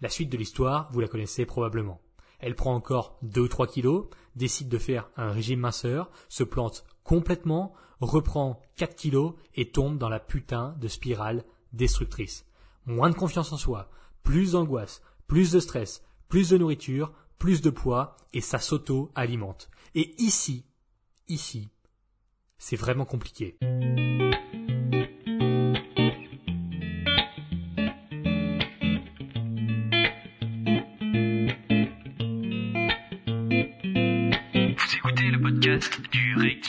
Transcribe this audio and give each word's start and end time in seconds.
La 0.00 0.08
suite 0.08 0.30
de 0.30 0.36
l'histoire, 0.36 0.88
vous 0.92 1.00
la 1.00 1.08
connaissez 1.08 1.44
probablement. 1.44 2.00
Elle 2.38 2.54
prend 2.54 2.74
encore 2.74 3.18
2 3.22 3.40
ou 3.40 3.48
3 3.48 3.66
kilos, 3.66 4.06
décide 4.36 4.68
de 4.68 4.78
faire 4.78 5.10
un 5.16 5.30
régime 5.30 5.60
minceur, 5.60 6.10
se 6.28 6.44
plante 6.44 6.84
complètement, 7.02 7.72
reprend 8.00 8.62
4 8.76 8.94
kilos 8.94 9.34
et 9.54 9.70
tombe 9.70 9.98
dans 9.98 10.08
la 10.08 10.20
putain 10.20 10.76
de 10.80 10.86
spirale 10.86 11.44
destructrice. 11.72 12.46
Moins 12.86 13.10
de 13.10 13.16
confiance 13.16 13.52
en 13.52 13.56
soi, 13.56 13.90
plus 14.22 14.52
d'angoisse, 14.52 15.02
plus 15.26 15.50
de 15.50 15.58
stress, 15.60 16.04
plus 16.28 16.50
de 16.50 16.58
nourriture, 16.58 17.12
plus 17.38 17.60
de 17.60 17.70
poids, 17.70 18.16
et 18.32 18.40
ça 18.40 18.58
s'auto-alimente. 18.58 19.68
Et 19.94 20.14
ici, 20.18 20.64
ici, 21.28 21.70
c'est 22.58 22.76
vraiment 22.76 23.04
compliqué. 23.04 23.58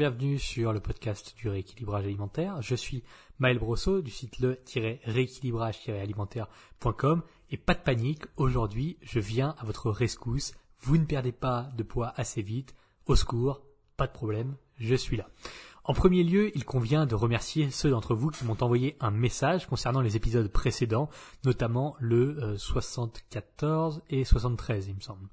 Bienvenue 0.00 0.38
sur 0.38 0.72
le 0.72 0.80
podcast 0.80 1.34
du 1.36 1.50
rééquilibrage 1.50 2.06
alimentaire. 2.06 2.62
Je 2.62 2.74
suis 2.74 3.02
Maël 3.38 3.58
Brosseau 3.58 4.00
du 4.00 4.10
site 4.10 4.38
le-rééquilibrage-alimentaire.com 4.38 7.22
et 7.50 7.58
pas 7.58 7.74
de 7.74 7.80
panique, 7.80 8.22
aujourd'hui 8.38 8.96
je 9.02 9.20
viens 9.20 9.54
à 9.58 9.66
votre 9.66 9.90
rescousse. 9.90 10.54
Vous 10.80 10.96
ne 10.96 11.04
perdez 11.04 11.32
pas 11.32 11.68
de 11.76 11.82
poids 11.82 12.14
assez 12.16 12.40
vite. 12.40 12.74
Au 13.04 13.14
secours, 13.14 13.60
pas 13.98 14.06
de 14.06 14.12
problème, 14.12 14.56
je 14.78 14.94
suis 14.94 15.18
là. 15.18 15.28
En 15.84 15.92
premier 15.92 16.24
lieu, 16.24 16.50
il 16.56 16.64
convient 16.64 17.04
de 17.04 17.14
remercier 17.14 17.70
ceux 17.70 17.90
d'entre 17.90 18.14
vous 18.14 18.30
qui 18.30 18.46
m'ont 18.46 18.56
envoyé 18.62 18.96
un 19.00 19.10
message 19.10 19.66
concernant 19.66 20.00
les 20.00 20.16
épisodes 20.16 20.48
précédents, 20.48 21.10
notamment 21.44 21.94
le 22.00 22.56
74 22.56 24.00
et 24.08 24.24
73, 24.24 24.88
il 24.88 24.94
me 24.94 25.00
semble. 25.00 25.28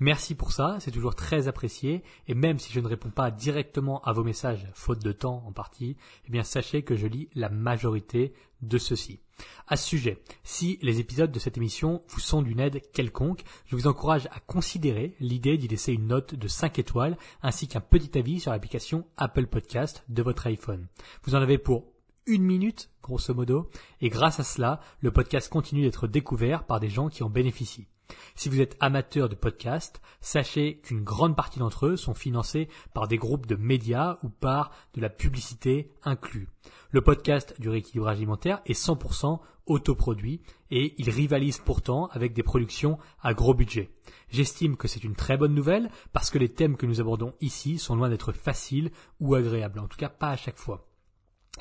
Merci 0.00 0.34
pour 0.34 0.52
ça, 0.52 0.78
c'est 0.80 0.90
toujours 0.90 1.14
très 1.14 1.46
apprécié, 1.46 2.02
et 2.26 2.34
même 2.34 2.58
si 2.58 2.72
je 2.72 2.80
ne 2.80 2.88
réponds 2.88 3.10
pas 3.10 3.30
directement 3.30 4.02
à 4.02 4.12
vos 4.12 4.24
messages, 4.24 4.68
faute 4.74 5.02
de 5.04 5.12
temps 5.12 5.44
en 5.46 5.52
partie, 5.52 5.96
eh 6.26 6.30
bien 6.30 6.42
sachez 6.42 6.82
que 6.82 6.96
je 6.96 7.06
lis 7.06 7.28
la 7.34 7.48
majorité 7.48 8.34
de 8.60 8.76
ceux-ci. 8.76 9.20
À 9.68 9.76
ce 9.76 9.86
sujet, 9.86 10.20
si 10.42 10.78
les 10.82 10.98
épisodes 10.98 11.30
de 11.30 11.38
cette 11.38 11.56
émission 11.56 12.02
vous 12.08 12.20
sont 12.20 12.42
d'une 12.42 12.60
aide 12.60 12.82
quelconque, 12.92 13.44
je 13.66 13.76
vous 13.76 13.86
encourage 13.86 14.26
à 14.26 14.40
considérer 14.40 15.14
l'idée 15.20 15.58
d'y 15.58 15.68
laisser 15.68 15.92
une 15.92 16.08
note 16.08 16.34
de 16.34 16.48
5 16.48 16.78
étoiles 16.78 17.16
ainsi 17.42 17.68
qu'un 17.68 17.80
petit 17.80 18.18
avis 18.18 18.40
sur 18.40 18.50
l'application 18.50 19.06
Apple 19.16 19.46
Podcast 19.46 20.04
de 20.08 20.22
votre 20.22 20.46
iPhone. 20.48 20.88
Vous 21.22 21.34
en 21.36 21.42
avez 21.42 21.58
pour 21.58 21.84
une 22.26 22.42
minute, 22.42 22.90
grosso 23.02 23.34
modo, 23.34 23.70
et 24.00 24.08
grâce 24.08 24.40
à 24.40 24.44
cela, 24.44 24.80
le 25.00 25.10
podcast 25.10 25.50
continue 25.50 25.82
d'être 25.82 26.08
découvert 26.08 26.64
par 26.64 26.80
des 26.80 26.88
gens 26.88 27.08
qui 27.08 27.22
en 27.22 27.30
bénéficient. 27.30 27.86
Si 28.34 28.48
vous 28.48 28.60
êtes 28.60 28.76
amateur 28.80 29.28
de 29.28 29.34
podcasts, 29.34 30.00
sachez 30.20 30.78
qu'une 30.78 31.04
grande 31.04 31.36
partie 31.36 31.58
d'entre 31.58 31.86
eux 31.86 31.96
sont 31.96 32.14
financés 32.14 32.68
par 32.92 33.08
des 33.08 33.16
groupes 33.16 33.46
de 33.46 33.56
médias 33.56 34.18
ou 34.22 34.28
par 34.28 34.70
de 34.94 35.00
la 35.00 35.10
publicité 35.10 35.90
inclus. 36.02 36.48
Le 36.90 37.00
podcast 37.00 37.54
du 37.60 37.68
rééquilibrage 37.68 38.16
alimentaire 38.16 38.60
est 38.66 38.78
100% 38.78 39.40
autoproduit 39.66 40.42
et 40.70 40.94
il 40.98 41.10
rivalise 41.10 41.58
pourtant 41.58 42.06
avec 42.08 42.34
des 42.34 42.42
productions 42.42 42.98
à 43.22 43.34
gros 43.34 43.54
budget. 43.54 43.90
J'estime 44.28 44.76
que 44.76 44.88
c'est 44.88 45.04
une 45.04 45.16
très 45.16 45.36
bonne 45.36 45.54
nouvelle 45.54 45.90
parce 46.12 46.30
que 46.30 46.38
les 46.38 46.52
thèmes 46.52 46.76
que 46.76 46.86
nous 46.86 47.00
abordons 47.00 47.34
ici 47.40 47.78
sont 47.78 47.96
loin 47.96 48.08
d'être 48.08 48.32
faciles 48.32 48.90
ou 49.20 49.34
agréables, 49.34 49.78
en 49.78 49.88
tout 49.88 49.96
cas 49.96 50.08
pas 50.08 50.30
à 50.30 50.36
chaque 50.36 50.58
fois. 50.58 50.86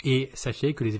Et 0.04 0.32
sachez 0.34 0.74
que 0.74 0.84
les 0.84 0.96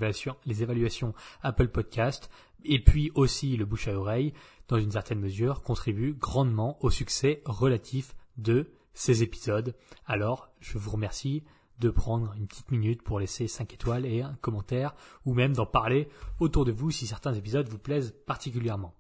évaluations, 0.64 1.14
Apple 1.42 1.70
Podcast 1.70 2.30
et 2.66 2.80
puis 2.80 3.12
aussi 3.16 3.58
le 3.58 3.66
bouche 3.66 3.88
à 3.88 3.98
oreille, 3.98 4.34
dans 4.68 4.78
une 4.78 4.92
certaine 4.92 5.20
mesure, 5.20 5.62
contribuent 5.62 6.14
grandement 6.14 6.78
au 6.82 6.90
succès 6.90 7.42
relatif 7.46 8.16
de 8.38 8.72
ces 8.94 9.24
épisodes. 9.24 9.76
Alors, 10.06 10.50
je 10.60 10.78
vous 10.78 10.92
remercie 10.92 11.44
de 11.80 11.90
prendre 11.90 12.34
une 12.38 12.48
petite 12.48 12.72
minute 12.72 13.02
pour 13.02 13.20
laisser 13.20 13.48
5 13.48 13.74
étoiles 13.74 14.06
et 14.06 14.22
un 14.22 14.36
commentaire, 14.42 14.96
ou 15.26 15.34
même 15.34 15.54
d'en 15.54 15.66
parler 15.66 16.08
autour 16.40 16.66
de 16.66 16.72
vous 16.72 16.92
si 16.92 17.08
certains 17.08 17.34
épisodes 17.34 17.68
vous 17.68 17.80
plaisent 17.80 18.16
particulièrement. 18.26 18.94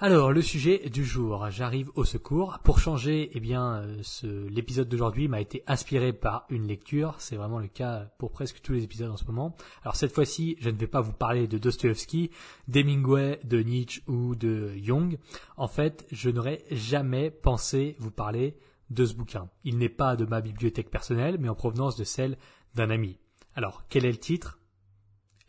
Alors, 0.00 0.32
le 0.32 0.42
sujet 0.42 0.88
du 0.90 1.04
jour, 1.04 1.50
j'arrive 1.50 1.90
au 1.96 2.04
secours. 2.04 2.60
Pour 2.62 2.78
changer, 2.78 3.30
eh 3.32 3.40
bien, 3.40 3.82
euh, 4.22 4.48
l'épisode 4.48 4.88
d'aujourd'hui 4.88 5.26
m'a 5.26 5.40
été 5.40 5.64
inspiré 5.66 6.12
par 6.12 6.46
une 6.50 6.68
lecture. 6.68 7.16
C'est 7.18 7.34
vraiment 7.34 7.58
le 7.58 7.66
cas 7.66 8.08
pour 8.16 8.30
presque 8.30 8.60
tous 8.60 8.72
les 8.72 8.84
épisodes 8.84 9.10
en 9.10 9.16
ce 9.16 9.24
moment. 9.24 9.56
Alors 9.82 9.96
cette 9.96 10.14
fois-ci, 10.14 10.56
je 10.60 10.70
ne 10.70 10.76
vais 10.76 10.86
pas 10.86 11.00
vous 11.00 11.12
parler 11.12 11.48
de 11.48 11.58
Dostoevsky, 11.58 12.30
d'Hemingway, 12.68 13.40
de 13.42 13.58
Nietzsche 13.58 14.04
ou 14.06 14.36
de 14.36 14.72
Jung. 14.80 15.18
En 15.56 15.66
fait, 15.66 16.06
je 16.12 16.30
n'aurais 16.30 16.62
jamais 16.70 17.32
pensé 17.32 17.96
vous 17.98 18.12
parler 18.12 18.56
de 18.90 19.04
ce 19.04 19.14
bouquin. 19.14 19.50
Il 19.64 19.78
n'est 19.78 19.88
pas 19.88 20.14
de 20.14 20.26
ma 20.26 20.40
bibliothèque 20.40 20.92
personnelle, 20.92 21.38
mais 21.40 21.48
en 21.48 21.56
provenance 21.56 21.96
de 21.96 22.04
celle 22.04 22.38
d'un 22.76 22.90
ami. 22.90 23.18
Alors, 23.56 23.82
quel 23.88 24.04
est 24.04 24.12
le 24.12 24.18
titre? 24.18 24.60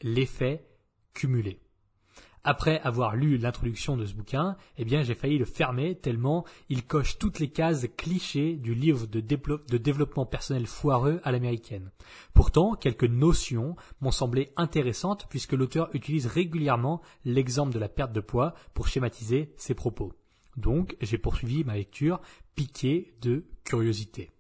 L'effet 0.01 0.67
cumulé. 1.13 1.59
Après 2.43 2.79
avoir 2.81 3.15
lu 3.15 3.37
l'introduction 3.37 3.97
de 3.97 4.05
ce 4.05 4.13
bouquin, 4.13 4.55
eh 4.77 4.85
bien, 4.85 5.03
j'ai 5.03 5.13
failli 5.13 5.37
le 5.37 5.45
fermer 5.45 5.95
tellement 5.95 6.45
il 6.69 6.85
coche 6.85 7.17
toutes 7.17 7.39
les 7.39 7.49
cases 7.49 7.87
clichés 7.97 8.55
du 8.55 8.73
livre 8.73 9.07
de, 9.07 9.19
de 9.19 9.77
développement 9.77 10.25
personnel 10.25 10.65
foireux 10.65 11.19
à 11.23 11.33
l'américaine. 11.33 11.91
Pourtant, 12.33 12.75
quelques 12.75 13.03
notions 13.03 13.75
m'ont 13.99 14.11
semblé 14.11 14.53
intéressantes 14.55 15.27
puisque 15.29 15.53
l'auteur 15.53 15.89
utilise 15.93 16.27
régulièrement 16.27 17.01
l'exemple 17.25 17.73
de 17.73 17.79
la 17.79 17.89
perte 17.89 18.13
de 18.13 18.21
poids 18.21 18.53
pour 18.73 18.87
schématiser 18.87 19.53
ses 19.57 19.73
propos. 19.73 20.13
Donc, 20.55 20.95
j'ai 21.01 21.17
poursuivi 21.17 21.63
ma 21.63 21.75
lecture 21.75 22.21
piqué 22.55 23.13
de 23.21 23.45
curiosité. 23.65 24.31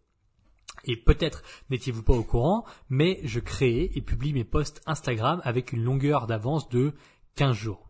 Et 0.85 0.95
peut-être 0.95 1.43
n'étiez-vous 1.69 2.03
pas 2.03 2.13
au 2.13 2.23
courant, 2.23 2.65
mais 2.89 3.19
je 3.23 3.39
crée 3.39 3.91
et 3.93 4.01
publie 4.01 4.33
mes 4.33 4.45
posts 4.45 4.81
Instagram 4.85 5.41
avec 5.43 5.73
une 5.73 5.83
longueur 5.83 6.27
d'avance 6.27 6.69
de 6.69 6.93
15 7.35 7.55
jours. 7.55 7.88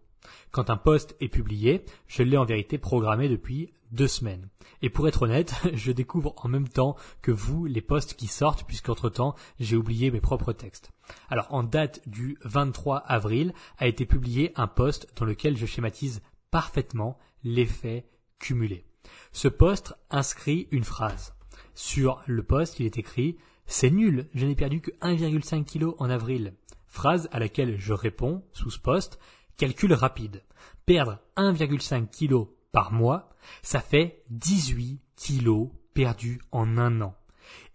Quand 0.51 0.69
un 0.69 0.77
post 0.77 1.15
est 1.19 1.29
publié, 1.29 1.85
je 2.07 2.23
l'ai 2.23 2.37
en 2.37 2.45
vérité 2.45 2.77
programmé 2.77 3.29
depuis 3.29 3.71
deux 3.91 4.07
semaines. 4.07 4.49
Et 4.81 4.89
pour 4.89 5.07
être 5.07 5.23
honnête, 5.23 5.53
je 5.73 5.91
découvre 5.91 6.33
en 6.37 6.47
même 6.47 6.67
temps 6.67 6.95
que 7.21 7.31
vous 7.31 7.65
les 7.65 7.81
posts 7.81 8.13
qui 8.13 8.27
sortent, 8.27 8.65
puisqu'entre 8.65 9.09
temps, 9.09 9.35
j'ai 9.59 9.75
oublié 9.75 10.11
mes 10.11 10.21
propres 10.21 10.53
textes. 10.53 10.91
Alors, 11.29 11.47
en 11.49 11.63
date 11.63 12.01
du 12.07 12.37
23 12.43 12.97
avril, 12.97 13.53
a 13.77 13.87
été 13.87 14.05
publié 14.05 14.51
un 14.55 14.67
post 14.67 15.07
dans 15.15 15.25
lequel 15.25 15.57
je 15.57 15.65
schématise 15.65 16.21
parfaitement 16.51 17.17
l'effet 17.43 18.05
cumulé. 18.39 18.85
Ce 19.31 19.47
post 19.47 19.95
inscrit 20.09 20.67
une 20.71 20.83
phrase. 20.83 21.33
Sur 21.73 22.21
le 22.25 22.43
post, 22.43 22.79
il 22.79 22.85
est 22.85 22.97
écrit 22.97 23.37
C'est 23.65 23.91
nul, 23.91 24.27
je 24.33 24.45
n'ai 24.45 24.55
perdu 24.55 24.81
que 24.81 24.91
1,5 25.01 25.65
kg 25.65 25.95
en 25.97 26.09
avril. 26.09 26.53
Phrase 26.87 27.29
à 27.31 27.39
laquelle 27.39 27.79
je 27.79 27.93
réponds 27.93 28.43
sous 28.51 28.71
ce 28.71 28.79
post 28.79 29.19
Calcul 29.59 29.91
rapide. 29.91 30.41
Perdre 30.85 31.19
1,5 31.35 32.07
kg 32.07 32.47
par 32.71 32.93
mois, 32.93 33.29
ça 33.61 33.81
fait 33.81 34.23
18 34.29 35.01
kg 35.17 35.69
perdus 35.93 36.39
en 36.53 36.77
un 36.77 37.01
an. 37.01 37.13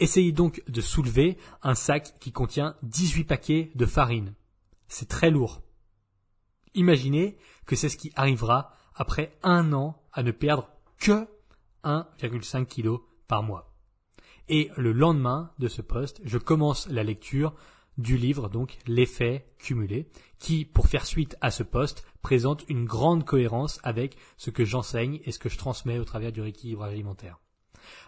Essayez 0.01 0.33
donc 0.33 0.63
de 0.67 0.81
soulever 0.81 1.37
un 1.63 1.75
sac 1.75 2.19
qui 2.21 2.33
contient 2.33 2.75
18 2.85 3.25
paquets 3.25 3.71
de 3.75 3.85
farine. 3.85 4.33
C'est 4.89 5.11
très 5.11 5.31
lourd. 5.31 5.61
Imaginez 6.75 7.37
que 7.67 7.77
c'est 7.77 7.91
ce 7.91 7.99
qui 7.99 8.13
arrivera 8.17 8.73
après 8.95 9.37
un 9.43 9.75
an 9.75 10.03
à 10.15 10.23
ne 10.23 10.31
perdre 10.31 10.71
que 10.99 11.29
1,5 11.85 12.65
kg 12.65 12.97
par 13.29 13.43
mois. 13.43 13.75
Et 14.49 14.71
le 14.79 14.93
lendemain 14.93 15.53
de 15.59 15.69
ce 15.69 15.83
poste, 15.83 16.23
je 16.25 16.39
commence 16.39 16.89
la 16.89 17.03
lecture 17.03 17.55
du 17.99 18.17
livre, 18.17 18.49
donc 18.49 18.79
l'effet 18.87 19.47
cumulé, 19.59 20.09
qui, 20.39 20.65
pour 20.65 20.89
faire 20.89 21.07
suite 21.07 21.37
à 21.41 21.51
ce 21.51 21.63
poste, 21.63 22.05
présente 22.23 22.65
une 22.69 22.85
grande 22.85 23.25
cohérence 23.25 23.81
avec 23.83 24.17
ce 24.37 24.51
que 24.51 24.65
j'enseigne 24.65 25.21
et 25.25 25.33
ce 25.33 25.39
que 25.39 25.49
je 25.49 25.59
transmets 25.59 25.99
au 25.99 26.05
travers 26.05 26.33
du 26.33 26.41
rééquilibrage 26.41 26.93
alimentaire. 26.93 27.39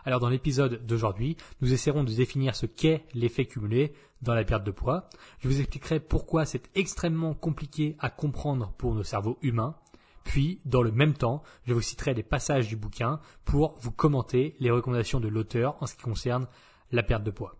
Alors 0.04 0.20
dans 0.20 0.28
l'épisode 0.28 0.86
d'aujourd'hui, 0.86 1.36
nous 1.60 1.72
essaierons 1.72 2.04
de 2.04 2.12
définir 2.12 2.56
ce 2.56 2.66
qu'est 2.66 3.04
l'effet 3.14 3.46
cumulé 3.46 3.92
dans 4.22 4.34
la 4.34 4.44
perte 4.44 4.64
de 4.64 4.70
poids. 4.70 5.08
Je 5.38 5.48
vous 5.48 5.60
expliquerai 5.60 6.00
pourquoi 6.00 6.46
c'est 6.46 6.70
extrêmement 6.74 7.34
compliqué 7.34 7.96
à 7.98 8.10
comprendre 8.10 8.72
pour 8.78 8.94
nos 8.94 9.02
cerveaux 9.02 9.38
humains, 9.42 9.76
puis 10.24 10.60
dans 10.64 10.82
le 10.82 10.92
même 10.92 11.14
temps, 11.14 11.42
je 11.66 11.74
vous 11.74 11.80
citerai 11.80 12.14
des 12.14 12.22
passages 12.22 12.68
du 12.68 12.76
bouquin 12.76 13.20
pour 13.44 13.76
vous 13.80 13.92
commenter 13.92 14.56
les 14.58 14.70
recommandations 14.70 15.20
de 15.20 15.28
l'auteur 15.28 15.76
en 15.80 15.86
ce 15.86 15.94
qui 15.94 16.02
concerne 16.02 16.48
la 16.90 17.02
perte 17.02 17.22
de 17.22 17.30
poids. 17.30 17.56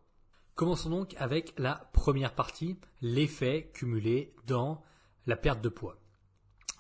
Commençons 0.56 0.88
donc 0.88 1.14
avec 1.19 1.53
la 1.58 1.91
première 1.93 2.35
partie, 2.35 2.79
l'effet 3.03 3.70
cumulé 3.75 4.32
dans 4.47 4.82
la 5.26 5.37
perte 5.37 5.61
de 5.61 5.69
poids. 5.69 5.99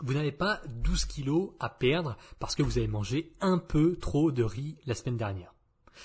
Vous 0.00 0.14
n'avez 0.14 0.32
pas 0.32 0.62
12 0.66 1.04
kilos 1.04 1.50
à 1.60 1.68
perdre 1.68 2.16
parce 2.38 2.54
que 2.54 2.62
vous 2.62 2.78
avez 2.78 2.88
mangé 2.88 3.34
un 3.42 3.58
peu 3.58 3.96
trop 3.96 4.32
de 4.32 4.42
riz 4.42 4.78
la 4.86 4.94
semaine 4.94 5.18
dernière. 5.18 5.54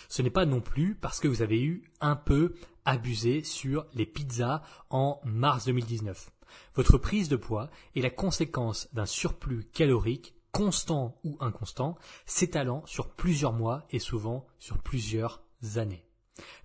Ce 0.10 0.22
n'est 0.22 0.30
pas 0.30 0.46
non 0.46 0.60
plus 0.60 0.96
parce 0.96 1.22
que 1.22 1.30
vous 1.30 1.42
avez 1.42 1.62
eu 1.62 1.90
un 2.02 2.18
peu 2.18 2.56
abusé 2.84 3.42
sur 3.42 3.86
les 3.94 4.06
pizzas 4.06 4.64
en 4.90 5.22
mars 5.24 5.64
2019. 5.64 6.30
Votre 6.76 6.98
prise 6.98 7.30
de 7.30 7.38
poids 7.38 7.70
est 7.96 8.02
la 8.02 8.10
conséquence 8.10 8.90
d'un 8.92 9.06
surplus 9.06 9.64
calorique 9.72 10.36
constant 10.52 11.18
ou 11.24 11.38
inconstant 11.40 11.98
s'étalant 12.26 12.86
sur 12.86 13.12
plusieurs 13.12 13.54
mois 13.54 13.86
et 13.92 14.00
souvent 14.00 14.46
sur 14.60 14.78
plusieurs 14.80 15.42
années. 15.76 16.06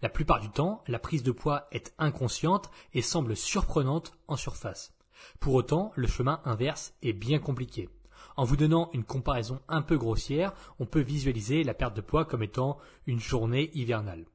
La 0.03 0.09
plupart 0.09 0.41
du 0.41 0.51
temps, 0.51 0.83
la 0.87 0.99
prise 0.99 1.23
de 1.23 1.33
poids 1.33 1.67
est 1.73 1.95
inconsciente 1.99 2.71
et 2.95 3.03
semble 3.03 3.37
surprenante 3.37 4.13
en 4.29 4.37
surface. 4.37 4.95
Pour 5.41 5.55
autant, 5.55 5.93
le 5.97 6.07
chemin 6.07 6.41
inverse 6.45 6.95
est 7.03 7.13
bien 7.13 7.39
compliqué. 7.39 7.89
En 8.37 8.45
vous 8.45 8.57
donnant 8.57 8.91
une 8.93 9.05
comparaison 9.05 9.61
un 9.69 9.83
peu 9.83 9.97
grossière, 9.97 10.53
on 10.79 10.87
peut 10.87 11.01
visualiser 11.01 11.65
la 11.65 11.75
perte 11.75 11.97
de 11.97 12.03
poids 12.03 12.25
comme 12.25 12.43
étant 12.43 12.79
une 13.07 13.21
journée 13.21 13.71
hivernale. 13.75 14.27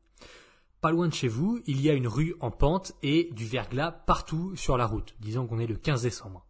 Pas 0.81 0.91
loin 0.91 1.07
de 1.07 1.13
chez 1.13 1.27
vous, 1.27 1.61
il 1.67 1.79
y 1.79 1.91
a 1.91 1.93
une 1.93 2.07
rue 2.07 2.35
en 2.39 2.49
pente 2.49 2.93
et 3.03 3.29
du 3.33 3.45
verglas 3.45 3.91
partout 3.91 4.55
sur 4.55 4.77
la 4.77 4.87
route. 4.87 5.13
Disons 5.19 5.45
qu'on 5.45 5.59
est 5.59 5.67
le 5.67 5.75
15 5.75 6.01
décembre. 6.01 6.43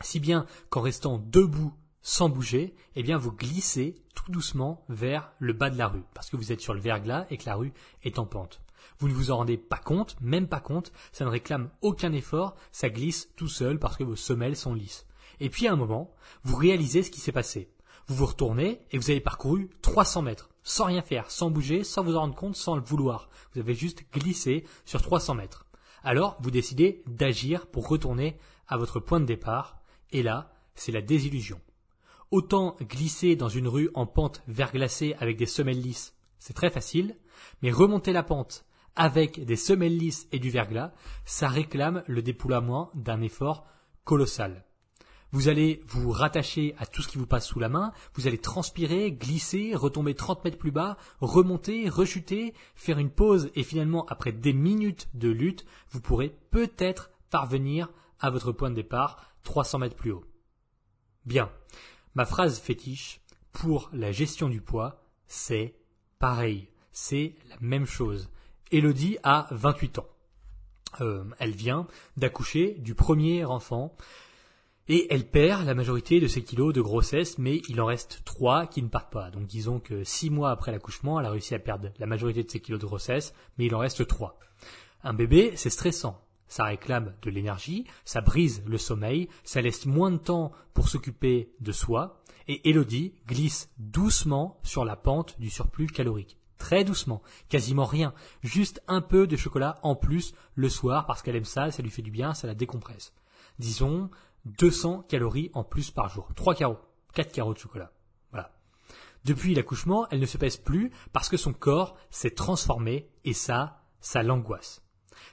Si 0.00 0.20
bien 0.20 0.46
qu'en 0.70 0.80
restant 0.80 1.18
debout 1.18 1.74
sans 2.02 2.28
bouger, 2.28 2.74
eh 2.96 3.02
bien 3.02 3.18
vous 3.18 3.32
glissez 3.32 3.96
tout 4.14 4.30
doucement 4.30 4.84
vers 4.88 5.32
le 5.38 5.52
bas 5.52 5.70
de 5.70 5.78
la 5.78 5.88
rue 5.88 6.04
parce 6.14 6.30
que 6.30 6.36
vous 6.36 6.52
êtes 6.52 6.60
sur 6.60 6.74
le 6.74 6.80
verglas 6.80 7.26
et 7.30 7.36
que 7.36 7.46
la 7.46 7.54
rue 7.54 7.72
est 8.02 8.18
en 8.18 8.26
pente. 8.26 8.60
Vous 8.98 9.08
ne 9.08 9.14
vous 9.14 9.30
en 9.30 9.36
rendez 9.38 9.56
pas 9.56 9.78
compte, 9.78 10.16
même 10.20 10.48
pas 10.48 10.60
compte, 10.60 10.92
ça 11.12 11.24
ne 11.24 11.30
réclame 11.30 11.70
aucun 11.82 12.12
effort, 12.12 12.56
ça 12.72 12.88
glisse 12.88 13.30
tout 13.36 13.48
seul 13.48 13.78
parce 13.78 13.96
que 13.96 14.04
vos 14.04 14.16
semelles 14.16 14.56
sont 14.56 14.74
lisses. 14.74 15.06
Et 15.40 15.50
puis 15.50 15.68
à 15.68 15.72
un 15.72 15.76
moment, 15.76 16.14
vous 16.42 16.56
réalisez 16.56 17.02
ce 17.02 17.10
qui 17.10 17.20
s'est 17.20 17.32
passé. 17.32 17.70
Vous 18.06 18.14
vous 18.14 18.26
retournez 18.26 18.80
et 18.90 18.98
vous 18.98 19.10
avez 19.10 19.20
parcouru 19.20 19.70
300 19.82 20.22
mètres, 20.22 20.50
sans 20.62 20.86
rien 20.86 21.02
faire, 21.02 21.30
sans 21.30 21.50
bouger, 21.50 21.84
sans 21.84 22.02
vous 22.02 22.16
en 22.16 22.20
rendre 22.20 22.34
compte, 22.34 22.56
sans 22.56 22.74
le 22.74 22.82
vouloir. 22.82 23.28
Vous 23.52 23.60
avez 23.60 23.74
juste 23.74 24.04
glissé 24.12 24.64
sur 24.84 25.02
300 25.02 25.34
mètres. 25.34 25.66
Alors, 26.02 26.38
vous 26.40 26.50
décidez 26.50 27.02
d'agir 27.06 27.66
pour 27.66 27.88
retourner 27.88 28.38
à 28.66 28.76
votre 28.76 29.00
point 29.00 29.20
de 29.20 29.26
départ, 29.26 29.78
et 30.10 30.22
là, 30.22 30.52
c'est 30.74 30.92
la 30.92 31.02
désillusion. 31.02 31.60
Autant 32.30 32.76
glisser 32.82 33.36
dans 33.36 33.48
une 33.48 33.68
rue 33.68 33.90
en 33.94 34.06
pente 34.06 34.42
verglacée 34.46 35.16
avec 35.18 35.38
des 35.38 35.46
semelles 35.46 35.80
lisses, 35.80 36.14
c'est 36.38 36.52
très 36.52 36.70
facile, 36.70 37.16
mais 37.62 37.70
remonter 37.70 38.12
la 38.12 38.22
pente 38.22 38.66
avec 38.96 39.44
des 39.44 39.56
semelles 39.56 39.96
lisses 39.96 40.28
et 40.32 40.38
du 40.38 40.50
verglas, 40.50 40.92
ça 41.24 41.48
réclame 41.48 42.02
le 42.06 42.20
déploiement 42.20 42.90
d'un 42.94 43.22
effort 43.22 43.64
colossal. 44.04 44.66
Vous 45.30 45.48
allez 45.48 45.82
vous 45.86 46.10
rattacher 46.10 46.74
à 46.78 46.86
tout 46.86 47.00
ce 47.02 47.08
qui 47.08 47.16
vous 47.16 47.26
passe 47.26 47.46
sous 47.46 47.60
la 47.60 47.68
main, 47.68 47.92
vous 48.14 48.26
allez 48.26 48.38
transpirer, 48.38 49.12
glisser, 49.12 49.74
retomber 49.74 50.14
30 50.14 50.44
mètres 50.44 50.58
plus 50.58 50.70
bas, 50.70 50.96
remonter, 51.20 51.88
rechuter, 51.88 52.54
faire 52.74 52.98
une 52.98 53.10
pause 53.10 53.50
et 53.54 53.62
finalement, 53.62 54.04
après 54.06 54.32
des 54.32 54.52
minutes 54.52 55.08
de 55.14 55.28
lutte, 55.28 55.64
vous 55.90 56.00
pourrez 56.00 56.34
peut-être 56.50 57.10
parvenir 57.30 57.90
à 58.20 58.30
votre 58.30 58.52
point 58.52 58.70
de 58.70 58.74
départ 58.74 59.34
300 59.44 59.78
mètres 59.78 59.96
plus 59.96 60.12
haut. 60.12 60.24
Bien. 61.24 61.50
Ma 62.18 62.26
phrase 62.26 62.58
fétiche 62.58 63.20
pour 63.52 63.90
la 63.92 64.10
gestion 64.10 64.48
du 64.48 64.60
poids, 64.60 65.04
c'est 65.28 65.76
pareil. 66.18 66.66
C'est 66.90 67.36
la 67.48 67.54
même 67.60 67.86
chose. 67.86 68.28
Elodie 68.72 69.18
a 69.22 69.46
28 69.52 70.00
ans. 70.00 70.08
Euh, 71.00 71.22
elle 71.38 71.52
vient 71.52 71.86
d'accoucher 72.16 72.74
du 72.80 72.96
premier 72.96 73.44
enfant 73.44 73.94
et 74.88 75.06
elle 75.14 75.30
perd 75.30 75.64
la 75.64 75.74
majorité 75.74 76.18
de 76.18 76.26
ses 76.26 76.42
kilos 76.42 76.74
de 76.74 76.80
grossesse, 76.80 77.38
mais 77.38 77.62
il 77.68 77.80
en 77.80 77.86
reste 77.86 78.22
trois 78.24 78.66
qui 78.66 78.82
ne 78.82 78.88
partent 78.88 79.12
pas. 79.12 79.30
Donc 79.30 79.46
disons 79.46 79.78
que 79.78 80.02
six 80.02 80.28
mois 80.28 80.50
après 80.50 80.72
l'accouchement, 80.72 81.20
elle 81.20 81.26
a 81.26 81.30
réussi 81.30 81.54
à 81.54 81.60
perdre 81.60 81.92
la 82.00 82.06
majorité 82.06 82.42
de 82.42 82.50
ses 82.50 82.58
kilos 82.58 82.80
de 82.80 82.86
grossesse, 82.86 83.32
mais 83.58 83.66
il 83.66 83.74
en 83.76 83.78
reste 83.78 84.08
trois. 84.08 84.40
Un 85.04 85.14
bébé, 85.14 85.52
c'est 85.54 85.70
stressant. 85.70 86.20
Ça 86.48 86.64
réclame 86.64 87.14
de 87.22 87.30
l'énergie, 87.30 87.86
ça 88.04 88.20
brise 88.20 88.62
le 88.66 88.78
sommeil, 88.78 89.28
ça 89.44 89.60
laisse 89.60 89.86
moins 89.86 90.10
de 90.10 90.16
temps 90.16 90.52
pour 90.74 90.88
s'occuper 90.88 91.52
de 91.60 91.72
soi, 91.72 92.22
et 92.48 92.68
Elodie 92.68 93.12
glisse 93.26 93.70
doucement 93.78 94.58
sur 94.62 94.84
la 94.84 94.96
pente 94.96 95.38
du 95.38 95.50
surplus 95.50 95.86
calorique. 95.86 96.38
Très 96.56 96.82
doucement, 96.82 97.22
quasiment 97.48 97.84
rien, 97.84 98.12
juste 98.42 98.82
un 98.88 99.00
peu 99.00 99.26
de 99.26 99.36
chocolat 99.36 99.78
en 99.82 99.94
plus 99.94 100.34
le 100.54 100.68
soir 100.68 101.06
parce 101.06 101.22
qu'elle 101.22 101.36
aime 101.36 101.44
ça, 101.44 101.70
ça 101.70 101.82
lui 101.82 101.90
fait 101.90 102.02
du 102.02 102.10
bien, 102.10 102.34
ça 102.34 102.48
la 102.48 102.54
décompresse. 102.54 103.12
Disons 103.58 104.10
200 104.46 105.04
calories 105.08 105.50
en 105.54 105.62
plus 105.62 105.90
par 105.90 106.08
jour. 106.08 106.28
3 106.34 106.54
carreaux, 106.54 106.78
4 107.14 107.32
carreaux 107.32 107.54
de 107.54 107.58
chocolat. 107.58 107.92
Voilà. 108.32 108.50
Depuis 109.24 109.54
l'accouchement, 109.54 110.08
elle 110.10 110.20
ne 110.20 110.26
se 110.26 110.38
pèse 110.38 110.56
plus 110.56 110.90
parce 111.12 111.28
que 111.28 111.36
son 111.36 111.52
corps 111.52 111.96
s'est 112.10 112.30
transformé 112.30 113.08
et 113.24 113.34
ça, 113.34 113.84
ça 114.00 114.22
l'angoisse. 114.22 114.82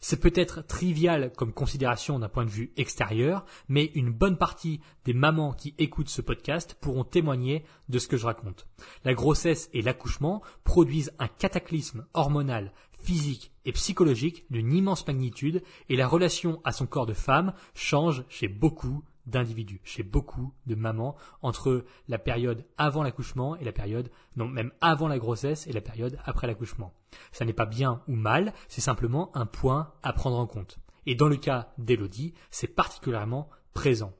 C'est 0.01 0.19
peut-être 0.19 0.65
trivial 0.65 1.31
comme 1.35 1.53
considération 1.53 2.19
d'un 2.19 2.29
point 2.29 2.45
de 2.45 2.49
vue 2.49 2.71
extérieur, 2.77 3.45
mais 3.67 3.91
une 3.95 4.11
bonne 4.11 4.37
partie 4.37 4.81
des 5.05 5.13
mamans 5.13 5.53
qui 5.53 5.75
écoutent 5.77 6.09
ce 6.09 6.21
podcast 6.21 6.75
pourront 6.79 7.03
témoigner 7.03 7.63
de 7.89 7.99
ce 7.99 8.07
que 8.07 8.17
je 8.17 8.25
raconte. 8.25 8.67
La 9.03 9.13
grossesse 9.13 9.69
et 9.73 9.81
l'accouchement 9.81 10.41
produisent 10.63 11.13
un 11.19 11.27
cataclysme 11.27 12.05
hormonal 12.13 12.71
physique 13.05 13.51
et 13.65 13.71
psychologique 13.71 14.45
d'une 14.49 14.73
immense 14.73 15.05
magnitude 15.05 15.61
et 15.89 15.95
la 15.95 16.07
relation 16.07 16.59
à 16.63 16.71
son 16.71 16.88
corps 16.88 17.05
de 17.05 17.13
femme 17.13 17.53
change 17.75 18.23
chez 18.29 18.47
beaucoup 18.47 19.03
d'individus, 19.25 19.81
chez 19.83 20.03
beaucoup 20.03 20.53
de 20.67 20.75
mamans, 20.75 21.15
entre 21.41 21.85
la 22.07 22.19
période 22.19 22.65
avant 22.77 23.03
l'accouchement 23.03 23.55
et 23.55 23.63
la 23.63 23.71
période, 23.71 24.11
non, 24.35 24.47
même 24.47 24.71
avant 24.81 25.07
la 25.07 25.19
grossesse 25.19 25.67
et 25.67 25.73
la 25.73 25.81
période 25.81 26.17
après 26.25 26.47
l'accouchement. 26.47 26.93
Ça 27.31 27.45
n'est 27.45 27.53
pas 27.53 27.65
bien 27.65 28.01
ou 28.07 28.15
mal, 28.15 28.53
c'est 28.67 28.81
simplement 28.81 29.35
un 29.35 29.45
point 29.45 29.94
à 30.03 30.13
prendre 30.13 30.38
en 30.38 30.47
compte. 30.47 30.79
Et 31.06 31.15
dans 31.15 31.27
le 31.27 31.38
cas 31.38 31.73
d'Elodie, 31.77 32.33
c'est 32.51 32.67
particulièrement 32.67 33.50
présent. 33.73 34.13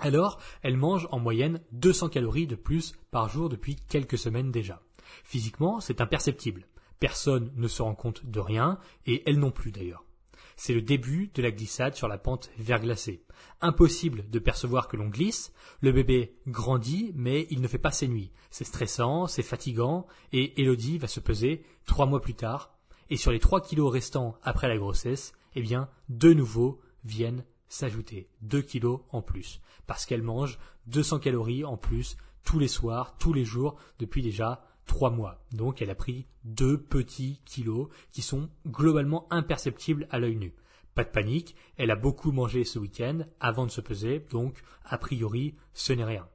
Alors, 0.00 0.40
elle 0.62 0.76
mange 0.76 1.08
en 1.12 1.20
moyenne 1.20 1.60
200 1.72 2.08
calories 2.08 2.46
de 2.46 2.56
plus 2.56 2.94
par 3.10 3.28
jour 3.28 3.48
depuis 3.48 3.76
quelques 3.76 4.18
semaines 4.18 4.50
déjà. 4.50 4.82
Physiquement, 5.24 5.80
c'est 5.80 6.00
imperceptible. 6.00 6.66
Personne 6.98 7.52
ne 7.54 7.68
se 7.68 7.82
rend 7.82 7.94
compte 7.94 8.24
de 8.26 8.40
rien, 8.40 8.78
et 9.06 9.22
elle 9.28 9.38
non 9.38 9.50
plus 9.50 9.72
d'ailleurs. 9.72 10.04
C'est 10.56 10.74
le 10.74 10.82
début 10.82 11.30
de 11.34 11.42
la 11.42 11.50
glissade 11.50 11.94
sur 11.94 12.08
la 12.08 12.18
pente 12.18 12.50
verglacée. 12.58 13.24
Impossible 13.60 14.28
de 14.30 14.38
percevoir 14.38 14.88
que 14.88 14.96
l'on 14.96 15.08
glisse, 15.08 15.52
le 15.80 15.92
bébé 15.92 16.36
grandit, 16.46 17.12
mais 17.14 17.46
il 17.50 17.60
ne 17.60 17.68
fait 17.68 17.78
pas 17.78 17.90
ses 17.90 18.08
nuits. 18.08 18.32
C'est 18.50 18.64
stressant, 18.64 19.26
c'est 19.26 19.42
fatigant, 19.42 20.06
et 20.32 20.60
Elodie 20.60 20.98
va 20.98 21.08
se 21.08 21.20
peser 21.20 21.64
trois 21.86 22.06
mois 22.06 22.20
plus 22.20 22.34
tard, 22.34 22.76
et 23.10 23.16
sur 23.16 23.32
les 23.32 23.40
trois 23.40 23.60
kilos 23.60 23.92
restants 23.92 24.38
après 24.42 24.68
la 24.68 24.78
grossesse, 24.78 25.32
eh 25.54 25.62
bien, 25.62 25.88
de 26.08 26.32
nouveau 26.32 26.80
viennent 27.04 27.44
s'ajouter 27.68 28.28
deux 28.40 28.62
kilos 28.62 29.00
en 29.10 29.22
plus, 29.22 29.60
parce 29.86 30.06
qu'elle 30.06 30.22
mange 30.22 30.58
200 30.86 31.18
calories 31.18 31.64
en 31.64 31.76
plus 31.76 32.16
tous 32.44 32.58
les 32.58 32.68
soirs, 32.68 33.16
tous 33.18 33.32
les 33.32 33.44
jours, 33.44 33.76
depuis 33.98 34.22
déjà 34.22 34.64
trois 34.86 35.10
mois. 35.10 35.44
Donc 35.52 35.82
elle 35.82 35.90
a 35.90 35.94
pris 35.94 36.26
deux 36.44 36.78
petits 36.78 37.40
kilos 37.44 37.88
qui 38.12 38.22
sont 38.22 38.48
globalement 38.66 39.26
imperceptibles 39.30 40.06
à 40.10 40.18
l'œil 40.18 40.36
nu. 40.36 40.54
Pas 40.94 41.04
de 41.04 41.10
panique, 41.10 41.56
elle 41.76 41.90
a 41.90 41.96
beaucoup 41.96 42.30
mangé 42.30 42.64
ce 42.64 42.78
week-end 42.78 43.20
avant 43.40 43.66
de 43.66 43.70
se 43.70 43.80
peser, 43.80 44.24
donc 44.30 44.62
a 44.84 44.96
priori 44.96 45.54
ce 45.72 45.92
n'est 45.92 46.04
rien. 46.04 46.28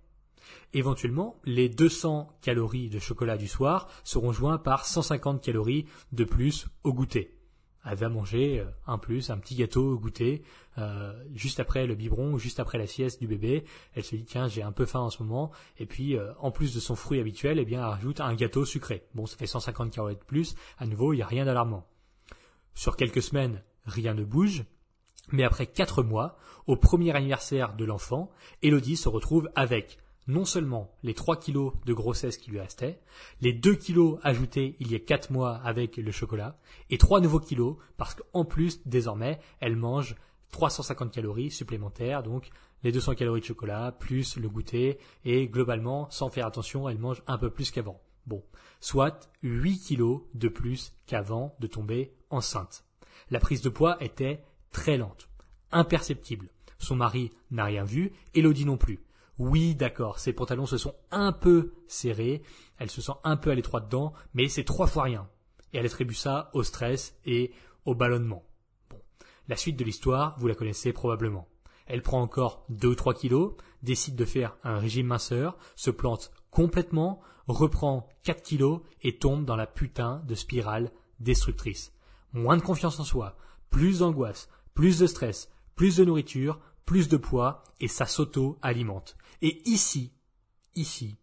Éventuellement, 0.74 1.39
les 1.46 1.70
200 1.70 2.29
calories 2.41 2.89
de 2.89 3.00
chocolat 3.00 3.38
du 3.38 3.48
soir 3.48 3.88
seront 4.03 4.32
joints 4.32 4.58
par 4.58 4.86
150 4.86 5.41
calories 5.41 5.86
de 6.12 6.24
plus 6.24 6.68
au 6.84 6.94
goûter 6.94 7.38
elle 7.89 7.98
va 7.98 8.10
manger 8.10 8.60
euh, 8.60 8.65
un 8.88 8.98
plus, 8.98 9.29
un 9.29 9.38
petit 9.38 9.55
gâteau 9.55 9.93
au 9.93 10.00
goûter, 10.00 10.43
euh, 10.77 11.13
juste 11.34 11.60
après 11.60 11.88
le 11.88 11.96
biberon, 11.96 12.38
juste 12.38 12.60
après 12.60 12.77
la 12.77 12.88
sieste 12.88 13.19
du 13.19 13.27
bébé. 13.27 13.65
Elle 13.93 14.03
se 14.03 14.15
dit 14.15 14.25
tiens 14.25 14.48
j'ai 14.48 14.62
un 14.62 14.72
peu 14.72 14.86
faim 14.86 15.00
en 15.00 15.10
ce 15.10 15.24
moment, 15.24 15.51
et 15.77 15.86
puis 15.86 16.15
euh, 16.15 16.31
en 16.39 16.51
plus 16.51 16.74
de 16.74 16.79
son 16.79 16.96
fruit 16.96 17.19
habituel, 17.19 17.60
eh 17.60 17.65
bien 17.65 17.79
elle 17.79 17.89
rajoute 17.89 18.22
un 18.22 18.34
gâteau 18.36 18.65
sucré. 18.65 19.03
Bon 19.15 19.25
ça 19.25 19.38
fait 19.38 19.48
150 19.48 19.91
calories 19.91 20.15
de 20.15 20.24
plus, 20.24 20.55
à 20.77 20.86
nouveau 20.86 21.13
il 21.13 21.17
n'y 21.17 21.24
a 21.24 21.27
rien 21.27 21.46
d'alarmant. 21.46 21.88
Sur 22.74 22.96
quelques 22.96 23.24
semaines, 23.24 23.63
rien 23.86 24.13
ne 24.13 24.24
bouge, 24.24 24.63
mais 25.31 25.43
après 25.43 25.67
quatre 25.67 26.03
mois, 26.03 26.38
au 26.67 26.75
premier 26.75 27.15
anniversaire 27.15 27.75
de 27.75 27.86
l'enfant, 27.86 28.29
Elodie 28.62 28.98
se 28.98 29.10
retrouve 29.10 29.50
avec 29.55 29.98
non 30.29 30.45
seulement 30.45 30.91
les 31.01 31.15
3 31.15 31.38
kilos 31.39 31.74
de 31.86 31.93
grossesse 31.93 32.38
qui 32.38 32.51
lui 32.51 32.59
restaient, 32.59 33.01
les 33.41 33.51
2 33.51 33.75
kilos 33.75 34.19
ajoutés 34.24 34.75
il 34.79 34.91
y 34.91 34.95
a 34.95 35.00
4 35.00 35.31
mois 35.31 35.55
avec 35.55 35.98
le 35.98 36.12
chocolat, 36.12 36.57
et 36.91 37.00
3 37.00 37.19
nouveaux 37.19 37.39
kilos 37.39 37.77
parce 37.98 38.13
qu'en 38.13 38.45
plus, 38.45 38.79
désormais, 38.86 39.39
elle 39.59 39.75
mange 39.75 40.15
350 40.51 41.12
calories 41.12 41.50
supplémentaires, 41.50 42.21
donc 42.21 42.50
les 42.83 42.91
200 42.91 43.15
calories 43.15 43.41
de 43.41 43.45
chocolat, 43.45 43.91
plus 43.91 44.38
le 44.38 44.48
goûter, 44.48 45.00
et 45.25 45.48
globalement, 45.48 46.09
sans 46.12 46.29
faire 46.29 46.45
attention, 46.45 46.88
elle 46.88 47.00
mange 47.00 47.24
un 47.25 47.39
peu 47.39 47.50
plus 47.50 47.71
qu'avant. 47.71 48.00
Bon, 48.27 48.43
soit 48.79 49.31
8 49.41 49.79
kilos 49.79 50.21
de 50.36 50.48
plus 50.48 50.93
qu'avant 51.07 51.55
de 51.59 51.67
tomber 51.67 52.13
enceinte. 52.29 52.86
La 53.31 53.39
prise 53.39 53.62
de 53.62 53.69
poids 53.69 53.98
était 54.03 54.43
très 54.71 54.98
lente, 54.98 55.27
imperceptible. 55.71 56.50
Son 56.77 56.95
mari 56.95 57.31
n'a 57.50 57.65
rien 57.65 57.83
vu, 57.83 58.13
Elodie 58.36 58.65
non 58.65 58.77
plus. 58.77 59.00
Oui, 59.39 59.74
d'accord, 59.74 60.19
ses 60.19 60.34
pantalons 60.34 60.65
se 60.65 60.77
sont 60.77 60.96
un 61.12 61.31
peu 61.31 61.74
serrés, 61.88 62.43
elle 62.77 62.89
se 62.89 63.01
sent 63.01 63.13
un 63.24 63.38
peu 63.38 63.51
à 63.51 63.55
l'étroit 63.55 63.79
dedans, 63.79 64.12
mais 64.34 64.50
c'est 64.50 64.65
trois 64.65 64.86
fois 64.86 65.03
rien. 65.03 65.29
Et 65.72 65.77
elle 65.77 65.86
attribue 65.86 66.13
ça 66.13 66.50
au 66.53 66.62
stress 66.62 67.17
et 67.25 67.53
au 67.86 67.96
ballonnement. 67.96 68.43
Bon. 68.89 69.00
La 69.48 69.55
suite 69.55 69.77
de 69.77 69.86
l'histoire, 69.86 70.36
vous 70.39 70.48
la 70.48 70.55
connaissez 70.55 70.91
probablement. 70.91 71.48
Elle 71.86 72.01
prend 72.01 72.22
encore 72.22 72.65
2 72.67 72.89
ou 72.89 72.96
3 72.96 73.13
kilos, 73.13 73.53
décide 73.81 74.17
de 74.17 74.25
faire 74.25 74.58
un 74.63 74.77
régime 74.77 75.08
minceur, 75.08 75.58
se 75.77 75.89
plante 75.89 76.31
complètement, 76.51 77.22
reprend 77.48 78.10
4 78.24 78.43
kilos 78.43 78.81
et 79.01 79.19
tombe 79.19 79.46
dans 79.46 79.55
la 79.55 79.67
putain 79.67 80.22
de 80.27 80.36
spirale 80.36 80.91
destructrice. 81.22 81.93
Moins 82.34 82.58
de 82.58 82.62
confiance 82.62 83.00
en 83.00 83.05
soi, 83.05 83.38
plus 83.69 84.00
d'angoisse, 84.00 84.50
plus 84.74 85.00
de 85.00 85.08
stress, 85.08 85.50
plus 85.75 85.96
de 85.96 86.03
nourriture, 86.03 86.60
plus 86.86 87.08
de 87.08 87.17
poids 87.17 87.63
et 87.79 87.88
ça 87.88 88.05
s'auto-alimente. 88.05 89.15
Et 89.41 89.62
ici, 89.69 90.12
ici, 90.75 91.15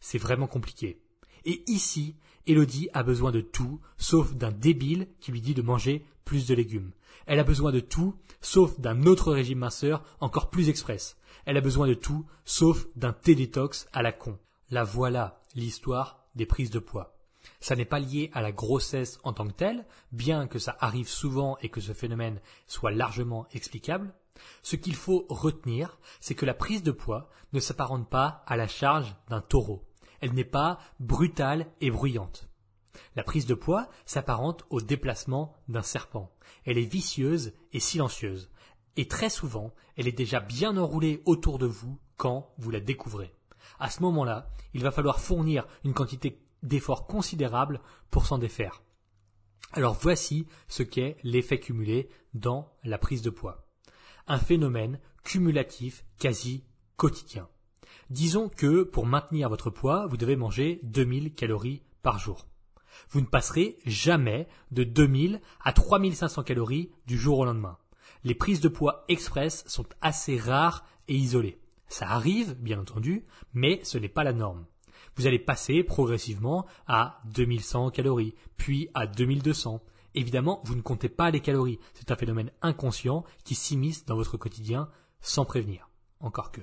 c'est 0.00 0.18
vraiment 0.18 0.46
compliqué. 0.46 1.00
Et 1.44 1.64
ici, 1.66 2.16
Elodie 2.46 2.88
a 2.92 3.02
besoin 3.02 3.32
de 3.32 3.40
tout, 3.40 3.80
sauf 3.96 4.34
d'un 4.34 4.52
débile 4.52 5.08
qui 5.20 5.32
lui 5.32 5.40
dit 5.40 5.54
de 5.54 5.62
manger 5.62 6.04
plus 6.24 6.46
de 6.46 6.54
légumes. 6.54 6.92
Elle 7.26 7.38
a 7.38 7.44
besoin 7.44 7.72
de 7.72 7.80
tout, 7.80 8.14
sauf 8.40 8.78
d'un 8.78 9.04
autre 9.04 9.32
régime 9.32 9.58
minceur 9.58 10.02
encore 10.20 10.50
plus 10.50 10.68
express. 10.68 11.16
Elle 11.46 11.56
a 11.56 11.62
besoin 11.62 11.86
de 11.86 11.94
tout, 11.94 12.26
sauf 12.44 12.86
d'un 12.96 13.12
thé 13.12 13.34
détox 13.34 13.88
à 13.92 14.02
la 14.02 14.12
con. 14.12 14.38
La 14.70 14.84
voilà, 14.84 15.40
l'histoire 15.54 16.26
des 16.34 16.46
prises 16.46 16.70
de 16.70 16.78
poids. 16.78 17.16
Ça 17.60 17.76
n'est 17.76 17.84
pas 17.84 17.98
lié 17.98 18.30
à 18.32 18.42
la 18.42 18.52
grossesse 18.52 19.18
en 19.22 19.32
tant 19.32 19.46
que 19.46 19.52
telle, 19.52 19.86
bien 20.12 20.46
que 20.46 20.58
ça 20.58 20.76
arrive 20.80 21.08
souvent 21.08 21.58
et 21.62 21.68
que 21.68 21.80
ce 21.80 21.92
phénomène 21.92 22.40
soit 22.66 22.90
largement 22.90 23.46
explicable. 23.52 24.14
Ce 24.62 24.76
qu'il 24.76 24.96
faut 24.96 25.26
retenir, 25.28 25.98
c'est 26.20 26.34
que 26.34 26.46
la 26.46 26.54
prise 26.54 26.82
de 26.82 26.90
poids 26.90 27.28
ne 27.52 27.60
s'apparente 27.60 28.08
pas 28.08 28.42
à 28.46 28.56
la 28.56 28.68
charge 28.68 29.14
d'un 29.28 29.40
taureau. 29.40 29.84
Elle 30.20 30.32
n'est 30.32 30.44
pas 30.44 30.78
brutale 31.00 31.66
et 31.80 31.90
bruyante. 31.90 32.48
La 33.16 33.24
prise 33.24 33.46
de 33.46 33.54
poids 33.54 33.88
s'apparente 34.06 34.64
au 34.70 34.80
déplacement 34.80 35.54
d'un 35.68 35.82
serpent. 35.82 36.32
Elle 36.64 36.78
est 36.78 36.84
vicieuse 36.84 37.52
et 37.72 37.80
silencieuse. 37.80 38.50
Et 38.96 39.08
très 39.08 39.30
souvent, 39.30 39.74
elle 39.96 40.08
est 40.08 40.12
déjà 40.12 40.40
bien 40.40 40.76
enroulée 40.76 41.22
autour 41.24 41.58
de 41.58 41.66
vous 41.66 41.98
quand 42.16 42.52
vous 42.58 42.70
la 42.70 42.80
découvrez. 42.80 43.34
À 43.78 43.90
ce 43.90 44.02
moment-là, 44.02 44.50
il 44.72 44.82
va 44.82 44.90
falloir 44.90 45.20
fournir 45.20 45.66
une 45.84 45.94
quantité 45.94 46.40
d'efforts 46.62 47.06
considérable 47.06 47.80
pour 48.10 48.26
s'en 48.26 48.38
défaire. 48.38 48.82
Alors 49.72 49.94
voici 49.94 50.46
ce 50.68 50.82
qu'est 50.82 51.16
l'effet 51.24 51.58
cumulé 51.58 52.08
dans 52.32 52.72
la 52.84 52.98
prise 52.98 53.22
de 53.22 53.30
poids. 53.30 53.63
Un 54.26 54.38
phénomène 54.38 54.98
cumulatif 55.22 56.04
quasi 56.18 56.64
quotidien. 56.96 57.48
Disons 58.10 58.48
que 58.48 58.82
pour 58.82 59.06
maintenir 59.06 59.48
votre 59.48 59.70
poids, 59.70 60.06
vous 60.06 60.16
devez 60.16 60.36
manger 60.36 60.80
2000 60.82 61.34
calories 61.34 61.82
par 62.02 62.18
jour. 62.18 62.46
Vous 63.10 63.20
ne 63.20 63.26
passerez 63.26 63.76
jamais 63.86 64.48
de 64.70 64.84
2000 64.84 65.40
à 65.62 65.72
3500 65.72 66.42
calories 66.42 66.90
du 67.06 67.18
jour 67.18 67.38
au 67.38 67.44
lendemain. 67.44 67.78
Les 68.24 68.34
prises 68.34 68.60
de 68.60 68.68
poids 68.68 69.04
express 69.08 69.64
sont 69.66 69.86
assez 70.00 70.38
rares 70.38 70.86
et 71.08 71.14
isolées. 71.14 71.58
Ça 71.88 72.08
arrive, 72.08 72.54
bien 72.54 72.80
entendu, 72.80 73.24
mais 73.52 73.80
ce 73.84 73.98
n'est 73.98 74.08
pas 74.08 74.24
la 74.24 74.32
norme. 74.32 74.64
Vous 75.16 75.26
allez 75.26 75.38
passer 75.38 75.84
progressivement 75.84 76.66
à 76.86 77.20
2100 77.26 77.90
calories, 77.90 78.34
puis 78.56 78.88
à 78.94 79.06
2200. 79.06 79.82
Évidemment, 80.14 80.60
vous 80.64 80.74
ne 80.74 80.82
comptez 80.82 81.08
pas 81.08 81.30
les 81.30 81.40
calories. 81.40 81.80
C'est 81.94 82.10
un 82.10 82.16
phénomène 82.16 82.50
inconscient 82.62 83.24
qui 83.44 83.54
s'immisce 83.54 84.04
dans 84.04 84.16
votre 84.16 84.36
quotidien 84.36 84.88
sans 85.20 85.44
prévenir. 85.44 85.88
Encore 86.20 86.52
que 86.52 86.60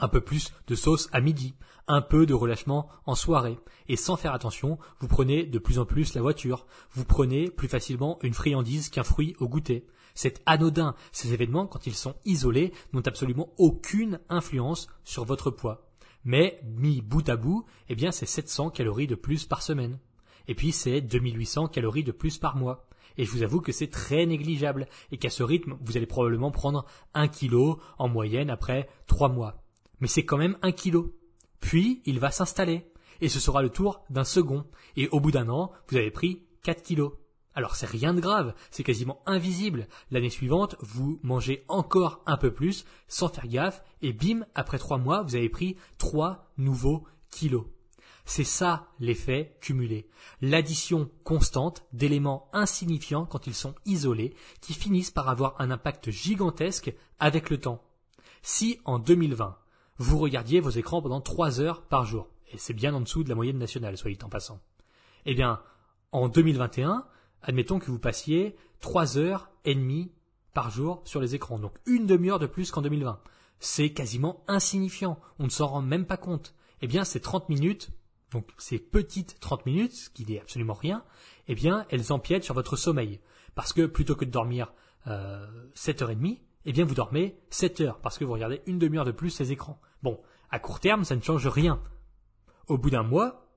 un 0.00 0.08
peu 0.08 0.20
plus 0.20 0.52
de 0.66 0.74
sauce 0.74 1.08
à 1.12 1.20
midi, 1.20 1.54
un 1.86 2.02
peu 2.02 2.26
de 2.26 2.34
relâchement 2.34 2.88
en 3.06 3.14
soirée. 3.14 3.58
Et 3.88 3.96
sans 3.96 4.16
faire 4.16 4.34
attention, 4.34 4.78
vous 5.00 5.08
prenez 5.08 5.44
de 5.44 5.58
plus 5.58 5.78
en 5.78 5.86
plus 5.86 6.14
la 6.14 6.22
voiture. 6.22 6.66
Vous 6.92 7.04
prenez 7.04 7.50
plus 7.50 7.68
facilement 7.68 8.18
une 8.22 8.34
friandise 8.34 8.90
qu'un 8.90 9.02
fruit 9.02 9.34
au 9.40 9.48
goûter. 9.48 9.86
C'est 10.14 10.42
anodin. 10.46 10.94
Ces 11.12 11.32
événements, 11.32 11.66
quand 11.66 11.86
ils 11.86 11.94
sont 11.94 12.16
isolés, 12.24 12.72
n'ont 12.92 13.06
absolument 13.06 13.52
aucune 13.58 14.20
influence 14.28 14.88
sur 15.04 15.24
votre 15.24 15.50
poids. 15.50 15.90
Mais, 16.24 16.60
mis 16.64 17.00
bout 17.00 17.26
à 17.28 17.36
bout, 17.36 17.64
eh 17.88 17.94
bien, 17.94 18.10
c'est 18.10 18.26
700 18.26 18.70
calories 18.70 19.06
de 19.06 19.14
plus 19.14 19.46
par 19.46 19.62
semaine. 19.62 19.98
Et 20.48 20.54
puis, 20.54 20.72
c'est 20.72 21.00
2800 21.00 21.68
calories 21.68 22.04
de 22.04 22.12
plus 22.12 22.38
par 22.38 22.56
mois. 22.56 22.88
Et 23.16 23.24
je 23.24 23.30
vous 23.30 23.42
avoue 23.42 23.60
que 23.60 23.72
c'est 23.72 23.90
très 23.90 24.26
négligeable 24.26 24.88
et 25.12 25.18
qu'à 25.18 25.30
ce 25.30 25.42
rythme, 25.42 25.76
vous 25.80 25.96
allez 25.96 26.06
probablement 26.06 26.50
prendre 26.50 26.84
un 27.14 27.28
kilo 27.28 27.80
en 27.98 28.08
moyenne 28.08 28.50
après 28.50 28.88
trois 29.06 29.28
mois 29.28 29.62
mais 30.00 30.08
c'est 30.08 30.24
quand 30.24 30.36
même 30.36 30.58
un 30.62 30.72
kilo. 30.72 31.14
Puis 31.60 32.02
il 32.04 32.20
va 32.20 32.30
s'installer, 32.30 32.90
et 33.20 33.28
ce 33.28 33.40
sera 33.40 33.62
le 33.62 33.70
tour 33.70 34.04
d'un 34.10 34.24
second, 34.24 34.64
et 34.96 35.08
au 35.08 35.20
bout 35.20 35.30
d'un 35.30 35.48
an, 35.48 35.72
vous 35.88 35.96
avez 35.96 36.10
pris 36.10 36.42
4 36.62 36.82
kilos. 36.82 37.12
Alors 37.54 37.74
c'est 37.74 37.86
rien 37.88 38.14
de 38.14 38.20
grave, 38.20 38.54
c'est 38.70 38.84
quasiment 38.84 39.20
invisible. 39.26 39.88
L'année 40.10 40.30
suivante, 40.30 40.76
vous 40.80 41.18
mangez 41.22 41.64
encore 41.66 42.22
un 42.26 42.36
peu 42.36 42.52
plus, 42.52 42.84
sans 43.08 43.28
faire 43.28 43.48
gaffe, 43.48 43.82
et 44.02 44.12
bim, 44.12 44.46
après 44.54 44.78
trois 44.78 44.98
mois, 44.98 45.22
vous 45.22 45.34
avez 45.34 45.48
pris 45.48 45.76
3 45.98 46.52
nouveaux 46.56 47.04
kilos. 47.30 47.66
C'est 48.30 48.44
ça 48.44 48.88
l'effet 49.00 49.56
cumulé. 49.62 50.06
L'addition 50.42 51.10
constante 51.24 51.86
d'éléments 51.94 52.50
insignifiants 52.52 53.24
quand 53.24 53.46
ils 53.46 53.54
sont 53.54 53.74
isolés, 53.86 54.34
qui 54.60 54.74
finissent 54.74 55.10
par 55.10 55.30
avoir 55.30 55.58
un 55.62 55.70
impact 55.70 56.10
gigantesque 56.10 56.94
avec 57.18 57.48
le 57.48 57.58
temps. 57.58 57.82
Si 58.42 58.80
en 58.84 58.98
2020, 58.98 59.56
vous 59.96 60.18
regardiez 60.18 60.60
vos 60.60 60.68
écrans 60.68 61.00
pendant 61.00 61.22
3 61.22 61.60
heures 61.60 61.80
par 61.80 62.04
jour. 62.04 62.28
Et 62.52 62.58
c'est 62.58 62.74
bien 62.74 62.92
en 62.92 63.00
dessous 63.00 63.24
de 63.24 63.30
la 63.30 63.34
moyenne 63.34 63.56
nationale, 63.56 63.96
soyez 63.96 64.18
en 64.22 64.28
passant. 64.28 64.60
Eh 65.24 65.34
bien, 65.34 65.62
en 66.12 66.28
2021, 66.28 67.06
admettons 67.40 67.78
que 67.78 67.90
vous 67.90 67.98
passiez 67.98 68.56
3 68.80 69.16
heures 69.16 69.48
et 69.64 69.74
demie 69.74 70.12
par 70.52 70.68
jour 70.68 71.00
sur 71.06 71.22
les 71.22 71.34
écrans. 71.34 71.58
Donc 71.58 71.78
une 71.86 72.04
demi-heure 72.04 72.38
de 72.38 72.46
plus 72.46 72.72
qu'en 72.72 72.82
2020. 72.82 73.22
C'est 73.58 73.94
quasiment 73.94 74.44
insignifiant. 74.48 75.18
On 75.38 75.44
ne 75.44 75.50
s'en 75.50 75.68
rend 75.68 75.80
même 75.80 76.04
pas 76.04 76.18
compte. 76.18 76.54
Eh 76.82 76.86
bien, 76.86 77.04
ces 77.04 77.20
30 77.20 77.48
minutes, 77.48 77.90
donc 78.32 78.46
ces 78.58 78.78
petites 78.78 79.40
30 79.40 79.66
minutes, 79.66 79.94
ce 79.94 80.10
qui 80.10 80.24
n'est 80.26 80.40
absolument 80.40 80.74
rien, 80.74 81.04
eh 81.46 81.54
bien, 81.54 81.86
elles 81.90 82.12
empiètent 82.12 82.44
sur 82.44 82.54
votre 82.54 82.76
sommeil. 82.76 83.20
Parce 83.54 83.72
que 83.72 83.86
plutôt 83.86 84.14
que 84.14 84.24
de 84.24 84.30
dormir 84.30 84.72
euh, 85.06 85.46
7h30, 85.74 86.40
eh 86.64 86.72
bien 86.72 86.84
vous 86.84 86.94
dormez 86.94 87.38
7 87.50 87.80
heures 87.80 87.98
parce 88.00 88.18
que 88.18 88.24
vous 88.24 88.32
regardez 88.32 88.62
une 88.66 88.78
demi-heure 88.78 89.04
de 89.04 89.12
plus 89.12 89.30
ces 89.30 89.52
écrans. 89.52 89.80
Bon, 90.02 90.20
à 90.50 90.58
court 90.58 90.80
terme, 90.80 91.04
ça 91.04 91.16
ne 91.16 91.22
change 91.22 91.46
rien. 91.46 91.82
Au 92.66 92.76
bout 92.76 92.90
d'un 92.90 93.02
mois, 93.02 93.48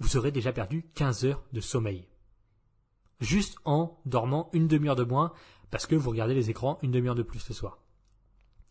vous 0.00 0.16
aurez 0.16 0.32
déjà 0.32 0.52
perdu 0.52 0.90
15 0.94 1.26
heures 1.26 1.44
de 1.52 1.60
sommeil. 1.60 2.08
Juste 3.20 3.58
en 3.64 4.00
dormant 4.06 4.50
une 4.52 4.66
demi-heure 4.66 4.96
de 4.96 5.04
moins 5.04 5.32
parce 5.70 5.86
que 5.86 5.94
vous 5.94 6.10
regardez 6.10 6.34
les 6.34 6.50
écrans 6.50 6.78
une 6.82 6.90
demi-heure 6.90 7.14
de 7.14 7.22
plus 7.22 7.38
ce 7.38 7.54
soir. 7.54 7.78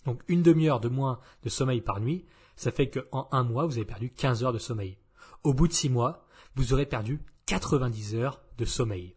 Donc 0.05 0.23
une 0.27 0.41
demi-heure 0.41 0.79
de 0.79 0.89
moins 0.89 1.19
de 1.43 1.49
sommeil 1.49 1.81
par 1.81 1.99
nuit, 1.99 2.25
ça 2.55 2.71
fait 2.71 2.89
qu'en 2.89 3.29
un 3.31 3.43
mois, 3.43 3.65
vous 3.65 3.77
avez 3.77 3.85
perdu 3.85 4.11
15 4.11 4.43
heures 4.43 4.53
de 4.53 4.57
sommeil. 4.57 4.97
Au 5.43 5.53
bout 5.53 5.67
de 5.67 5.73
6 5.73 5.89
mois, 5.89 6.25
vous 6.55 6.73
aurez 6.73 6.85
perdu 6.85 7.21
90 7.45 8.15
heures 8.15 8.41
de 8.57 8.65
sommeil. 8.65 9.15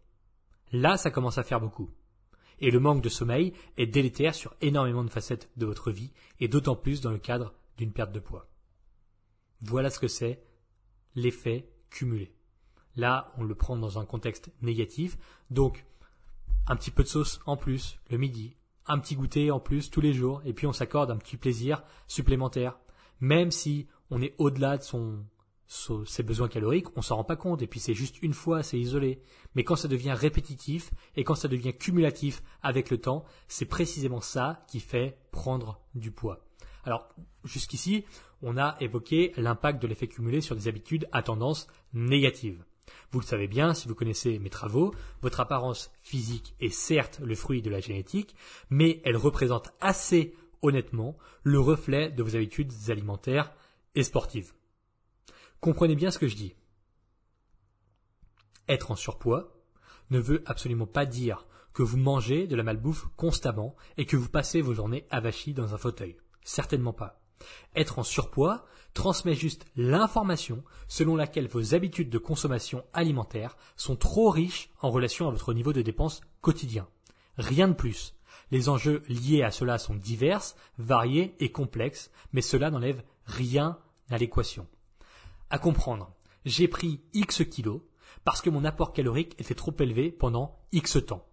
Là, 0.71 0.97
ça 0.97 1.11
commence 1.11 1.39
à 1.39 1.43
faire 1.43 1.61
beaucoup. 1.61 1.91
Et 2.61 2.71
le 2.71 2.79
manque 2.79 3.03
de 3.03 3.09
sommeil 3.09 3.53
est 3.77 3.89
délétère 3.89 4.35
sur 4.35 4.55
énormément 4.61 5.03
de 5.03 5.11
facettes 5.11 5.51
de 5.57 5.67
votre 5.67 5.91
vie, 5.91 6.13
et 6.39 6.47
d'autant 6.47 6.77
plus 6.77 7.01
dans 7.01 7.11
le 7.11 7.19
cadre 7.19 7.55
d'une 7.77 7.93
perte 7.93 8.13
de 8.13 8.21
poids. 8.21 8.49
Voilà 9.63 9.91
ce 9.91 9.99
que 9.99 10.07
c'est 10.07 10.45
l'effet 11.17 11.69
cumulé. 11.91 12.33
Là, 12.95 13.33
on 13.37 13.43
le 13.43 13.55
prend 13.57 13.77
dans 13.77 13.99
un 13.99 14.05
contexte 14.05 14.53
négatif, 14.63 15.19
donc 15.51 15.85
un 16.69 16.77
petit 16.77 16.93
peu 16.93 17.03
de 17.03 17.09
sauce 17.09 17.41
en 17.47 17.57
plus 17.57 17.99
le 18.11 18.19
midi, 18.19 18.57
un 18.87 19.01
petit 19.01 19.17
goûter 19.17 19.51
en 19.51 19.59
plus 19.59 19.91
tous 19.91 20.01
les 20.01 20.13
jours, 20.13 20.41
et 20.45 20.53
puis 20.53 20.69
on 20.69 20.73
s'accorde 20.73 21.11
un 21.11 21.17
petit 21.17 21.37
plaisir 21.37 21.83
supplémentaire. 22.07 22.79
Même 23.21 23.51
si 23.51 23.89
on 24.11 24.23
est 24.23 24.35
au-delà 24.39 24.79
de 24.79 24.83
son 24.83 25.25
ses 25.67 26.23
besoins 26.23 26.49
caloriques, 26.49 26.97
on 26.97 27.03
s'en 27.03 27.17
rend 27.17 27.25
pas 27.25 27.37
compte, 27.37 27.63
et 27.63 27.67
puis 27.67 27.81
c'est 27.81 27.95
juste 27.95 28.23
une 28.23 28.35
fois, 28.35 28.63
c'est 28.63 28.79
isolé. 28.79 29.23
Mais 29.55 29.65
quand 29.65 29.77
ça 29.77 29.89
devient 29.89 30.13
répétitif, 30.13 30.91
et 31.17 31.25
quand 31.25 31.35
ça 31.35 31.49
devient 31.49 31.73
cumulatif 31.73 32.43
avec 32.63 32.91
le 32.91 32.99
temps, 32.99 33.25
c'est 33.49 33.65
précisément 33.65 34.21
ça 34.21 34.65
qui 34.69 34.81
fait 34.81 35.19
prendre 35.31 35.81
du 35.95 36.11
poids. 36.11 36.45
Alors, 36.85 37.09
jusqu'ici, 37.45 38.05
on 38.43 38.59
a 38.59 38.77
évoqué 38.81 39.33
l'impact 39.37 39.81
de 39.81 39.87
l'effet 39.87 40.09
cumulé 40.09 40.41
sur 40.41 40.57
des 40.57 40.69
habitudes 40.69 41.09
à 41.13 41.23
tendance 41.23 41.69
négative. 41.93 42.65
Vous 43.13 43.21
le 43.21 43.27
savez 43.27 43.47
bien 43.47 43.75
si 43.75 43.89
vous 43.89 43.95
connaissez 43.95 44.39
mes 44.39 44.51
travaux, 44.51 44.95
votre 45.21 45.41
apparence 45.41 45.91
physique 46.03 46.55
est 46.61 46.75
certes 46.75 47.21
le 47.23 47.35
fruit 47.35 47.63
de 47.63 47.71
la 47.71 47.81
génétique, 47.81 48.35
mais 48.69 49.01
elle 49.05 49.17
représente 49.17 49.73
assez 49.81 50.35
honnêtement 50.63 51.17
le 51.43 51.61
reflet 51.61 52.11
de 52.11 52.23
vos 52.23 52.37
habitudes 52.37 52.73
alimentaires 52.89 53.53
et 53.95 54.03
sportives. 54.03 54.53
Comprenez 55.63 55.95
bien 55.95 56.11
ce 56.11 56.19
que 56.19 56.27
je 56.27 56.35
dis. 56.35 56.57
Être 58.67 58.91
en 58.91 58.97
surpoids 58.97 59.55
ne 60.11 60.19
veut 60.19 60.43
absolument 60.45 60.89
pas 60.89 61.07
dire 61.07 61.47
que 61.73 61.85
vous 61.85 61.99
mangez 61.99 62.49
de 62.49 62.57
la 62.57 62.65
malbouffe 62.65 63.07
constamment 63.17 63.77
et 63.97 64.05
que 64.05 64.17
vous 64.17 64.29
passez 64.29 64.61
vos 64.61 64.75
journées 64.75 65.07
avachis 65.09 65.55
dans 65.55 65.73
un 65.73 65.79
fauteuil. 65.79 66.17
Certainement 66.43 66.93
pas. 66.93 67.21
Être 67.77 68.01
en 68.01 68.03
surpoids 68.03 68.67
transmet 68.93 69.35
juste 69.35 69.65
l'information 69.77 70.65
selon 70.89 71.15
laquelle 71.15 71.47
vos 71.47 71.77
habitudes 71.77 72.11
de 72.11 72.19
consommation 72.19 72.85
alimentaire 72.93 73.57
sont 73.77 73.95
trop 73.95 74.31
riches 74.31 74.69
en 74.81 74.91
relation 74.91 75.29
à 75.29 75.31
votre 75.31 75.55
niveau 75.55 75.73
de 75.73 75.83
dépenses 75.83 76.23
quotidien. 76.41 76.89
Rien 77.39 77.69
de 77.69 77.75
plus. 77.75 78.17
Les 78.51 78.69
enjeux 78.69 79.05
liés 79.09 79.45
à 79.45 79.53
cela 79.53 79.79
sont 79.79 79.95
divers, 79.95 80.43
variés 80.79 81.37
et 81.39 81.53
complexes, 81.53 82.11
mais 82.33 82.43
cela 82.43 82.73
n'enlève 82.73 83.05
rien 83.27 83.79
à 84.11 84.19
l'équation. 84.19 84.67
À 85.53 85.59
comprendre, 85.59 86.15
j'ai 86.47 86.67
pris 86.67 87.03
X 87.13 87.45
kilos 87.45 87.83
parce 88.25 88.41
que 88.41 88.49
mon 88.49 88.65
apport 88.65 88.95
calorique 88.95 89.39
était 89.39 89.55
trop 89.55 89.75
élevé 89.81 90.11
pendant 90.11 90.59
X 90.73 90.97
temps. 91.07 91.29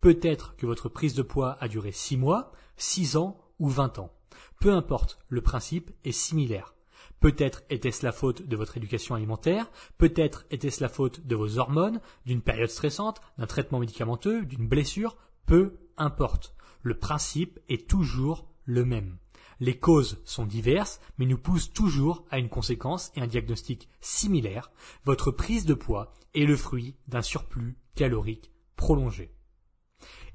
Peut-être 0.00 0.56
que 0.56 0.64
votre 0.64 0.88
prise 0.88 1.12
de 1.12 1.20
poids 1.20 1.58
a 1.60 1.68
duré 1.68 1.92
6 1.92 2.16
mois, 2.16 2.52
6 2.78 3.18
ans 3.18 3.38
ou 3.58 3.68
20 3.68 3.98
ans. 3.98 4.14
Peu 4.60 4.72
importe, 4.72 5.18
le 5.28 5.42
principe 5.42 5.90
est 6.04 6.12
similaire. 6.12 6.74
Peut-être 7.20 7.62
était-ce 7.68 8.02
la 8.02 8.12
faute 8.12 8.48
de 8.48 8.56
votre 8.56 8.78
éducation 8.78 9.14
alimentaire, 9.14 9.70
peut-être 9.98 10.46
était-ce 10.50 10.82
la 10.82 10.88
faute 10.88 11.26
de 11.26 11.36
vos 11.36 11.58
hormones, 11.58 12.00
d'une 12.24 12.40
période 12.40 12.70
stressante, 12.70 13.20
d'un 13.36 13.46
traitement 13.46 13.80
médicamenteux, 13.80 14.46
d'une 14.46 14.68
blessure, 14.68 15.18
peu 15.44 15.76
importe. 15.98 16.54
Le 16.80 16.96
principe 16.98 17.60
est 17.68 17.86
toujours 17.86 18.48
le 18.64 18.86
même. 18.86 19.18
Les 19.60 19.78
causes 19.78 20.22
sont 20.24 20.46
diverses, 20.46 21.00
mais 21.18 21.26
nous 21.26 21.36
poussent 21.36 21.70
toujours 21.70 22.24
à 22.30 22.38
une 22.38 22.48
conséquence 22.48 23.12
et 23.14 23.20
un 23.20 23.26
diagnostic 23.26 23.88
similaire. 24.00 24.72
Votre 25.04 25.30
prise 25.30 25.66
de 25.66 25.74
poids 25.74 26.14
est 26.34 26.46
le 26.46 26.56
fruit 26.56 26.96
d'un 27.08 27.20
surplus 27.20 27.76
calorique 27.94 28.50
prolongé. 28.76 29.34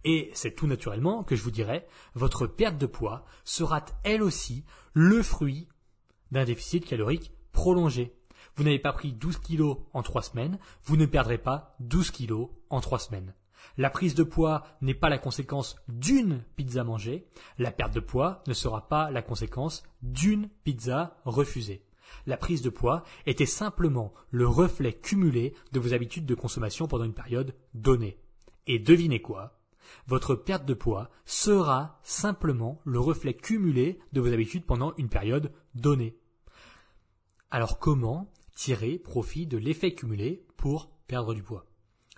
Et 0.04 0.30
c'est 0.36 0.56
tout 0.56 0.68
naturellement 0.68 1.24
que 1.24 1.36
je 1.36 1.42
vous 1.42 1.50
dirais, 1.50 1.88
votre 2.14 2.46
perte 2.46 2.78
de 2.78 2.86
poids 2.86 3.26
sera 3.44 3.84
elle 4.04 4.22
aussi 4.22 4.64
le 4.94 5.24
fruit 5.24 5.68
d'un 6.30 6.46
déficit 6.46 6.86
calorique 6.86 7.32
prolongé. 7.52 8.16
Vous 8.56 8.64
n'avez 8.64 8.78
pas 8.78 8.94
pris 8.94 9.12
12 9.12 9.40
kilos 9.40 9.78
en 9.94 10.04
3 10.04 10.22
semaines, 10.22 10.60
vous 10.84 10.98
ne 10.98 11.08
perdrez 11.08 11.40
pas 11.40 11.76
12 11.80 12.12
kilos 12.12 12.50
en 12.70 12.80
3 12.80 13.00
semaines. 13.00 13.34
La 13.78 13.90
prise 13.90 14.16
de 14.16 14.24
poids 14.24 14.64
n'est 14.82 14.94
pas 14.94 15.10
la 15.10 15.18
conséquence 15.18 15.76
d'une 15.88 16.44
pizza 16.56 16.84
mangée, 16.84 17.28
la 17.58 17.72
perte 17.72 17.94
de 17.94 18.00
poids 18.00 18.44
ne 18.48 18.54
sera 18.54 18.88
pas 18.88 19.12
la 19.12 19.22
conséquence 19.22 19.84
d'une 20.02 20.50
pizza 20.64 21.18
refusée. 21.26 21.86
La 22.26 22.38
prise 22.38 22.62
de 22.62 22.70
poids 22.70 23.04
était 23.26 23.46
simplement 23.46 24.14
le 24.30 24.48
reflet 24.48 24.94
cumulé 24.94 25.54
de 25.72 25.80
vos 25.80 25.94
habitudes 25.94 26.26
de 26.26 26.36
consommation 26.36 26.88
pendant 26.88 27.04
une 27.06 27.14
période 27.14 27.56
donnée. 27.74 28.20
Et 28.68 28.80
devinez 28.80 29.22
quoi? 29.22 29.60
Votre 30.08 30.36
perte 30.36 30.66
de 30.66 30.74
poids 30.74 31.10
sera 31.26 32.00
simplement 32.04 32.82
le 32.86 33.00
reflet 33.00 33.34
cumulé 33.34 34.00
de 34.14 34.22
vos 34.22 34.34
habitudes 34.34 34.66
pendant 34.66 34.94
une 34.98 35.10
période 35.10 35.52
donnée. 35.76 36.18
Alors 37.52 37.80
comment 37.80 38.32
tirer 38.56 38.98
profit 38.98 39.46
de 39.46 39.58
l'effet 39.58 39.94
cumulé 39.94 40.46
pour 40.58 40.90
perdre 41.08 41.34
du 41.34 41.44
poids? 41.44 41.66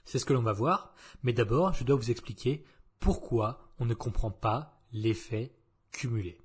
C'est 0.07 0.19
ce 0.19 0.25
que 0.25 0.31
l'on 0.31 0.41
va 0.41 0.53
voir, 0.53 0.93
mais 1.21 1.33
d'abord 1.33 1.73
je 1.73 1.83
dois 1.83 1.97
vous 1.97 2.11
expliquer 2.11 2.63
pourquoi 3.01 3.73
on 3.77 3.85
ne 3.85 3.93
comprend 3.93 4.31
pas 4.31 4.79
l'effet 4.93 5.51
cumulé. 5.91 6.39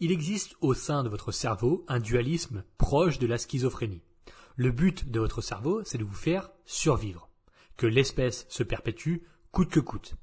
Il 0.00 0.10
existe 0.10 0.56
au 0.60 0.74
sein 0.74 1.04
de 1.04 1.08
votre 1.08 1.30
cerveau 1.30 1.84
un 1.86 2.00
dualisme 2.00 2.64
proche 2.76 3.20
de 3.20 3.28
la 3.28 3.38
schizophrénie. 3.38 4.02
Le 4.56 4.72
but 4.72 5.08
de 5.08 5.20
votre 5.20 5.40
cerveau, 5.40 5.84
c'est 5.84 5.98
de 5.98 6.04
vous 6.04 6.12
faire 6.12 6.50
survivre, 6.66 7.30
que 7.76 7.86
l'espèce 7.86 8.44
se 8.48 8.64
perpétue 8.64 9.18
coûte 9.52 9.70
que 9.70 9.78
coûte. 9.78 10.16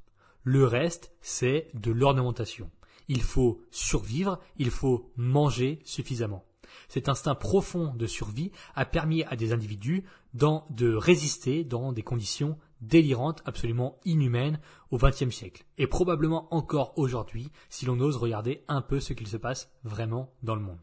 Le 0.44 0.66
reste, 0.66 1.14
c'est 1.22 1.70
de 1.74 1.92
l'ornementation. 1.92 2.70
Il 3.08 3.22
faut 3.22 3.62
survivre, 3.72 4.42
il 4.58 4.72
faut 4.72 5.10
manger 5.16 5.80
suffisamment. 5.86 6.46
Cet 6.88 7.10
instinct 7.10 7.36
profond 7.36 7.94
de 7.96 8.08
survie 8.08 8.52
a 8.76 8.86
permis 8.86 9.24
à 9.24 9.36
des 9.36 9.54
individus 9.54 10.04
de 10.34 10.94
résister 10.94 11.64
dans 11.64 11.94
des 11.94 12.04
conditions 12.04 12.58
délirantes, 12.82 13.42
absolument 13.46 14.00
inhumaines 14.06 14.60
au 14.92 14.98
XXe 14.98 15.30
siècle. 15.30 15.66
Et 15.78 15.88
probablement 15.88 16.54
encore 16.54 16.94
aujourd'hui, 16.98 17.52
si 17.70 17.86
l'on 17.86 18.00
ose 18.00 18.18
regarder 18.18 18.64
un 18.68 18.82
peu 18.82 19.00
ce 19.00 19.14
qu'il 19.14 19.28
se 19.28 19.38
passe 19.38 19.72
vraiment 19.84 20.34
dans 20.44 20.56
le 20.56 20.62
monde. 20.62 20.80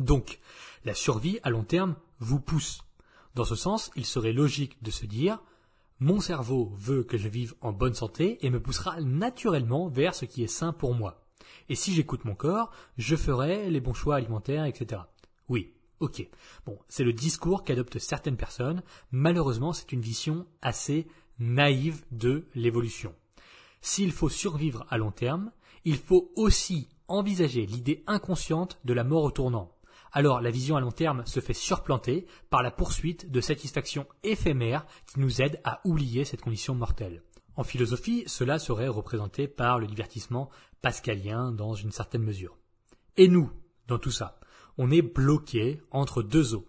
Donc, 0.00 0.40
la 0.84 0.94
survie 0.94 1.38
à 1.42 1.50
long 1.50 1.64
terme 1.64 1.96
vous 2.18 2.40
pousse. 2.40 2.82
Dans 3.34 3.44
ce 3.44 3.54
sens, 3.54 3.90
il 3.96 4.06
serait 4.06 4.32
logique 4.32 4.82
de 4.82 4.90
se 4.90 5.06
dire 5.06 5.40
mon 6.00 6.20
cerveau 6.20 6.72
veut 6.76 7.04
que 7.04 7.16
je 7.16 7.28
vive 7.28 7.54
en 7.60 7.72
bonne 7.72 7.94
santé 7.94 8.44
et 8.44 8.50
me 8.50 8.60
poussera 8.60 9.00
naturellement 9.00 9.88
vers 9.88 10.14
ce 10.14 10.24
qui 10.24 10.42
est 10.42 10.48
sain 10.48 10.72
pour 10.72 10.94
moi. 10.94 11.23
Et 11.68 11.74
si 11.74 11.94
j'écoute 11.94 12.24
mon 12.24 12.34
corps, 12.34 12.70
je 12.96 13.16
ferai 13.16 13.70
les 13.70 13.80
bons 13.80 13.94
choix 13.94 14.16
alimentaires, 14.16 14.64
etc. 14.64 15.02
Oui, 15.48 15.72
ok. 16.00 16.28
Bon, 16.66 16.78
c'est 16.88 17.04
le 17.04 17.12
discours 17.12 17.64
qu'adoptent 17.64 17.98
certaines 17.98 18.36
personnes. 18.36 18.82
Malheureusement, 19.10 19.72
c'est 19.72 19.92
une 19.92 20.00
vision 20.00 20.46
assez 20.62 21.06
naïve 21.38 22.04
de 22.10 22.46
l'évolution. 22.54 23.14
S'il 23.80 24.12
faut 24.12 24.28
survivre 24.28 24.86
à 24.88 24.98
long 24.98 25.10
terme, 25.10 25.50
il 25.84 25.96
faut 25.96 26.32
aussi 26.36 26.88
envisager 27.08 27.66
l'idée 27.66 28.02
inconsciente 28.06 28.78
de 28.84 28.94
la 28.94 29.04
mort 29.04 29.24
au 29.24 29.30
tournant. 29.30 29.70
Alors 30.12 30.40
la 30.40 30.50
vision 30.50 30.76
à 30.76 30.80
long 30.80 30.92
terme 30.92 31.26
se 31.26 31.40
fait 31.40 31.54
surplanter 31.54 32.26
par 32.48 32.62
la 32.62 32.70
poursuite 32.70 33.30
de 33.30 33.40
satisfactions 33.40 34.06
éphémères 34.22 34.86
qui 35.06 35.18
nous 35.18 35.42
aident 35.42 35.60
à 35.64 35.80
oublier 35.84 36.24
cette 36.24 36.40
condition 36.40 36.74
mortelle. 36.74 37.22
En 37.56 37.62
philosophie, 37.62 38.24
cela 38.26 38.58
serait 38.58 38.88
représenté 38.88 39.46
par 39.46 39.78
le 39.78 39.86
divertissement 39.86 40.50
pascalien 40.82 41.52
dans 41.52 41.74
une 41.74 41.92
certaine 41.92 42.22
mesure. 42.22 42.58
Et 43.16 43.28
nous, 43.28 43.50
dans 43.86 43.98
tout 43.98 44.10
ça, 44.10 44.40
on 44.76 44.90
est 44.90 45.02
bloqué 45.02 45.80
entre 45.90 46.22
deux 46.22 46.54
eaux. 46.54 46.66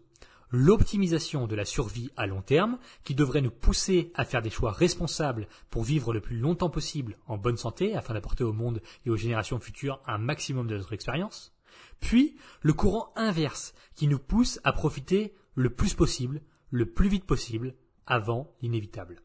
L'optimisation 0.51 1.47
de 1.47 1.55
la 1.55 1.65
survie 1.65 2.11
à 2.15 2.27
long 2.27 2.41
terme, 2.41 2.77
qui 3.03 3.15
devrait 3.15 3.41
nous 3.41 3.51
pousser 3.51 4.11
à 4.13 4.25
faire 4.25 4.43
des 4.43 4.51
choix 4.51 4.71
responsables 4.71 5.47
pour 5.71 5.83
vivre 5.83 6.13
le 6.13 6.21
plus 6.21 6.37
longtemps 6.37 6.69
possible 6.69 7.17
en 7.25 7.37
bonne 7.37 7.57
santé 7.57 7.95
afin 7.95 8.13
d'apporter 8.13 8.43
au 8.43 8.53
monde 8.53 8.81
et 9.05 9.09
aux 9.09 9.17
générations 9.17 9.59
futures 9.59 9.99
un 10.05 10.19
maximum 10.19 10.67
de 10.67 10.77
notre 10.77 10.93
expérience. 10.93 11.53
Puis, 11.99 12.35
le 12.61 12.73
courant 12.73 13.11
inverse, 13.15 13.73
qui 13.95 14.07
nous 14.07 14.19
pousse 14.19 14.59
à 14.63 14.71
profiter 14.71 15.33
le 15.55 15.71
plus 15.71 15.95
possible, 15.95 16.41
le 16.69 16.85
plus 16.85 17.09
vite 17.09 17.25
possible, 17.25 17.75
avant 18.05 18.55
l'inévitable. 18.61 19.24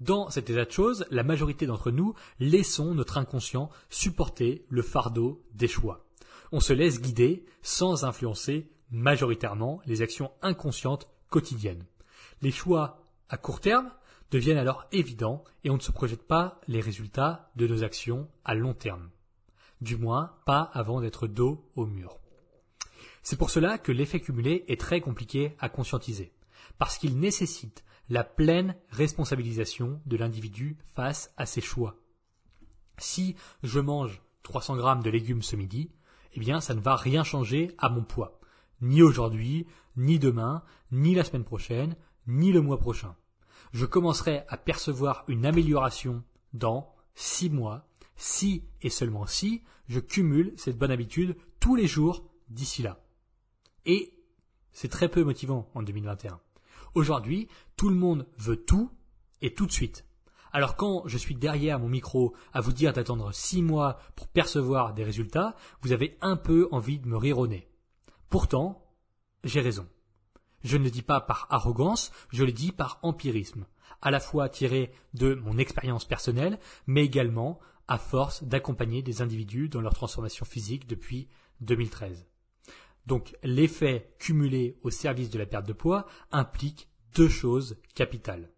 Dans 0.00 0.28
cet 0.30 0.50
état 0.50 0.64
de 0.64 0.70
choses, 0.70 1.06
la 1.10 1.22
majorité 1.22 1.66
d'entre 1.66 1.90
nous 1.90 2.14
laissons 2.40 2.94
notre 2.94 3.18
inconscient 3.18 3.70
supporter 3.90 4.64
le 4.68 4.82
fardeau 4.82 5.42
des 5.54 5.68
choix. 5.68 6.06
On 6.52 6.60
se 6.60 6.72
laisse 6.72 7.00
guider 7.00 7.46
sans 7.62 8.04
influencer 8.04 8.70
majoritairement 8.90 9.80
les 9.86 10.02
actions 10.02 10.32
inconscientes 10.42 11.08
quotidiennes. 11.30 11.86
Les 12.42 12.50
choix 12.50 13.04
à 13.28 13.36
court 13.36 13.60
terme 13.60 13.90
deviennent 14.30 14.58
alors 14.58 14.84
évidents 14.92 15.44
et 15.62 15.70
on 15.70 15.76
ne 15.76 15.80
se 15.80 15.92
projette 15.92 16.26
pas 16.26 16.60
les 16.66 16.80
résultats 16.80 17.50
de 17.56 17.66
nos 17.66 17.84
actions 17.84 18.28
à 18.44 18.54
long 18.54 18.74
terme. 18.74 19.10
Du 19.80 19.96
moins, 19.96 20.32
pas 20.44 20.70
avant 20.72 21.00
d'être 21.00 21.26
dos 21.26 21.64
au 21.76 21.86
mur. 21.86 22.18
C'est 23.22 23.36
pour 23.38 23.50
cela 23.50 23.78
que 23.78 23.92
l'effet 23.92 24.20
cumulé 24.20 24.64
est 24.68 24.80
très 24.80 25.00
compliqué 25.00 25.56
à 25.58 25.68
conscientiser, 25.68 26.32
parce 26.78 26.98
qu'il 26.98 27.18
nécessite 27.18 27.84
la 28.08 28.24
pleine 28.24 28.76
responsabilisation 28.90 30.00
de 30.06 30.16
l'individu 30.16 30.76
face 30.94 31.32
à 31.36 31.46
ses 31.46 31.60
choix. 31.60 31.96
Si 32.98 33.36
je 33.62 33.80
mange 33.80 34.22
300 34.42 34.76
grammes 34.76 35.02
de 35.02 35.10
légumes 35.10 35.42
ce 35.42 35.56
midi, 35.56 35.90
eh 36.34 36.40
bien, 36.40 36.60
ça 36.60 36.74
ne 36.74 36.80
va 36.80 36.96
rien 36.96 37.24
changer 37.24 37.74
à 37.78 37.88
mon 37.88 38.02
poids. 38.02 38.40
Ni 38.80 39.02
aujourd'hui, 39.02 39.66
ni 39.96 40.18
demain, 40.18 40.62
ni 40.92 41.14
la 41.14 41.24
semaine 41.24 41.44
prochaine, 41.44 41.96
ni 42.26 42.52
le 42.52 42.60
mois 42.60 42.78
prochain. 42.78 43.16
Je 43.72 43.86
commencerai 43.86 44.44
à 44.48 44.56
percevoir 44.56 45.24
une 45.28 45.46
amélioration 45.46 46.22
dans 46.52 46.94
six 47.14 47.50
mois, 47.50 47.88
si 48.16 48.64
et 48.82 48.90
seulement 48.90 49.26
si 49.26 49.62
je 49.88 50.00
cumule 50.00 50.52
cette 50.56 50.78
bonne 50.78 50.90
habitude 50.90 51.36
tous 51.60 51.74
les 51.74 51.86
jours 51.86 52.24
d'ici 52.48 52.82
là. 52.82 53.00
Et 53.86 54.12
c'est 54.72 54.88
très 54.88 55.08
peu 55.08 55.24
motivant 55.24 55.70
en 55.74 55.82
2021. 55.82 56.40
Aujourd'hui, 56.94 57.48
tout 57.76 57.88
le 57.88 57.96
monde 57.96 58.26
veut 58.38 58.64
tout 58.64 58.90
et 59.42 59.52
tout 59.52 59.66
de 59.66 59.72
suite. 59.72 60.04
Alors 60.52 60.76
quand 60.76 61.02
je 61.06 61.18
suis 61.18 61.34
derrière 61.34 61.80
mon 61.80 61.88
micro 61.88 62.34
à 62.52 62.60
vous 62.60 62.72
dire 62.72 62.92
d'attendre 62.92 63.34
six 63.34 63.62
mois 63.62 63.98
pour 64.14 64.28
percevoir 64.28 64.94
des 64.94 65.02
résultats, 65.02 65.56
vous 65.82 65.90
avez 65.90 66.16
un 66.20 66.36
peu 66.36 66.68
envie 66.70 67.00
de 67.00 67.08
me 67.08 67.16
rire 67.16 67.38
au 67.38 67.48
nez. 67.48 67.68
Pourtant, 68.28 68.86
j'ai 69.42 69.60
raison. 69.60 69.88
je 70.62 70.76
ne 70.76 70.84
le 70.84 70.90
dis 70.90 71.02
pas 71.02 71.20
par 71.20 71.48
arrogance, 71.50 72.12
je 72.30 72.44
le 72.44 72.52
dis 72.52 72.70
par 72.70 73.00
empirisme, 73.02 73.66
à 74.00 74.12
la 74.12 74.20
fois 74.20 74.48
tiré 74.48 74.92
de 75.12 75.34
mon 75.34 75.58
expérience 75.58 76.04
personnelle, 76.04 76.60
mais 76.86 77.04
également 77.04 77.58
à 77.88 77.98
force 77.98 78.44
d'accompagner 78.44 79.02
des 79.02 79.20
individus 79.20 79.68
dans 79.68 79.80
leur 79.80 79.94
transformation 79.94 80.46
physique 80.46 80.86
depuis 80.86 81.28
2013. 81.60 82.26
Donc 83.06 83.36
l'effet 83.42 84.14
cumulé 84.18 84.78
au 84.82 84.90
service 84.90 85.30
de 85.30 85.38
la 85.38 85.46
perte 85.46 85.66
de 85.66 85.72
poids 85.72 86.06
implique 86.32 86.88
deux 87.14 87.28
choses 87.28 87.76
capitales. 87.94 88.50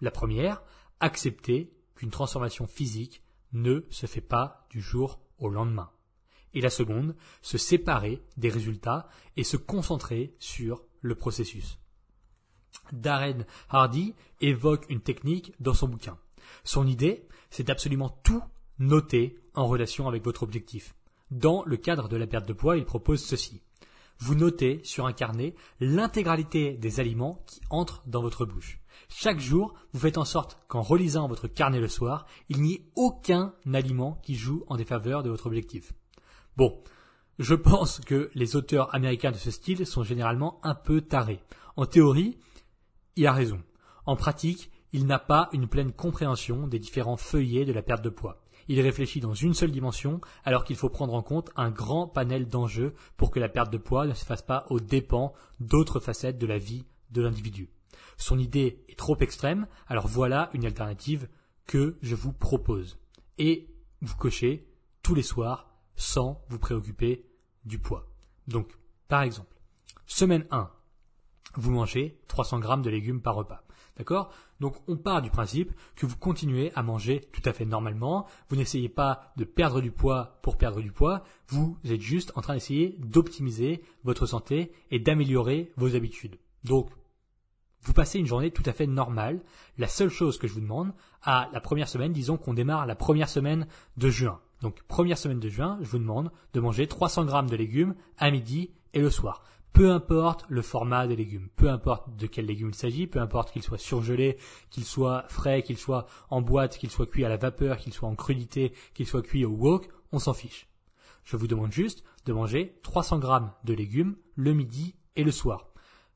La 0.00 0.10
première, 0.10 0.62
accepter 1.00 1.72
qu'une 1.94 2.10
transformation 2.10 2.66
physique 2.66 3.22
ne 3.52 3.84
se 3.90 4.06
fait 4.06 4.20
pas 4.20 4.66
du 4.70 4.80
jour 4.80 5.20
au 5.38 5.48
lendemain. 5.48 5.90
Et 6.54 6.60
la 6.60 6.70
seconde, 6.70 7.16
se 7.42 7.58
séparer 7.58 8.22
des 8.36 8.48
résultats 8.48 9.08
et 9.36 9.44
se 9.44 9.56
concentrer 9.56 10.34
sur 10.38 10.84
le 11.00 11.14
processus. 11.14 11.78
Darren 12.92 13.44
Hardy 13.68 14.14
évoque 14.40 14.86
une 14.88 15.00
technique 15.00 15.52
dans 15.60 15.74
son 15.74 15.88
bouquin. 15.88 16.18
Son 16.64 16.86
idée, 16.86 17.28
c'est 17.50 17.64
d'absolument 17.64 18.08
tout 18.24 18.42
noter 18.78 19.38
en 19.54 19.66
relation 19.66 20.08
avec 20.08 20.24
votre 20.24 20.42
objectif. 20.42 20.94
Dans 21.30 21.64
le 21.64 21.76
cadre 21.76 22.08
de 22.08 22.16
la 22.16 22.26
perte 22.26 22.46
de 22.46 22.52
poids, 22.52 22.76
il 22.76 22.84
propose 22.84 23.24
ceci. 23.24 23.62
Vous 24.18 24.34
notez 24.34 24.80
sur 24.84 25.06
un 25.06 25.12
carnet 25.12 25.54
l'intégralité 25.80 26.74
des 26.74 27.00
aliments 27.00 27.42
qui 27.46 27.60
entrent 27.70 28.02
dans 28.06 28.22
votre 28.22 28.46
bouche. 28.46 28.80
Chaque 29.08 29.40
jour, 29.40 29.74
vous 29.92 30.00
faites 30.00 30.18
en 30.18 30.24
sorte 30.24 30.58
qu'en 30.68 30.82
relisant 30.82 31.28
votre 31.28 31.48
carnet 31.48 31.80
le 31.80 31.88
soir, 31.88 32.26
il 32.48 32.62
n'y 32.62 32.74
ait 32.74 32.86
aucun 32.96 33.54
aliment 33.72 34.20
qui 34.22 34.34
joue 34.34 34.64
en 34.68 34.76
défaveur 34.76 35.22
de 35.22 35.30
votre 35.30 35.46
objectif. 35.46 35.92
Bon, 36.56 36.82
je 37.38 37.54
pense 37.54 38.00
que 38.00 38.30
les 38.34 38.56
auteurs 38.56 38.94
américains 38.94 39.32
de 39.32 39.36
ce 39.36 39.50
style 39.50 39.86
sont 39.86 40.04
généralement 40.04 40.60
un 40.62 40.74
peu 40.74 41.00
tarés. 41.00 41.42
En 41.76 41.86
théorie, 41.86 42.38
il 43.16 43.26
a 43.26 43.32
raison. 43.32 43.60
En 44.06 44.16
pratique, 44.16 44.70
il 44.92 45.06
n'a 45.06 45.18
pas 45.18 45.48
une 45.52 45.66
pleine 45.66 45.92
compréhension 45.92 46.68
des 46.68 46.78
différents 46.78 47.16
feuillets 47.16 47.64
de 47.64 47.72
la 47.72 47.82
perte 47.82 48.04
de 48.04 48.10
poids. 48.10 48.43
Il 48.68 48.80
réfléchit 48.80 49.20
dans 49.20 49.34
une 49.34 49.54
seule 49.54 49.70
dimension 49.70 50.20
alors 50.44 50.64
qu'il 50.64 50.76
faut 50.76 50.88
prendre 50.88 51.14
en 51.14 51.22
compte 51.22 51.50
un 51.56 51.70
grand 51.70 52.06
panel 52.06 52.48
d'enjeux 52.48 52.94
pour 53.16 53.30
que 53.30 53.40
la 53.40 53.48
perte 53.48 53.72
de 53.72 53.78
poids 53.78 54.06
ne 54.06 54.14
se 54.14 54.24
fasse 54.24 54.42
pas 54.42 54.66
aux 54.70 54.80
dépens 54.80 55.32
d'autres 55.60 56.00
facettes 56.00 56.38
de 56.38 56.46
la 56.46 56.58
vie 56.58 56.84
de 57.10 57.22
l'individu. 57.22 57.70
Son 58.16 58.38
idée 58.38 58.84
est 58.88 58.98
trop 58.98 59.18
extrême, 59.18 59.66
alors 59.88 60.06
voilà 60.06 60.50
une 60.54 60.64
alternative 60.64 61.28
que 61.66 61.96
je 62.02 62.14
vous 62.14 62.32
propose. 62.32 62.98
Et 63.38 63.68
vous 64.00 64.16
cochez 64.16 64.68
tous 65.02 65.14
les 65.14 65.22
soirs 65.22 65.74
sans 65.96 66.44
vous 66.48 66.58
préoccuper 66.58 67.26
du 67.64 67.78
poids. 67.78 68.08
Donc, 68.46 68.76
par 69.08 69.22
exemple, 69.22 69.56
semaine 70.06 70.46
1, 70.50 70.70
vous 71.56 71.70
mangez 71.70 72.20
300 72.28 72.58
grammes 72.58 72.82
de 72.82 72.90
légumes 72.90 73.22
par 73.22 73.34
repas. 73.34 73.64
D'accord? 73.96 74.32
Donc 74.64 74.76
on 74.88 74.96
part 74.96 75.20
du 75.20 75.28
principe 75.28 75.74
que 75.94 76.06
vous 76.06 76.16
continuez 76.16 76.72
à 76.74 76.82
manger 76.82 77.28
tout 77.32 77.42
à 77.44 77.52
fait 77.52 77.66
normalement, 77.66 78.24
vous 78.48 78.56
n'essayez 78.56 78.88
pas 78.88 79.30
de 79.36 79.44
perdre 79.44 79.82
du 79.82 79.90
poids 79.90 80.38
pour 80.40 80.56
perdre 80.56 80.80
du 80.80 80.90
poids, 80.90 81.22
vous 81.48 81.76
êtes 81.84 82.00
juste 82.00 82.32
en 82.34 82.40
train 82.40 82.54
d'essayer 82.54 82.96
d'optimiser 82.98 83.82
votre 84.04 84.24
santé 84.24 84.72
et 84.90 84.98
d'améliorer 84.98 85.70
vos 85.76 85.96
habitudes. 85.96 86.38
Donc 86.64 86.88
vous 87.82 87.92
passez 87.92 88.18
une 88.18 88.26
journée 88.26 88.52
tout 88.52 88.62
à 88.64 88.72
fait 88.72 88.86
normale. 88.86 89.42
La 89.76 89.86
seule 89.86 90.08
chose 90.08 90.38
que 90.38 90.48
je 90.48 90.54
vous 90.54 90.62
demande, 90.62 90.94
à 91.20 91.50
la 91.52 91.60
première 91.60 91.86
semaine, 91.86 92.14
disons 92.14 92.38
qu'on 92.38 92.54
démarre 92.54 92.86
la 92.86 92.94
première 92.96 93.28
semaine 93.28 93.66
de 93.98 94.08
juin. 94.08 94.40
Donc 94.62 94.82
première 94.84 95.18
semaine 95.18 95.40
de 95.40 95.50
juin, 95.50 95.76
je 95.82 95.90
vous 95.90 95.98
demande 95.98 96.32
de 96.54 96.60
manger 96.60 96.86
300 96.86 97.26
grammes 97.26 97.50
de 97.50 97.56
légumes 97.56 97.96
à 98.16 98.30
midi 98.30 98.70
et 98.94 99.00
le 99.02 99.10
soir. 99.10 99.42
Peu 99.74 99.90
importe 99.90 100.44
le 100.48 100.62
format 100.62 101.08
des 101.08 101.16
légumes, 101.16 101.48
peu 101.56 101.68
importe 101.68 102.14
de 102.14 102.28
quels 102.28 102.46
légumes 102.46 102.68
il 102.68 102.76
s'agit, 102.76 103.08
peu 103.08 103.18
importe 103.18 103.50
qu'ils 103.50 103.64
soient 103.64 103.76
surgelés, 103.76 104.38
qu'ils 104.70 104.84
soient 104.84 105.24
frais, 105.28 105.64
qu'ils 105.64 105.78
soient 105.78 106.06
en 106.30 106.42
boîte, 106.42 106.78
qu'ils 106.78 106.92
soient 106.92 107.06
cuits 107.06 107.24
à 107.24 107.28
la 107.28 107.36
vapeur, 107.36 107.78
qu'ils 107.78 107.92
soient 107.92 108.08
en 108.08 108.14
crudité, 108.14 108.72
qu'ils 108.94 109.08
soient 109.08 109.20
cuits 109.20 109.44
au 109.44 109.50
wok, 109.50 109.88
on 110.12 110.20
s'en 110.20 110.32
fiche. 110.32 110.68
Je 111.24 111.36
vous 111.36 111.48
demande 111.48 111.72
juste 111.72 112.04
de 112.24 112.32
manger 112.32 112.78
300 112.84 113.18
grammes 113.18 113.50
de 113.64 113.74
légumes 113.74 114.14
le 114.36 114.52
midi 114.52 114.94
et 115.16 115.24
le 115.24 115.32
soir. 115.32 115.66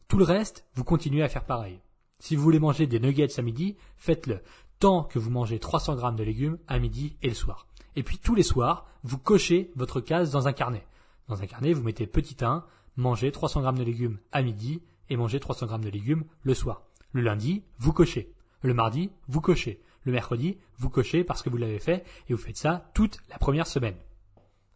Tout 0.06 0.18
le 0.18 0.24
reste, 0.24 0.64
vous 0.76 0.84
continuez 0.84 1.24
à 1.24 1.28
faire 1.28 1.44
pareil. 1.44 1.80
Si 2.20 2.36
vous 2.36 2.44
voulez 2.44 2.60
manger 2.60 2.86
des 2.86 3.00
nuggets 3.00 3.40
à 3.40 3.42
midi, 3.42 3.76
faites-le. 3.96 4.40
Tant 4.78 5.02
que 5.02 5.18
vous 5.18 5.30
mangez 5.30 5.58
300 5.58 5.96
grammes 5.96 6.14
de 6.14 6.22
légumes 6.22 6.58
à 6.68 6.78
midi 6.78 7.16
et 7.22 7.28
le 7.28 7.34
soir. 7.34 7.66
Et 7.96 8.04
puis 8.04 8.18
tous 8.18 8.36
les 8.36 8.44
soirs, 8.44 8.86
vous 9.02 9.18
cochez 9.18 9.72
votre 9.74 10.00
case 10.00 10.30
dans 10.30 10.46
un 10.46 10.52
carnet. 10.52 10.86
Dans 11.26 11.42
un 11.42 11.46
carnet, 11.46 11.72
vous 11.72 11.82
mettez 11.82 12.06
petit 12.06 12.36
1, 12.40 12.64
manger 12.98 13.32
300 13.32 13.62
grammes 13.62 13.78
de 13.78 13.84
légumes 13.84 14.18
à 14.32 14.42
midi 14.42 14.82
et 15.08 15.16
manger 15.16 15.40
300 15.40 15.66
grammes 15.66 15.84
de 15.84 15.88
légumes 15.88 16.24
le 16.42 16.52
soir. 16.52 16.82
Le 17.12 17.22
lundi, 17.22 17.62
vous 17.78 17.92
cochez. 17.92 18.34
Le 18.60 18.74
mardi, 18.74 19.10
vous 19.28 19.40
cochez. 19.40 19.80
Le 20.02 20.12
mercredi, 20.12 20.58
vous 20.78 20.90
cochez 20.90 21.24
parce 21.24 21.42
que 21.42 21.48
vous 21.48 21.56
l'avez 21.56 21.78
fait 21.78 22.04
et 22.28 22.34
vous 22.34 22.40
faites 22.40 22.56
ça 22.56 22.90
toute 22.94 23.18
la 23.30 23.38
première 23.38 23.66
semaine. 23.66 23.96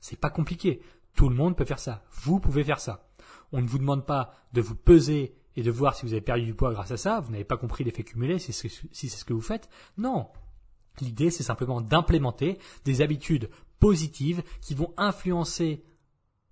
C'est 0.00 0.18
pas 0.18 0.30
compliqué. 0.30 0.80
Tout 1.14 1.28
le 1.28 1.34
monde 1.34 1.56
peut 1.56 1.64
faire 1.64 1.78
ça. 1.78 2.04
Vous 2.22 2.40
pouvez 2.40 2.64
faire 2.64 2.80
ça. 2.80 3.08
On 3.50 3.60
ne 3.60 3.66
vous 3.66 3.78
demande 3.78 4.06
pas 4.06 4.32
de 4.52 4.60
vous 4.60 4.76
peser 4.76 5.34
et 5.56 5.62
de 5.62 5.70
voir 5.70 5.94
si 5.94 6.06
vous 6.06 6.12
avez 6.12 6.22
perdu 6.22 6.44
du 6.44 6.54
poids 6.54 6.72
grâce 6.72 6.92
à 6.92 6.96
ça. 6.96 7.20
Vous 7.20 7.32
n'avez 7.32 7.44
pas 7.44 7.56
compris 7.56 7.84
l'effet 7.84 8.04
cumulé 8.04 8.38
si 8.38 8.52
c'est 8.52 8.68
ce 8.68 9.24
que 9.24 9.34
vous 9.34 9.42
faites. 9.42 9.68
Non. 9.98 10.28
L'idée, 11.00 11.30
c'est 11.30 11.42
simplement 11.42 11.80
d'implémenter 11.80 12.58
des 12.84 13.02
habitudes 13.02 13.50
positives 13.80 14.42
qui 14.60 14.74
vont 14.74 14.94
influencer 14.96 15.84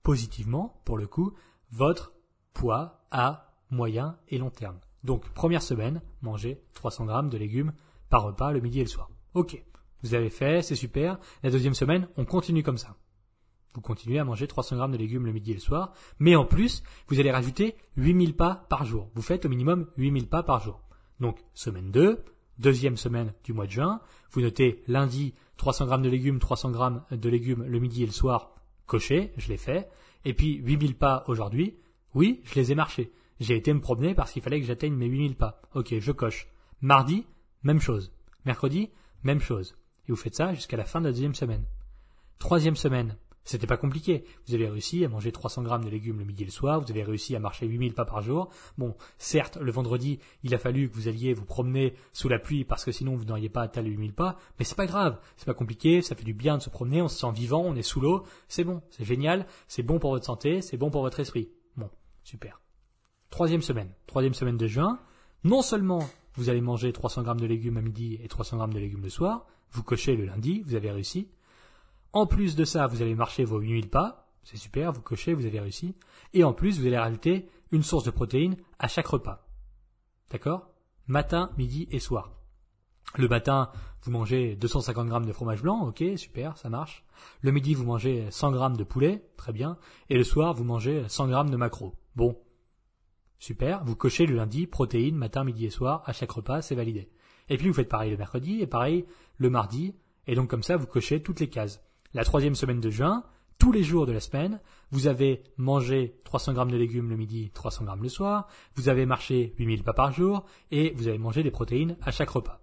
positivement, 0.02 0.80
pour 0.84 0.98
le 0.98 1.06
coup, 1.06 1.34
votre 1.72 2.12
poids 2.52 3.04
à 3.10 3.52
moyen 3.70 4.18
et 4.28 4.38
long 4.38 4.50
terme. 4.50 4.78
Donc, 5.04 5.28
première 5.30 5.62
semaine, 5.62 6.02
mangez 6.22 6.62
300 6.74 7.06
grammes 7.06 7.30
de 7.30 7.38
légumes 7.38 7.72
par 8.08 8.24
repas 8.24 8.52
le 8.52 8.60
midi 8.60 8.80
et 8.80 8.84
le 8.84 8.88
soir. 8.88 9.10
Ok. 9.34 9.62
Vous 10.02 10.14
avez 10.14 10.30
fait, 10.30 10.62
c'est 10.62 10.74
super. 10.74 11.18
La 11.42 11.50
deuxième 11.50 11.74
semaine, 11.74 12.08
on 12.16 12.24
continue 12.24 12.62
comme 12.62 12.78
ça. 12.78 12.96
Vous 13.74 13.80
continuez 13.80 14.18
à 14.18 14.24
manger 14.24 14.48
300 14.48 14.76
grammes 14.76 14.92
de 14.92 14.96
légumes 14.96 15.26
le 15.26 15.32
midi 15.32 15.52
et 15.52 15.54
le 15.54 15.60
soir, 15.60 15.92
mais 16.18 16.34
en 16.34 16.44
plus, 16.44 16.82
vous 17.08 17.20
allez 17.20 17.30
rajouter 17.30 17.76
8000 17.96 18.34
pas 18.34 18.66
par 18.68 18.84
jour. 18.84 19.10
Vous 19.14 19.22
faites 19.22 19.44
au 19.44 19.48
minimum 19.48 19.86
8000 19.96 20.28
pas 20.28 20.42
par 20.42 20.60
jour. 20.60 20.80
Donc, 21.20 21.38
semaine 21.54 21.90
2, 21.92 22.24
deuxième 22.58 22.96
semaine 22.96 23.32
du 23.44 23.52
mois 23.52 23.66
de 23.66 23.70
juin, 23.70 24.00
vous 24.32 24.40
notez 24.40 24.82
lundi 24.88 25.34
300 25.58 25.86
grammes 25.86 26.02
de 26.02 26.08
légumes, 26.08 26.40
300 26.40 26.70
grammes 26.70 27.04
de 27.12 27.28
légumes 27.28 27.62
le 27.62 27.78
midi 27.78 28.02
et 28.02 28.06
le 28.06 28.12
soir, 28.12 28.54
coché, 28.86 29.32
je 29.36 29.48
l'ai 29.48 29.56
fait. 29.56 29.88
Et 30.24 30.34
puis 30.34 30.56
8000 30.56 30.96
pas 30.96 31.24
aujourd'hui, 31.28 31.76
oui, 32.14 32.40
je 32.44 32.54
les 32.54 32.72
ai 32.72 32.74
marchés. 32.74 33.12
J'ai 33.38 33.56
été 33.56 33.72
me 33.72 33.80
promener 33.80 34.14
parce 34.14 34.32
qu'il 34.32 34.42
fallait 34.42 34.60
que 34.60 34.66
j'atteigne 34.66 34.94
mes 34.94 35.06
8000 35.06 35.36
pas. 35.36 35.62
Ok, 35.74 35.94
je 35.98 36.12
coche. 36.12 36.48
Mardi, 36.80 37.26
même 37.62 37.80
chose. 37.80 38.12
Mercredi, 38.44 38.90
même 39.22 39.40
chose. 39.40 39.76
Et 40.06 40.12
vous 40.12 40.16
faites 40.16 40.34
ça 40.34 40.52
jusqu'à 40.52 40.76
la 40.76 40.84
fin 40.84 41.00
de 41.00 41.06
la 41.06 41.12
deuxième 41.12 41.34
semaine. 41.34 41.64
Troisième 42.38 42.76
semaine, 42.76 43.16
c'était 43.44 43.66
pas 43.66 43.76
compliqué. 43.76 44.24
Vous 44.46 44.54
avez 44.54 44.68
réussi 44.68 45.04
à 45.04 45.08
manger 45.08 45.32
300 45.32 45.62
grammes 45.62 45.84
de 45.84 45.90
légumes 45.90 46.18
le 46.18 46.24
midi 46.24 46.42
et 46.42 46.46
le 46.46 46.52
soir. 46.52 46.80
Vous 46.80 46.90
avez 46.90 47.02
réussi 47.02 47.34
à 47.34 47.40
marcher 47.40 47.66
8000 47.66 47.94
pas 47.94 48.04
par 48.04 48.22
jour. 48.22 48.50
Bon, 48.78 48.94
certes, 49.18 49.56
le 49.56 49.72
vendredi, 49.72 50.18
il 50.42 50.54
a 50.54 50.58
fallu 50.58 50.88
que 50.88 50.94
vous 50.94 51.08
alliez 51.08 51.32
vous 51.32 51.44
promener 51.44 51.94
sous 52.12 52.28
la 52.28 52.38
pluie 52.38 52.64
parce 52.64 52.84
que 52.84 52.92
sinon 52.92 53.16
vous 53.16 53.24
n'auriez 53.24 53.48
pas 53.48 53.62
atteint 53.62 53.82
les 53.82 53.90
8000 53.90 54.12
pas. 54.12 54.36
Mais 54.58 54.64
c'est 54.64 54.76
pas 54.76 54.86
grave. 54.86 55.18
C'est 55.36 55.46
pas 55.46 55.54
compliqué. 55.54 56.02
Ça 56.02 56.14
fait 56.14 56.24
du 56.24 56.34
bien 56.34 56.58
de 56.58 56.62
se 56.62 56.70
promener. 56.70 57.02
On 57.02 57.08
se 57.08 57.18
sent 57.18 57.32
vivant. 57.34 57.62
On 57.64 57.74
est 57.74 57.82
sous 57.82 58.00
l'eau. 58.00 58.24
C'est 58.48 58.64
bon. 58.64 58.82
C'est 58.90 59.04
génial. 59.04 59.46
C'est 59.68 59.82
bon 59.82 59.98
pour 59.98 60.10
votre 60.10 60.26
santé. 60.26 60.60
C'est 60.60 60.76
bon 60.76 60.90
pour 60.90 61.02
votre 61.02 61.20
esprit. 61.20 61.50
Bon, 61.76 61.90
super. 62.22 62.60
Troisième 63.30 63.62
semaine. 63.62 63.92
Troisième 64.06 64.34
semaine 64.34 64.56
de 64.56 64.66
juin. 64.66 65.00
Non 65.44 65.62
seulement 65.62 66.08
vous 66.34 66.50
allez 66.50 66.60
manger 66.60 66.92
300 66.92 67.22
grammes 67.22 67.40
de 67.40 67.46
légumes 67.46 67.78
à 67.78 67.82
midi 67.82 68.18
et 68.22 68.28
300 68.28 68.58
grammes 68.58 68.74
de 68.74 68.78
légumes 68.78 69.02
le 69.02 69.10
soir. 69.10 69.46
Vous 69.70 69.82
cochez 69.82 70.14
le 70.14 70.26
lundi. 70.26 70.62
Vous 70.66 70.74
avez 70.74 70.90
réussi. 70.90 71.28
En 72.12 72.26
plus 72.26 72.56
de 72.56 72.64
ça, 72.64 72.86
vous 72.86 73.02
allez 73.02 73.14
marcher 73.14 73.44
vos 73.44 73.58
8000 73.58 73.88
pas. 73.88 74.28
C'est 74.42 74.56
super, 74.56 74.92
vous 74.92 75.02
cochez, 75.02 75.34
vous 75.34 75.46
avez 75.46 75.60
réussi. 75.60 75.94
Et 76.32 76.44
en 76.44 76.52
plus, 76.52 76.78
vous 76.78 76.86
allez 76.86 76.98
rajouter 76.98 77.48
une 77.70 77.82
source 77.82 78.04
de 78.04 78.10
protéines 78.10 78.56
à 78.78 78.88
chaque 78.88 79.06
repas. 79.06 79.46
D'accord? 80.30 80.68
Matin, 81.06 81.50
midi 81.56 81.88
et 81.90 82.00
soir. 82.00 82.32
Le 83.16 83.28
matin, 83.28 83.70
vous 84.02 84.10
mangez 84.10 84.56
250 84.56 85.08
grammes 85.08 85.26
de 85.26 85.32
fromage 85.32 85.62
blanc, 85.62 85.86
ok, 85.86 86.04
super, 86.16 86.56
ça 86.56 86.68
marche. 86.68 87.04
Le 87.40 87.50
midi, 87.50 87.74
vous 87.74 87.84
mangez 87.84 88.30
100 88.30 88.52
grammes 88.52 88.76
de 88.76 88.84
poulet, 88.84 89.28
très 89.36 89.52
bien. 89.52 89.78
Et 90.08 90.16
le 90.16 90.24
soir, 90.24 90.54
vous 90.54 90.64
mangez 90.64 91.04
100 91.08 91.28
grammes 91.28 91.50
de 91.50 91.56
macro. 91.56 91.94
Bon, 92.16 92.38
super. 93.38 93.84
Vous 93.84 93.96
cochez 93.96 94.26
le 94.26 94.36
lundi, 94.36 94.66
protéines, 94.66 95.16
matin, 95.16 95.44
midi 95.44 95.66
et 95.66 95.70
soir, 95.70 96.02
à 96.06 96.12
chaque 96.12 96.30
repas, 96.30 96.62
c'est 96.62 96.74
validé. 96.74 97.10
Et 97.48 97.56
puis 97.56 97.68
vous 97.68 97.74
faites 97.74 97.88
pareil 97.88 98.12
le 98.12 98.16
mercredi 98.16 98.60
et 98.60 98.66
pareil 98.66 99.06
le 99.36 99.50
mardi. 99.50 99.96
Et 100.26 100.36
donc 100.36 100.48
comme 100.48 100.62
ça, 100.62 100.76
vous 100.76 100.86
cochez 100.86 101.22
toutes 101.22 101.40
les 101.40 101.50
cases 101.50 101.82
la 102.14 102.24
troisième 102.24 102.54
semaine 102.54 102.80
de 102.80 102.90
juin, 102.90 103.24
tous 103.58 103.72
les 103.72 103.82
jours 103.82 104.06
de 104.06 104.12
la 104.12 104.20
semaine, 104.20 104.60
vous 104.90 105.06
avez 105.06 105.42
mangé 105.56 106.18
300 106.24 106.54
grammes 106.54 106.70
de 106.70 106.76
légumes 106.76 107.10
le 107.10 107.16
midi, 107.16 107.50
300 107.52 107.84
grammes 107.84 108.02
le 108.02 108.08
soir, 108.08 108.48
vous 108.74 108.88
avez 108.88 109.06
marché 109.06 109.54
8000 109.58 109.84
pas 109.84 109.92
par 109.92 110.12
jour, 110.12 110.44
et 110.70 110.92
vous 110.96 111.08
avez 111.08 111.18
mangé 111.18 111.42
des 111.42 111.50
protéines 111.50 111.96
à 112.02 112.10
chaque 112.10 112.30
repas. 112.30 112.60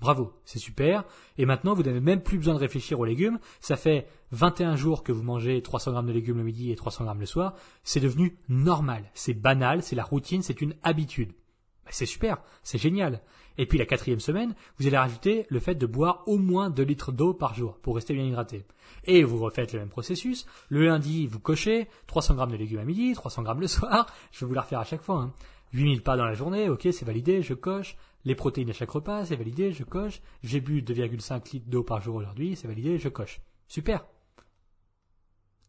Bravo, 0.00 0.32
c'est 0.44 0.60
super. 0.60 1.04
Et 1.38 1.44
maintenant, 1.44 1.74
vous 1.74 1.82
n'avez 1.82 2.00
même 2.00 2.22
plus 2.22 2.38
besoin 2.38 2.54
de 2.54 2.60
réfléchir 2.60 3.00
aux 3.00 3.04
légumes. 3.04 3.40
Ça 3.60 3.76
fait 3.76 4.06
21 4.30 4.76
jours 4.76 5.02
que 5.02 5.10
vous 5.10 5.24
mangez 5.24 5.60
300 5.60 5.90
grammes 5.90 6.06
de 6.06 6.12
légumes 6.12 6.38
le 6.38 6.44
midi 6.44 6.70
et 6.70 6.76
300 6.76 7.04
grammes 7.04 7.20
le 7.20 7.26
soir. 7.26 7.54
C'est 7.82 8.00
devenu 8.00 8.38
normal. 8.48 9.10
C'est 9.14 9.34
banal, 9.34 9.82
c'est 9.82 9.96
la 9.96 10.04
routine, 10.04 10.42
c'est 10.42 10.60
une 10.60 10.76
habitude. 10.84 11.32
Bah, 11.88 11.94
c'est 11.94 12.04
super, 12.04 12.42
c'est 12.62 12.76
génial. 12.76 13.22
Et 13.56 13.64
puis 13.64 13.78
la 13.78 13.86
quatrième 13.86 14.20
semaine, 14.20 14.54
vous 14.78 14.86
allez 14.86 14.98
rajouter 14.98 15.46
le 15.48 15.58
fait 15.58 15.74
de 15.74 15.86
boire 15.86 16.22
au 16.26 16.36
moins 16.36 16.68
2 16.68 16.82
litres 16.82 17.12
d'eau 17.12 17.32
par 17.32 17.54
jour 17.54 17.78
pour 17.78 17.94
rester 17.94 18.12
bien 18.12 18.24
hydraté. 18.24 18.66
Et 19.04 19.24
vous 19.24 19.38
refaites 19.38 19.72
le 19.72 19.78
même 19.78 19.88
processus. 19.88 20.44
Le 20.68 20.84
lundi, 20.84 21.26
vous 21.26 21.40
cochez 21.40 21.88
300 22.06 22.34
grammes 22.34 22.52
de 22.52 22.56
légumes 22.56 22.80
à 22.80 22.84
midi, 22.84 23.14
300 23.14 23.42
grammes 23.42 23.62
le 23.62 23.66
soir. 23.66 24.06
Je 24.32 24.40
vais 24.40 24.48
vous 24.48 24.54
la 24.54 24.60
refaire 24.60 24.80
à 24.80 24.84
chaque 24.84 25.00
fois. 25.00 25.16
Hein. 25.16 25.32
8000 25.72 26.02
pas 26.02 26.18
dans 26.18 26.26
la 26.26 26.34
journée, 26.34 26.68
ok, 26.68 26.88
c'est 26.92 27.04
validé, 27.06 27.40
je 27.40 27.54
coche. 27.54 27.96
Les 28.24 28.34
protéines 28.34 28.70
à 28.70 28.74
chaque 28.74 28.90
repas, 28.90 29.24
c'est 29.24 29.36
validé, 29.36 29.72
je 29.72 29.84
coche. 29.84 30.20
J'ai 30.42 30.60
bu 30.60 30.82
2,5 30.82 31.52
litres 31.52 31.68
d'eau 31.68 31.82
par 31.82 32.02
jour 32.02 32.16
aujourd'hui, 32.16 32.54
c'est 32.54 32.68
validé, 32.68 32.98
je 32.98 33.08
coche. 33.08 33.40
Super. 33.66 34.06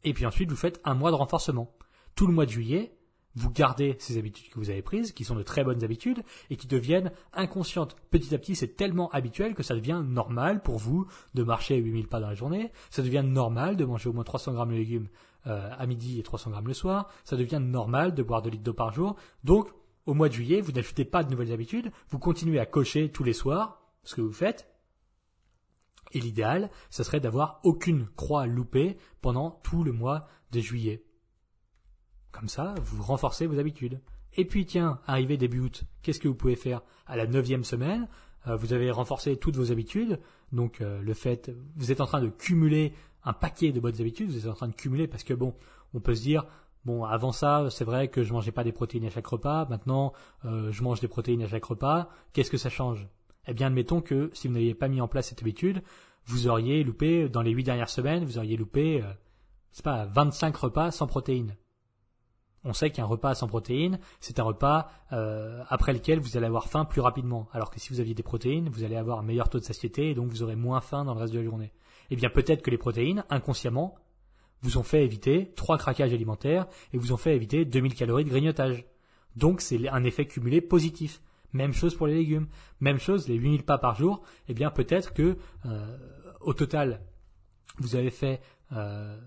Et 0.04 0.14
puis 0.14 0.26
ensuite, 0.26 0.50
vous 0.50 0.58
faites 0.58 0.82
un 0.84 0.96
mois 0.96 1.12
de 1.12 1.16
renforcement. 1.16 1.74
Tout 2.16 2.28
le 2.28 2.34
mois 2.34 2.46
de 2.46 2.52
juillet, 2.52 2.99
vous 3.36 3.52
gardez 3.52 3.96
ces 4.00 4.18
habitudes 4.18 4.50
que 4.52 4.60
vous 4.60 4.70
avez 4.70 4.82
prises, 4.82 5.12
qui 5.12 5.24
sont 5.24 5.36
de 5.36 5.44
très 5.44 5.64
bonnes 5.64 5.84
habitudes, 5.84 6.24
et 6.50 6.58
qui 6.58 6.68
deviennent 6.68 7.12
inconscientes. 7.34 7.96
Petit 8.10 8.34
à 8.34 8.38
petit, 8.38 8.56
c'est 8.56 8.76
tellement 8.76 9.10
habituel 9.12 9.54
que 9.54 9.64
ça 9.64 9.76
devient 9.76 10.04
normal 10.06 10.62
pour 10.62 10.78
vous 10.78 11.08
de 11.34 11.44
marcher 11.44 11.78
8000 11.78 12.08
pas 12.08 12.20
dans 12.20 12.28
la 12.28 12.36
journée, 12.36 12.72
ça 12.90 13.02
devient 13.02 13.24
normal 13.26 13.78
de 13.78 13.86
manger 13.86 14.10
au 14.10 14.14
moins 14.14 14.24
300 14.24 14.54
grammes 14.54 14.72
de 14.72 14.76
légumes 14.76 15.08
euh, 15.48 15.70
à 15.78 15.86
midi 15.86 16.20
et 16.20 16.24
300 16.24 16.52
grammes 16.52 16.68
le 16.68 16.74
soir, 16.74 17.10
ça 17.24 17.38
devient 17.38 17.62
normal 17.62 18.14
de 18.14 18.24
boire 18.24 18.42
2 18.42 18.50
litres 18.50 18.64
d'eau 18.64 18.74
par 18.74 18.94
jour. 18.94 19.16
Donc, 19.44 19.70
au 20.06 20.14
mois 20.14 20.28
de 20.28 20.34
juillet, 20.34 20.62
vous 20.62 20.72
n'ajoutez 20.72 21.06
pas 21.06 21.24
de 21.24 21.32
nouvelles 21.32 21.54
habitudes, 21.54 21.92
vous 22.10 22.20
continuez 22.20 22.60
à 22.60 22.66
cocher 22.66 23.12
tous 23.12 23.24
les 23.24 23.34
soirs 23.34 23.82
ce 24.04 24.16
que 24.16 24.22
vous 24.22 24.34
faites, 24.34 24.68
et 26.12 26.20
l'idéal, 26.20 26.72
ce 26.90 27.04
serait 27.04 27.20
d'avoir 27.20 27.60
aucune 27.64 28.08
croix 28.16 28.48
loupée 28.48 28.98
pendant 29.22 29.52
tout 29.64 29.84
le 29.84 29.92
mois 29.92 30.28
de 30.52 30.60
juillet. 30.60 31.04
Comme 32.32 32.50
ça, 32.50 32.76
vous 32.84 33.02
renforcez 33.02 33.48
vos 33.48 33.60
habitudes. 33.60 34.00
Et 34.36 34.46
puis 34.46 34.66
tiens, 34.66 35.00
arrivé 35.08 35.38
début 35.38 35.60
août, 35.60 35.84
qu'est-ce 36.02 36.20
que 36.20 36.28
vous 36.28 36.36
pouvez 36.36 36.56
faire 36.56 36.82
À 37.08 37.18
la 37.18 37.26
neuvième 37.26 37.64
semaine, 37.64 38.08
euh, 38.48 38.56
vous 38.56 38.74
avez 38.74 38.92
renforcé 38.92 39.36
toutes 39.38 39.56
vos 39.56 39.72
habitudes, 39.72 40.20
donc 40.52 40.82
euh, 40.82 41.02
le 41.02 41.14
fait, 41.14 41.52
vous 41.76 41.92
êtes 41.92 42.02
en 42.02 42.06
train 42.06 42.22
de 42.22 42.30
cumuler 42.30 42.94
un 43.24 43.34
paquet 43.34 43.72
de 43.72 43.80
bonnes 43.80 44.00
habitudes, 44.00 44.30
vous 44.30 44.38
êtes 44.38 44.52
en 44.52 44.54
train 44.54 44.68
de 44.68 44.76
cumuler 44.76 45.08
parce 45.08 45.24
que 45.24 45.34
bon, 45.34 45.56
on 45.94 46.00
peut 46.00 46.16
se 46.16 46.22
dire, 46.22 46.46
bon, 46.86 47.04
avant 47.04 47.32
ça, 47.32 47.68
c'est 47.70 47.84
vrai 47.84 48.08
que 48.08 48.24
je 48.24 48.32
mangeais 48.32 48.52
pas 48.52 48.64
des 48.64 48.72
protéines 48.72 49.06
à 49.06 49.10
chaque 49.10 49.28
repas, 49.28 49.66
maintenant 49.66 50.14
euh, 50.46 50.72
je 50.72 50.84
mange 50.84 51.02
des 51.02 51.08
protéines 51.08 51.42
à 51.42 51.48
chaque 51.48 51.66
repas, 51.66 52.10
qu'est-ce 52.34 52.52
que 52.52 52.58
ça 52.58 52.70
change? 52.70 53.08
Eh 53.48 53.54
bien, 53.54 53.68
admettons 53.68 54.02
que 54.02 54.30
si 54.34 54.48
vous 54.48 54.54
n'aviez 54.54 54.76
pas 54.76 54.88
mis 54.88 55.02
en 55.02 55.08
place 55.08 55.30
cette 55.30 55.42
habitude, 55.42 55.82
vous 56.26 56.48
auriez 56.48 56.84
loupé, 56.84 57.30
dans 57.30 57.42
les 57.42 57.52
huit 57.52 57.64
dernières 57.64 57.90
semaines, 57.90 58.24
vous 58.24 58.38
auriez 58.38 58.58
loupé, 58.58 59.04
c'est 59.72 59.84
pas, 59.84 60.06
25 60.06 60.56
repas 60.56 60.92
sans 60.92 61.08
protéines. 61.08 61.56
On 62.66 62.74
sait 62.74 62.90
qu'un 62.90 63.06
repas 63.06 63.36
sans 63.36 63.48
protéines, 63.48 64.00
c'est 64.20 64.40
un 64.40 64.44
repas 64.44 64.92
euh, 65.14 65.64
après 65.70 65.94
lequel 65.94 66.20
vous 66.20 66.36
allez 66.36 66.46
avoir 66.46 66.68
faim 66.68 66.86
plus 66.86 67.02
rapidement. 67.02 67.48
Alors 67.54 67.72
que 67.72 67.80
si 67.80 67.90
vous 67.90 68.00
aviez 68.00 68.14
des 68.14 68.24
protéines, 68.24 68.70
vous 68.70 68.84
allez 68.84 68.98
avoir 68.98 69.20
un 69.20 69.24
meilleur 69.24 69.50
taux 69.50 69.60
de 69.60 69.64
satiété 69.64 70.10
et 70.10 70.14
donc 70.14 70.30
vous 70.30 70.44
aurez 70.44 70.56
moins 70.56 70.82
faim 70.82 71.06
dans 71.06 71.14
le 71.14 71.22
reste 71.22 71.34
de 71.34 71.40
la 71.40 71.46
journée. 71.46 71.72
Eh 72.12 72.16
bien 72.16 72.30
peut-être 72.30 72.62
que 72.62 72.70
les 72.70 72.78
protéines, 72.78 73.24
inconsciemment, 73.30 73.96
vous 74.62 74.78
ont 74.78 74.84
fait 74.84 75.06
éviter 75.06 75.54
trois 75.56 75.78
craquages 75.78 76.14
alimentaires 76.14 76.68
et 76.92 76.98
vous 76.98 77.14
ont 77.14 77.18
fait 77.18 77.34
éviter 77.34 77.64
2000 77.64 77.96
calories 77.96 78.26
de 78.26 78.30
grignotage. 78.30 78.86
Donc 79.38 79.62
c'est 79.62 79.88
un 79.88 80.04
effet 80.04 80.26
cumulé 80.26 80.60
positif. 80.60 81.22
Même 81.54 81.72
chose 81.72 81.96
pour 81.96 82.08
les 82.08 82.16
légumes. 82.16 82.48
Même 82.82 83.00
chose, 83.00 83.28
les 83.30 83.36
8000 83.36 83.64
pas 83.64 83.78
par 83.78 83.96
jour, 83.96 84.22
eh 84.50 84.54
bien 84.54 84.70
peut-être 84.70 85.14
que 85.14 85.38
euh, 85.66 85.98
au 86.42 86.54
total, 86.54 87.02
vous 87.78 87.96
avez 87.96 88.10
fait, 88.10 88.42
euh, 88.74 89.18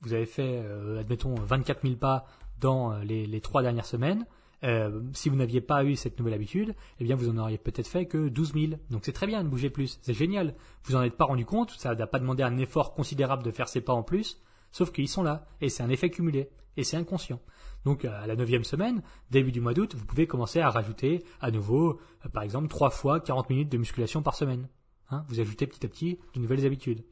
vous 0.00 0.14
avez 0.14 0.26
fait, 0.26 0.64
admettons, 0.98 1.34
24 1.34 1.82
000 1.82 1.96
pas 1.96 2.26
dans 2.60 2.92
euh, 2.92 3.02
les, 3.04 3.40
trois 3.40 3.62
dernières 3.62 3.86
semaines, 3.86 4.26
euh, 4.64 5.00
si 5.12 5.28
vous 5.28 5.36
n'aviez 5.36 5.60
pas 5.60 5.84
eu 5.84 5.94
cette 5.94 6.18
nouvelle 6.18 6.34
habitude, 6.34 6.74
eh 6.98 7.04
bien 7.04 7.14
vous 7.14 7.28
en 7.28 7.38
auriez 7.38 7.58
peut-être 7.58 7.86
fait 7.86 8.06
que 8.06 8.28
12 8.28 8.52
000. 8.54 8.66
Donc 8.90 9.02
c'est 9.04 9.12
très 9.12 9.26
bien 9.26 9.44
de 9.44 9.48
bouger 9.48 9.70
plus, 9.70 9.98
c'est 10.02 10.14
génial. 10.14 10.54
Vous 10.84 10.96
en 10.96 11.02
êtes 11.02 11.16
pas 11.16 11.26
rendu 11.26 11.44
compte, 11.44 11.70
ça 11.72 11.94
n'a 11.94 12.06
pas 12.06 12.18
demandé 12.18 12.42
un 12.42 12.58
effort 12.58 12.94
considérable 12.94 13.42
de 13.42 13.50
faire 13.50 13.68
ces 13.68 13.80
pas 13.80 13.92
en 13.92 14.02
plus, 14.02 14.40
sauf 14.72 14.90
qu'ils 14.90 15.08
sont 15.08 15.22
là, 15.22 15.46
et 15.60 15.68
c'est 15.68 15.82
un 15.82 15.90
effet 15.90 16.10
cumulé, 16.10 16.50
et 16.76 16.84
c'est 16.84 16.96
inconscient. 16.96 17.40
Donc 17.84 18.04
à 18.04 18.26
la 18.26 18.34
neuvième 18.34 18.64
semaine, 18.64 19.02
début 19.30 19.52
du 19.52 19.60
mois 19.60 19.74
d'août, 19.74 19.94
vous 19.94 20.04
pouvez 20.04 20.26
commencer 20.26 20.60
à 20.60 20.70
rajouter 20.70 21.24
à 21.40 21.50
nouveau, 21.50 22.00
euh, 22.26 22.28
par 22.28 22.42
exemple, 22.42 22.68
trois 22.68 22.90
fois 22.90 23.20
40 23.20 23.50
minutes 23.50 23.70
de 23.70 23.78
musculation 23.78 24.22
par 24.22 24.34
semaine. 24.34 24.68
Hein. 25.10 25.24
vous 25.28 25.40
ajoutez 25.40 25.66
petit 25.66 25.86
à 25.86 25.88
petit 25.88 26.18
de 26.34 26.40
nouvelles 26.40 26.66
habitudes. 26.66 27.02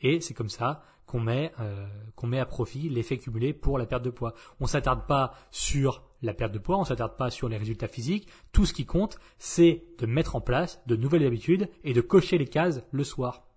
Et 0.00 0.20
c'est 0.20 0.34
comme 0.34 0.48
ça 0.48 0.82
qu'on 1.06 1.20
met, 1.20 1.52
euh, 1.58 1.88
qu'on 2.14 2.26
met 2.26 2.38
à 2.38 2.46
profit 2.46 2.88
l'effet 2.88 3.18
cumulé 3.18 3.52
pour 3.52 3.78
la 3.78 3.86
perte 3.86 4.04
de 4.04 4.10
poids. 4.10 4.34
On 4.60 4.66
s'attarde 4.66 5.06
pas 5.06 5.34
sur 5.50 6.04
la 6.22 6.34
perte 6.34 6.52
de 6.52 6.58
poids, 6.58 6.78
on 6.78 6.84
s'attarde 6.84 7.16
pas 7.16 7.30
sur 7.30 7.48
les 7.48 7.56
résultats 7.56 7.88
physiques. 7.88 8.28
Tout 8.52 8.66
ce 8.66 8.72
qui 8.72 8.84
compte, 8.84 9.18
c'est 9.38 9.84
de 9.98 10.06
mettre 10.06 10.36
en 10.36 10.40
place 10.40 10.80
de 10.86 10.96
nouvelles 10.96 11.26
habitudes 11.26 11.70
et 11.82 11.94
de 11.94 12.00
cocher 12.00 12.38
les 12.38 12.46
cases 12.46 12.82
le 12.90 13.04
soir. 13.04 13.48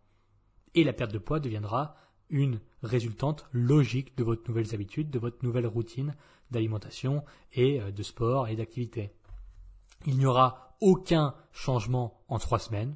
Et 0.73 0.83
la 0.83 0.93
perte 0.93 1.11
de 1.11 1.17
poids 1.17 1.39
deviendra 1.39 1.95
une 2.29 2.61
résultante 2.81 3.45
logique 3.51 4.17
de 4.17 4.23
votre 4.23 4.47
nouvelles 4.47 4.73
habitudes, 4.73 5.09
de 5.09 5.19
votre 5.19 5.43
nouvelle 5.43 5.67
routine 5.67 6.15
d'alimentation 6.49 7.23
et 7.53 7.81
euh, 7.81 7.91
de 7.91 8.03
sport 8.03 8.47
et 8.47 8.55
d'activité. 8.55 9.11
Il 10.05 10.17
n'y 10.17 10.25
aura 10.25 10.75
aucun 10.79 11.35
changement 11.51 12.23
en 12.27 12.39
trois 12.39 12.59
semaines. 12.59 12.95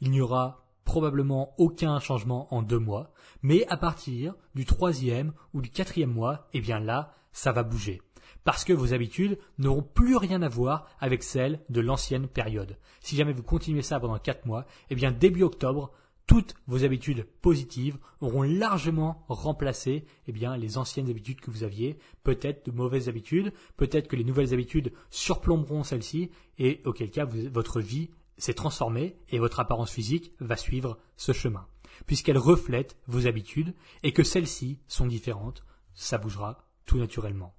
Il 0.00 0.10
n'y 0.10 0.20
aura 0.20 0.63
probablement 0.84 1.54
aucun 1.58 1.98
changement 2.00 2.52
en 2.54 2.62
deux 2.62 2.78
mois, 2.78 3.12
mais 3.42 3.66
à 3.68 3.76
partir 3.76 4.34
du 4.54 4.64
troisième 4.64 5.32
ou 5.52 5.60
du 5.60 5.70
quatrième 5.70 6.12
mois, 6.12 6.48
eh 6.52 6.60
bien 6.60 6.80
là, 6.80 7.14
ça 7.32 7.52
va 7.52 7.62
bouger. 7.62 8.02
Parce 8.44 8.64
que 8.64 8.72
vos 8.72 8.92
habitudes 8.92 9.38
n'auront 9.58 9.82
plus 9.82 10.16
rien 10.16 10.42
à 10.42 10.48
voir 10.48 10.86
avec 11.00 11.22
celles 11.22 11.60
de 11.70 11.80
l'ancienne 11.80 12.28
période. 12.28 12.78
Si 13.00 13.16
jamais 13.16 13.32
vous 13.32 13.42
continuez 13.42 13.82
ça 13.82 14.00
pendant 14.00 14.18
quatre 14.18 14.46
mois, 14.46 14.66
eh 14.90 14.94
bien 14.94 15.10
début 15.10 15.42
octobre, 15.42 15.92
toutes 16.26 16.54
vos 16.66 16.84
habitudes 16.84 17.26
positives 17.42 17.98
auront 18.20 18.42
largement 18.42 19.24
remplacé 19.28 20.04
eh 20.26 20.32
bien, 20.32 20.56
les 20.56 20.78
anciennes 20.78 21.10
habitudes 21.10 21.40
que 21.40 21.50
vous 21.50 21.64
aviez, 21.64 21.98
peut-être 22.22 22.66
de 22.66 22.76
mauvaises 22.76 23.08
habitudes, 23.08 23.52
peut-être 23.76 24.08
que 24.08 24.16
les 24.16 24.24
nouvelles 24.24 24.54
habitudes 24.54 24.92
surplomberont 25.10 25.82
celles-ci, 25.82 26.30
et 26.58 26.80
auquel 26.84 27.10
cas 27.10 27.26
votre 27.26 27.80
vie 27.80 28.10
s'est 28.38 28.54
transformée 28.54 29.16
et 29.28 29.38
votre 29.38 29.60
apparence 29.60 29.90
physique 29.90 30.32
va 30.40 30.56
suivre 30.56 30.98
ce 31.16 31.32
chemin. 31.32 31.66
Puisqu'elle 32.06 32.38
reflète 32.38 32.96
vos 33.06 33.26
habitudes 33.26 33.74
et 34.02 34.12
que 34.12 34.24
celles-ci 34.24 34.80
sont 34.88 35.06
différentes, 35.06 35.64
ça 35.94 36.18
bougera 36.18 36.66
tout 36.86 36.98
naturellement. 36.98 37.54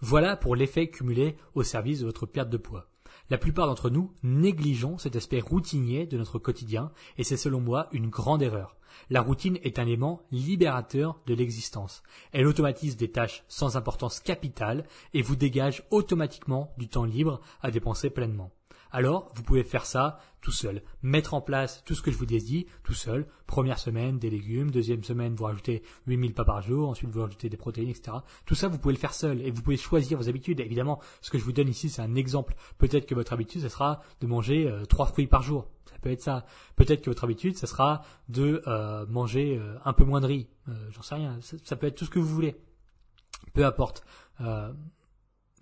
Voilà 0.00 0.36
pour 0.36 0.56
l'effet 0.56 0.88
cumulé 0.88 1.36
au 1.54 1.62
service 1.62 2.00
de 2.00 2.06
votre 2.06 2.26
perte 2.26 2.50
de 2.50 2.56
poids. 2.56 2.90
La 3.30 3.38
plupart 3.38 3.66
d'entre 3.66 3.88
nous 3.88 4.12
négligeons 4.22 4.98
cet 4.98 5.16
aspect 5.16 5.40
routinier 5.40 6.06
de 6.06 6.18
notre 6.18 6.38
quotidien 6.38 6.92
et 7.16 7.24
c'est 7.24 7.36
selon 7.36 7.60
moi 7.60 7.88
une 7.92 8.10
grande 8.10 8.42
erreur. 8.42 8.76
La 9.10 9.22
routine 9.22 9.58
est 9.62 9.78
un 9.78 9.86
élément 9.86 10.22
libérateur 10.30 11.20
de 11.26 11.34
l'existence. 11.34 12.02
Elle 12.32 12.46
automatise 12.46 12.96
des 12.96 13.10
tâches 13.10 13.44
sans 13.48 13.76
importance 13.76 14.20
capitale 14.20 14.84
et 15.14 15.22
vous 15.22 15.36
dégage 15.36 15.84
automatiquement 15.90 16.72
du 16.78 16.88
temps 16.88 17.04
libre 17.04 17.40
à 17.62 17.70
dépenser 17.70 18.10
pleinement 18.10 18.52
alors 18.94 19.32
vous 19.34 19.42
pouvez 19.42 19.64
faire 19.64 19.86
ça 19.86 20.20
tout 20.40 20.52
seul. 20.52 20.82
Mettre 21.02 21.34
en 21.34 21.40
place 21.40 21.82
tout 21.84 21.94
ce 21.94 22.02
que 22.02 22.12
je 22.12 22.16
vous 22.16 22.32
ai 22.32 22.38
dit 22.38 22.66
tout 22.84 22.94
seul. 22.94 23.26
Première 23.48 23.80
semaine, 23.80 24.20
des 24.20 24.30
légumes. 24.30 24.70
Deuxième 24.70 25.02
semaine, 25.02 25.34
vous 25.34 25.44
rajoutez 25.44 25.82
8000 26.06 26.32
pas 26.32 26.44
par 26.44 26.62
jour. 26.62 26.90
Ensuite, 26.90 27.10
vous 27.10 27.22
rajoutez 27.22 27.48
des 27.48 27.56
protéines, 27.56 27.88
etc. 27.88 28.18
Tout 28.46 28.54
ça, 28.54 28.68
vous 28.68 28.78
pouvez 28.78 28.94
le 28.94 29.00
faire 29.00 29.12
seul. 29.12 29.40
Et 29.40 29.50
vous 29.50 29.62
pouvez 29.62 29.76
choisir 29.76 30.16
vos 30.16 30.28
habitudes. 30.28 30.60
Évidemment, 30.60 31.00
ce 31.22 31.30
que 31.30 31.38
je 31.38 31.44
vous 31.44 31.52
donne 31.52 31.68
ici, 31.68 31.88
c'est 31.90 32.02
un 32.02 32.14
exemple. 32.14 32.54
Peut-être 32.78 33.06
que 33.06 33.16
votre 33.16 33.32
habitude, 33.32 33.62
ce 33.62 33.68
sera 33.68 34.02
de 34.20 34.28
manger 34.28 34.70
euh, 34.70 34.84
trois 34.84 35.06
fruits 35.06 35.26
par 35.26 35.42
jour. 35.42 35.66
Ça 35.90 35.98
peut 36.00 36.10
être 36.12 36.22
ça. 36.22 36.46
Peut-être 36.76 37.02
que 37.02 37.10
votre 37.10 37.24
habitude, 37.24 37.58
ce 37.58 37.66
sera 37.66 38.02
de 38.28 38.62
euh, 38.68 39.06
manger 39.06 39.58
euh, 39.58 39.76
un 39.84 39.92
peu 39.92 40.04
moins 40.04 40.20
de 40.20 40.26
riz. 40.26 40.48
J'en 40.90 41.02
sais 41.02 41.16
rien. 41.16 41.38
Ça, 41.40 41.74
peut 41.74 41.88
être 41.88 41.96
tout 41.96 42.04
ce 42.04 42.10
que 42.10 42.20
vous 42.20 42.32
voulez. 42.32 42.54
Peu 43.54 43.66
importe. 43.66 44.04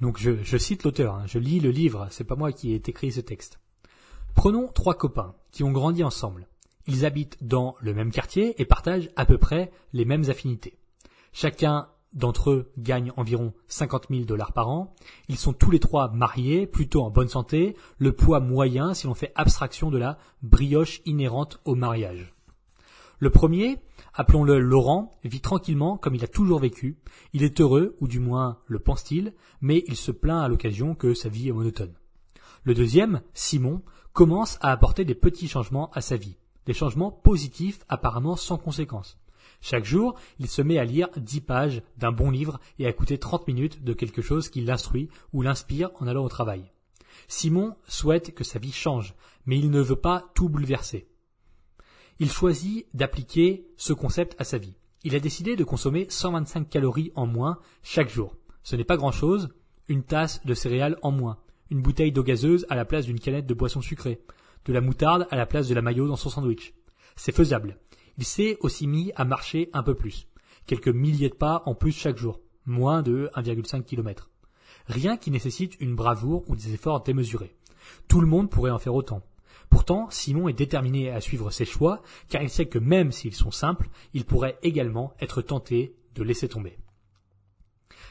Donc 0.00 0.18
je, 0.18 0.58
cite 0.58 0.82
l'auteur, 0.82 1.14
hein. 1.14 1.26
je 1.26 1.38
lis 1.38 1.60
le 1.60 1.70
livre, 1.70 2.08
c'est 2.10 2.24
pas 2.24 2.34
moi 2.34 2.50
qui 2.50 2.72
ai 2.72 2.82
écrit 2.84 3.12
ce 3.12 3.20
texte. 3.20 3.60
Prenons 4.34 4.68
trois 4.68 4.94
copains 4.94 5.34
qui 5.50 5.64
ont 5.64 5.72
grandi 5.72 6.04
ensemble. 6.04 6.46
Ils 6.86 7.04
habitent 7.04 7.36
dans 7.42 7.74
le 7.80 7.92
même 7.92 8.10
quartier 8.10 8.60
et 8.60 8.64
partagent 8.64 9.10
à 9.16 9.26
peu 9.26 9.38
près 9.38 9.70
les 9.92 10.04
mêmes 10.04 10.30
affinités. 10.30 10.78
Chacun 11.32 11.88
d'entre 12.14 12.50
eux 12.50 12.72
gagnent 12.78 13.12
environ 13.16 13.52
50 13.68 14.06
000 14.10 14.24
dollars 14.24 14.52
par 14.52 14.68
an. 14.68 14.94
Ils 15.28 15.36
sont 15.36 15.52
tous 15.52 15.70
les 15.70 15.80
trois 15.80 16.10
mariés, 16.10 16.66
plutôt 16.66 17.02
en 17.02 17.10
bonne 17.10 17.28
santé, 17.28 17.76
le 17.98 18.12
poids 18.12 18.40
moyen 18.40 18.94
si 18.94 19.06
l'on 19.06 19.14
fait 19.14 19.32
abstraction 19.34 19.90
de 19.90 19.98
la 19.98 20.18
brioche 20.42 21.02
inhérente 21.04 21.60
au 21.64 21.74
mariage. 21.74 22.34
Le 23.20 23.30
premier, 23.30 23.78
appelons-le 24.14 24.60
Laurent, 24.60 25.18
vit 25.24 25.40
tranquillement 25.40 25.96
comme 25.96 26.14
il 26.14 26.24
a 26.24 26.28
toujours 26.28 26.60
vécu. 26.60 26.98
Il 27.32 27.42
est 27.42 27.60
heureux, 27.60 27.96
ou 28.00 28.06
du 28.06 28.20
moins 28.20 28.58
le 28.66 28.78
pense-t-il, 28.78 29.34
mais 29.60 29.82
il 29.88 29.96
se 29.96 30.12
plaint 30.12 30.42
à 30.42 30.48
l'occasion 30.48 30.94
que 30.94 31.14
sa 31.14 31.28
vie 31.28 31.48
est 31.48 31.52
monotone. 31.52 31.94
Le 32.62 32.74
deuxième, 32.74 33.22
Simon, 33.34 33.82
commence 34.18 34.58
à 34.62 34.72
apporter 34.72 35.04
des 35.04 35.14
petits 35.14 35.46
changements 35.46 35.90
à 35.92 36.00
sa 36.00 36.16
vie, 36.16 36.38
des 36.66 36.74
changements 36.74 37.12
positifs 37.12 37.84
apparemment 37.88 38.34
sans 38.34 38.58
conséquence. 38.58 39.16
Chaque 39.60 39.84
jour, 39.84 40.18
il 40.40 40.48
se 40.48 40.60
met 40.60 40.76
à 40.76 40.84
lire 40.84 41.08
dix 41.16 41.40
pages 41.40 41.82
d'un 41.98 42.10
bon 42.10 42.28
livre 42.28 42.58
et 42.80 42.86
à 42.86 42.88
écouter 42.88 43.18
trente 43.18 43.46
minutes 43.46 43.84
de 43.84 43.92
quelque 43.92 44.20
chose 44.20 44.48
qui 44.48 44.60
l'instruit 44.60 45.08
ou 45.32 45.42
l'inspire 45.42 45.92
en 46.00 46.08
allant 46.08 46.24
au 46.24 46.28
travail. 46.28 46.64
Simon 47.28 47.76
souhaite 47.86 48.34
que 48.34 48.42
sa 48.42 48.58
vie 48.58 48.72
change, 48.72 49.14
mais 49.46 49.56
il 49.56 49.70
ne 49.70 49.80
veut 49.80 49.94
pas 49.94 50.24
tout 50.34 50.48
bouleverser. 50.48 51.06
Il 52.18 52.32
choisit 52.32 52.88
d'appliquer 52.94 53.68
ce 53.76 53.92
concept 53.92 54.34
à 54.40 54.42
sa 54.42 54.58
vie. 54.58 54.74
Il 55.04 55.14
a 55.14 55.20
décidé 55.20 55.54
de 55.54 55.62
consommer 55.62 56.08
125 56.10 56.68
calories 56.68 57.12
en 57.14 57.28
moins 57.28 57.60
chaque 57.84 58.10
jour. 58.10 58.34
Ce 58.64 58.74
n'est 58.74 58.82
pas 58.82 58.96
grand-chose, 58.96 59.50
une 59.86 60.02
tasse 60.02 60.44
de 60.44 60.54
céréales 60.54 60.98
en 61.02 61.12
moins, 61.12 61.38
une 61.70 61.82
bouteille 61.82 62.12
d'eau 62.12 62.22
gazeuse 62.22 62.66
à 62.68 62.76
la 62.76 62.84
place 62.84 63.06
d'une 63.06 63.20
canette 63.20 63.46
de 63.46 63.54
boisson 63.54 63.80
sucrée, 63.80 64.20
de 64.64 64.72
la 64.72 64.80
moutarde 64.80 65.26
à 65.30 65.36
la 65.36 65.46
place 65.46 65.68
de 65.68 65.74
la 65.74 65.82
maillot 65.82 66.08
dans 66.08 66.16
son 66.16 66.30
sandwich. 66.30 66.74
C'est 67.16 67.34
faisable. 67.34 67.78
Il 68.16 68.24
s'est 68.24 68.56
aussi 68.60 68.86
mis 68.86 69.12
à 69.16 69.24
marcher 69.24 69.70
un 69.72 69.82
peu 69.82 69.94
plus. 69.94 70.26
Quelques 70.66 70.88
milliers 70.88 71.28
de 71.28 71.34
pas 71.34 71.62
en 71.66 71.74
plus 71.74 71.92
chaque 71.92 72.16
jour. 72.16 72.40
Moins 72.66 73.02
de 73.02 73.30
1,5 73.34 73.84
km. 73.84 74.30
Rien 74.86 75.16
qui 75.16 75.30
nécessite 75.30 75.80
une 75.80 75.94
bravoure 75.94 76.44
ou 76.48 76.56
des 76.56 76.74
efforts 76.74 77.02
démesurés. 77.02 77.54
Tout 78.08 78.20
le 78.20 78.26
monde 78.26 78.50
pourrait 78.50 78.70
en 78.70 78.78
faire 78.78 78.94
autant. 78.94 79.22
Pourtant, 79.70 80.08
Simon 80.10 80.48
est 80.48 80.54
déterminé 80.54 81.10
à 81.10 81.20
suivre 81.20 81.50
ses 81.50 81.64
choix, 81.64 82.02
car 82.28 82.42
il 82.42 82.50
sait 82.50 82.66
que 82.66 82.78
même 82.78 83.12
s'ils 83.12 83.34
sont 83.34 83.50
simples, 83.50 83.88
il 84.14 84.24
pourrait 84.24 84.58
également 84.62 85.14
être 85.20 85.42
tenté 85.42 85.94
de 86.14 86.22
laisser 86.22 86.48
tomber. 86.48 86.78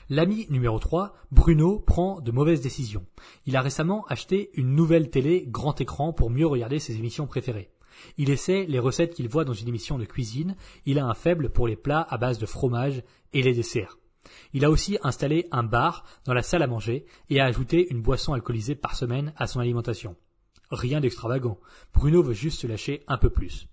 L'ami 0.10 0.48
numéro 0.50 0.80
3, 0.80 1.14
Bruno, 1.32 1.80
prend 1.80 2.22
de 2.22 2.32
mauvaises 2.32 2.62
décisions. 2.62 3.06
Il 3.46 3.56
a 3.56 3.62
récemment 3.62 4.06
acheté 4.08 4.52
une 4.54 4.76
nouvelle 4.76 5.10
télé 5.10 5.46
grand 5.48 5.80
écran 5.82 6.14
pour 6.14 6.30
mieux 6.30 6.48
regarder 6.48 6.80
ses 6.80 6.96
émissions 6.96 7.28
préférées. 7.28 7.72
Il 8.18 8.30
essaie 8.30 8.66
les 8.68 8.80
recettes 8.80 9.14
qu'il 9.14 9.28
voit 9.28 9.46
dans 9.46 9.54
une 9.54 9.68
émission 9.68 9.98
de 9.98 10.06
cuisine, 10.06 10.56
il 10.86 11.00
a 11.00 11.06
un 11.06 11.14
faible 11.14 11.50
pour 11.50 11.68
les 11.68 11.76
plats 11.76 12.06
à 12.10 12.18
base 12.18 12.38
de 12.38 12.46
fromage 12.46 13.04
et 13.34 13.42
les 13.42 13.54
desserts. 13.54 13.98
Il 14.54 14.66
a 14.66 14.70
aussi 14.70 14.98
installé 15.04 15.48
un 15.52 15.64
bar 15.64 16.04
dans 16.26 16.34
la 16.34 16.44
salle 16.44 16.62
à 16.62 16.68
manger 16.68 17.06
et 17.30 17.40
a 17.40 17.46
ajouté 17.46 17.88
une 17.92 18.02
boisson 18.02 18.34
alcoolisée 18.34 18.76
par 18.76 18.96
semaine 18.96 19.34
à 19.38 19.48
son 19.48 19.60
alimentation. 19.60 20.16
Rien 20.70 21.00
d'extravagant. 21.00 21.60
Bruno 21.94 22.22
veut 22.22 22.34
juste 22.34 22.60
se 22.60 22.68
lâcher 22.68 23.04
un 23.08 23.18
peu 23.18 23.30
plus. 23.30 23.68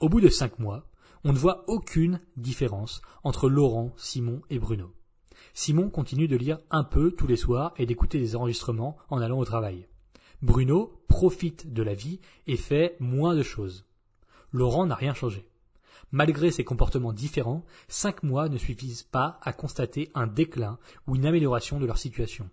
Au 0.00 0.08
bout 0.08 0.20
de 0.20 0.28
cinq 0.28 0.58
mois, 0.58 0.87
on 1.24 1.32
ne 1.32 1.38
voit 1.38 1.64
aucune 1.68 2.20
différence 2.36 3.02
entre 3.24 3.48
Laurent, 3.48 3.92
Simon 3.96 4.42
et 4.50 4.58
Bruno. 4.58 4.92
Simon 5.54 5.90
continue 5.90 6.28
de 6.28 6.36
lire 6.36 6.58
un 6.70 6.84
peu 6.84 7.10
tous 7.10 7.26
les 7.26 7.36
soirs 7.36 7.74
et 7.76 7.86
d'écouter 7.86 8.18
des 8.18 8.36
enregistrements 8.36 8.96
en 9.08 9.20
allant 9.20 9.38
au 9.38 9.44
travail. 9.44 9.88
Bruno 10.42 11.02
profite 11.08 11.72
de 11.72 11.82
la 11.82 11.94
vie 11.94 12.20
et 12.46 12.56
fait 12.56 12.96
moins 13.00 13.34
de 13.34 13.42
choses. 13.42 13.84
Laurent 14.52 14.86
n'a 14.86 14.94
rien 14.94 15.14
changé. 15.14 15.48
Malgré 16.10 16.50
ses 16.50 16.64
comportements 16.64 17.12
différents, 17.12 17.64
cinq 17.88 18.22
mois 18.22 18.48
ne 18.48 18.56
suffisent 18.56 19.02
pas 19.02 19.40
à 19.42 19.52
constater 19.52 20.10
un 20.14 20.26
déclin 20.26 20.78
ou 21.06 21.16
une 21.16 21.26
amélioration 21.26 21.78
de 21.80 21.86
leur 21.86 21.98
situation. 21.98 22.48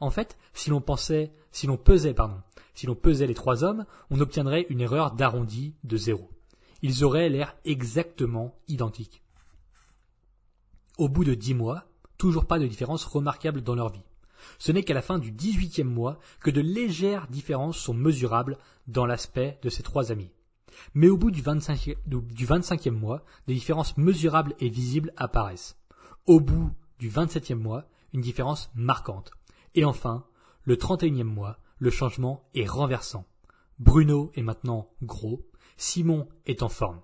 En 0.00 0.10
fait, 0.10 0.38
si 0.52 0.70
l'on 0.70 0.80
pensait, 0.80 1.32
si 1.50 1.66
l'on 1.66 1.76
pesait, 1.76 2.14
pardon, 2.14 2.40
si 2.74 2.86
l'on 2.86 2.94
pesait 2.94 3.26
les 3.26 3.34
trois 3.34 3.62
hommes, 3.62 3.84
on 4.10 4.20
obtiendrait 4.20 4.66
une 4.68 4.80
erreur 4.80 5.12
d'arrondi 5.12 5.74
de 5.84 5.96
zéro. 5.96 6.30
Ils 6.86 7.02
auraient 7.02 7.30
l'air 7.30 7.56
exactement 7.64 8.54
identiques. 8.68 9.22
Au 10.98 11.08
bout 11.08 11.24
de 11.24 11.32
dix 11.32 11.54
mois, 11.54 11.86
toujours 12.18 12.44
pas 12.44 12.58
de 12.58 12.66
différence 12.66 13.06
remarquable 13.06 13.62
dans 13.62 13.74
leur 13.74 13.90
vie. 13.90 14.04
Ce 14.58 14.70
n'est 14.70 14.82
qu'à 14.82 14.92
la 14.92 15.00
fin 15.00 15.18
du 15.18 15.32
dix-huitième 15.32 15.88
mois 15.88 16.18
que 16.40 16.50
de 16.50 16.60
légères 16.60 17.26
différences 17.28 17.78
sont 17.78 17.94
mesurables 17.94 18.58
dans 18.86 19.06
l'aspect 19.06 19.58
de 19.62 19.70
ces 19.70 19.82
trois 19.82 20.12
amis. 20.12 20.30
Mais 20.92 21.08
au 21.08 21.16
bout 21.16 21.30
du, 21.30 21.40
25, 21.40 21.96
du 22.04 22.46
25e 22.46 22.90
mois, 22.90 23.24
des 23.46 23.54
différences 23.54 23.96
mesurables 23.96 24.54
et 24.60 24.68
visibles 24.68 25.14
apparaissent. 25.16 25.78
Au 26.26 26.38
bout 26.38 26.70
du 26.98 27.08
27e 27.08 27.54
mois, 27.54 27.88
une 28.12 28.20
différence 28.20 28.70
marquante. 28.74 29.30
Et 29.74 29.86
enfin, 29.86 30.26
le 30.64 30.76
31e 30.76 31.22
mois, 31.22 31.58
le 31.78 31.88
changement 31.88 32.46
est 32.54 32.68
renversant. 32.68 33.24
Bruno 33.78 34.32
est 34.34 34.42
maintenant 34.42 34.90
gros, 35.02 35.46
Simon 35.76 36.28
est 36.46 36.62
en 36.62 36.68
forme. 36.68 37.00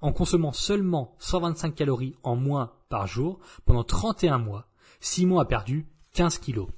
En 0.00 0.12
consommant 0.12 0.52
seulement 0.52 1.14
125 1.18 1.74
calories 1.74 2.14
en 2.22 2.36
moins 2.36 2.72
par 2.88 3.06
jour 3.06 3.38
pendant 3.64 3.84
31 3.84 4.38
mois, 4.38 4.66
Simon 5.00 5.38
a 5.38 5.44
perdu 5.44 5.86
15 6.12 6.38
kilos. 6.38 6.68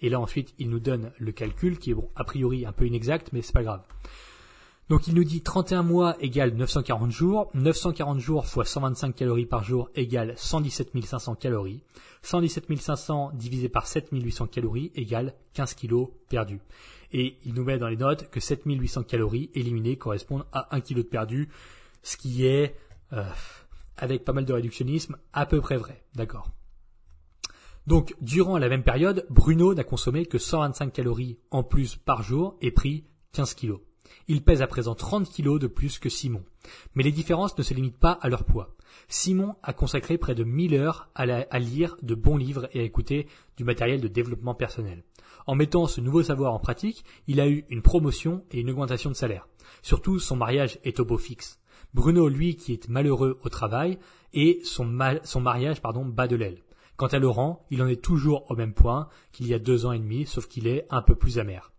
Et 0.00 0.08
là 0.08 0.20
ensuite, 0.20 0.54
il 0.58 0.70
nous 0.70 0.80
donne 0.80 1.12
le 1.18 1.32
calcul 1.32 1.78
qui 1.78 1.90
est 1.90 1.94
bon, 1.94 2.08
a 2.16 2.24
priori 2.24 2.64
un 2.64 2.72
peu 2.72 2.86
inexact, 2.86 3.32
mais 3.32 3.42
c'est 3.42 3.52
pas 3.52 3.62
grave. 3.62 3.82
Donc 4.90 5.06
il 5.06 5.14
nous 5.14 5.22
dit 5.22 5.40
31 5.40 5.84
mois 5.84 6.16
égale 6.18 6.52
940 6.54 7.12
jours, 7.12 7.48
940 7.54 8.18
jours 8.18 8.46
fois 8.46 8.64
125 8.64 9.14
calories 9.14 9.46
par 9.46 9.62
jour 9.62 9.88
égale 9.94 10.34
117 10.36 10.90
500 11.04 11.36
calories, 11.36 11.84
117 12.22 12.76
500 12.76 13.30
divisé 13.34 13.68
par 13.68 13.86
7800 13.86 14.48
calories 14.48 14.90
égale 14.96 15.34
15 15.54 15.74
kilos 15.74 16.08
perdus. 16.28 16.60
Et 17.12 17.38
il 17.44 17.54
nous 17.54 17.64
met 17.64 17.78
dans 17.78 17.88
les 17.88 17.96
notes 17.96 18.30
que 18.30 18.40
7800 18.40 19.02
calories 19.04 19.50
éliminées 19.54 19.96
correspondent 19.96 20.46
à 20.52 20.74
1 20.74 20.80
kg 20.80 20.96
de 20.96 21.02
perdu, 21.02 21.48
ce 22.02 22.16
qui 22.16 22.46
est, 22.46 22.76
euh, 23.12 23.24
avec 23.96 24.24
pas 24.24 24.32
mal 24.32 24.44
de 24.44 24.52
réductionnisme, 24.52 25.16
à 25.32 25.46
peu 25.46 25.60
près 25.60 25.76
vrai. 25.76 26.04
D'accord 26.14 26.50
donc, 27.86 28.14
durant 28.20 28.58
la 28.58 28.68
même 28.68 28.82
période, 28.82 29.26
Bruno 29.30 29.74
n'a 29.74 29.84
consommé 29.84 30.26
que 30.26 30.38
125 30.38 30.92
calories 30.92 31.38
en 31.50 31.64
plus 31.64 31.96
par 31.96 32.22
jour 32.22 32.56
et 32.60 32.70
pris 32.70 33.04
15 33.32 33.54
kilos. 33.54 33.80
Il 34.28 34.42
pèse 34.42 34.62
à 34.62 34.66
présent 34.66 34.94
30 34.94 35.28
kilos 35.28 35.58
de 35.58 35.66
plus 35.66 35.98
que 35.98 36.08
Simon. 36.08 36.44
Mais 36.94 37.02
les 37.02 37.10
différences 37.10 37.56
ne 37.56 37.62
se 37.62 37.74
limitent 37.74 37.98
pas 37.98 38.12
à 38.12 38.28
leur 38.28 38.44
poids. 38.44 38.76
Simon 39.08 39.56
a 39.62 39.72
consacré 39.72 40.18
près 40.18 40.34
de 40.34 40.44
1000 40.44 40.74
heures 40.74 41.08
à, 41.14 41.22
à, 41.22 41.58
lire 41.58 41.96
de 42.02 42.14
bons 42.14 42.36
livres 42.36 42.68
et 42.72 42.80
à 42.80 42.84
écouter 42.84 43.26
du 43.56 43.64
matériel 43.64 44.00
de 44.00 44.08
développement 44.08 44.54
personnel. 44.54 45.02
En 45.46 45.54
mettant 45.54 45.86
ce 45.86 46.00
nouveau 46.00 46.22
savoir 46.22 46.54
en 46.54 46.58
pratique, 46.58 47.04
il 47.26 47.40
a 47.40 47.48
eu 47.48 47.64
une 47.70 47.82
promotion 47.82 48.44
et 48.50 48.60
une 48.60 48.70
augmentation 48.70 49.10
de 49.10 49.16
salaire. 49.16 49.48
Surtout, 49.82 50.18
son 50.18 50.36
mariage 50.36 50.78
est 50.84 51.00
au 51.00 51.04
beau 51.04 51.18
fixe. 51.18 51.58
Bruno, 51.94 52.28
lui, 52.28 52.56
qui 52.56 52.72
est 52.72 52.88
malheureux 52.88 53.38
au 53.42 53.48
travail, 53.48 53.98
et 54.32 54.60
son, 54.64 54.84
mariage 54.84 55.80
pardon, 55.80 56.04
bat 56.04 56.28
de 56.28 56.36
l'aile. 56.36 56.62
Quant 56.96 57.08
à 57.08 57.18
Laurent, 57.18 57.66
il 57.70 57.82
en 57.82 57.88
est 57.88 58.02
toujours 58.02 58.50
au 58.50 58.54
même 58.54 58.74
point 58.74 59.08
qu'il 59.32 59.46
y 59.46 59.54
a 59.54 59.58
deux 59.58 59.86
ans 59.86 59.92
et 59.92 59.98
demi, 59.98 60.26
sauf 60.26 60.46
qu'il 60.46 60.66
est 60.66 60.86
un 60.90 61.02
peu 61.02 61.14
plus 61.14 61.38
amer. 61.38 61.72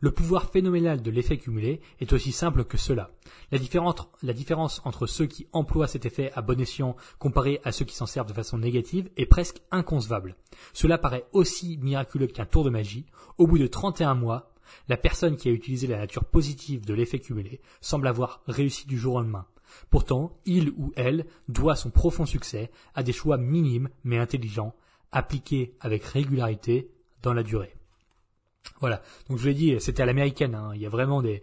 Le 0.00 0.10
pouvoir 0.10 0.50
phénoménal 0.50 1.02
de 1.02 1.10
l'effet 1.10 1.38
cumulé 1.38 1.80
est 2.00 2.12
aussi 2.12 2.32
simple 2.32 2.64
que 2.64 2.76
cela. 2.76 3.10
La 3.50 3.58
différence, 3.58 4.82
entre 4.84 5.06
ceux 5.06 5.26
qui 5.26 5.46
emploient 5.52 5.86
cet 5.86 6.04
effet 6.04 6.32
à 6.34 6.42
bon 6.42 6.60
escient 6.60 6.96
comparé 7.18 7.60
à 7.64 7.72
ceux 7.72 7.84
qui 7.84 7.94
s'en 7.94 8.06
servent 8.06 8.28
de 8.28 8.34
façon 8.34 8.58
négative 8.58 9.10
est 9.16 9.26
presque 9.26 9.62
inconcevable. 9.70 10.36
Cela 10.72 10.98
paraît 10.98 11.26
aussi 11.32 11.78
miraculeux 11.78 12.26
qu'un 12.26 12.46
tour 12.46 12.64
de 12.64 12.70
magie. 12.70 13.06
Au 13.38 13.46
bout 13.46 13.58
de 13.58 13.66
31 13.66 14.14
mois, 14.14 14.52
la 14.88 14.96
personne 14.96 15.36
qui 15.36 15.48
a 15.48 15.52
utilisé 15.52 15.86
la 15.86 15.98
nature 15.98 16.24
positive 16.24 16.84
de 16.84 16.94
l'effet 16.94 17.20
cumulé 17.20 17.60
semble 17.80 18.08
avoir 18.08 18.42
réussi 18.46 18.86
du 18.86 18.98
jour 18.98 19.14
au 19.14 19.20
lendemain. 19.20 19.46
Pourtant, 19.90 20.38
il 20.44 20.70
ou 20.70 20.92
elle 20.96 21.26
doit 21.48 21.76
son 21.76 21.90
profond 21.90 22.26
succès 22.26 22.70
à 22.94 23.02
des 23.02 23.12
choix 23.12 23.36
minimes 23.36 23.88
mais 24.04 24.18
intelligents, 24.18 24.74
appliqués 25.12 25.76
avec 25.80 26.04
régularité 26.04 26.90
dans 27.22 27.32
la 27.32 27.42
durée. 27.42 27.75
Voilà. 28.80 29.02
Donc 29.28 29.38
je 29.38 29.42
vous 29.42 29.48
l'ai 29.48 29.54
dit, 29.54 29.76
c'était 29.80 30.02
à 30.02 30.06
l'américaine. 30.06 30.54
Hein. 30.54 30.72
Il 30.74 30.80
y 30.80 30.86
a 30.86 30.88
vraiment 30.88 31.22
des, 31.22 31.42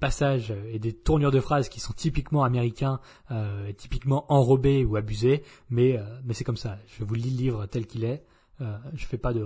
passages 0.00 0.52
et 0.72 0.78
des 0.78 0.92
tournures 0.92 1.30
de 1.30 1.40
phrases 1.40 1.68
qui 1.68 1.80
sont 1.80 1.92
typiquement 1.92 2.44
américains, 2.44 3.00
euh, 3.30 3.72
typiquement 3.72 4.24
enrobés 4.32 4.84
ou 4.84 4.96
abusés. 4.96 5.42
Mais, 5.70 5.98
euh, 5.98 6.02
mais 6.24 6.34
c'est 6.34 6.44
comme 6.44 6.56
ça. 6.56 6.78
Je 6.86 7.04
vous 7.04 7.14
lis 7.14 7.30
le 7.30 7.36
livre 7.36 7.66
tel 7.66 7.86
qu'il 7.86 8.04
est. 8.04 8.24
Euh, 8.60 8.76
je 8.94 9.04
fais 9.06 9.18
pas 9.18 9.32
de 9.32 9.44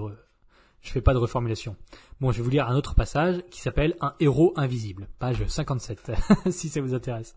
je 0.80 0.90
fais 0.90 1.00
pas 1.00 1.12
de 1.12 1.18
reformulation. 1.18 1.76
Bon, 2.20 2.30
je 2.30 2.38
vais 2.38 2.44
vous 2.44 2.50
lire 2.50 2.68
un 2.68 2.76
autre 2.76 2.94
passage 2.94 3.42
qui 3.50 3.60
s'appelle 3.60 3.96
Un 4.00 4.14
héros 4.20 4.52
invisible, 4.56 5.08
page 5.18 5.44
57, 5.44 6.12
si 6.50 6.68
ça 6.68 6.80
vous 6.80 6.94
intéresse. 6.94 7.34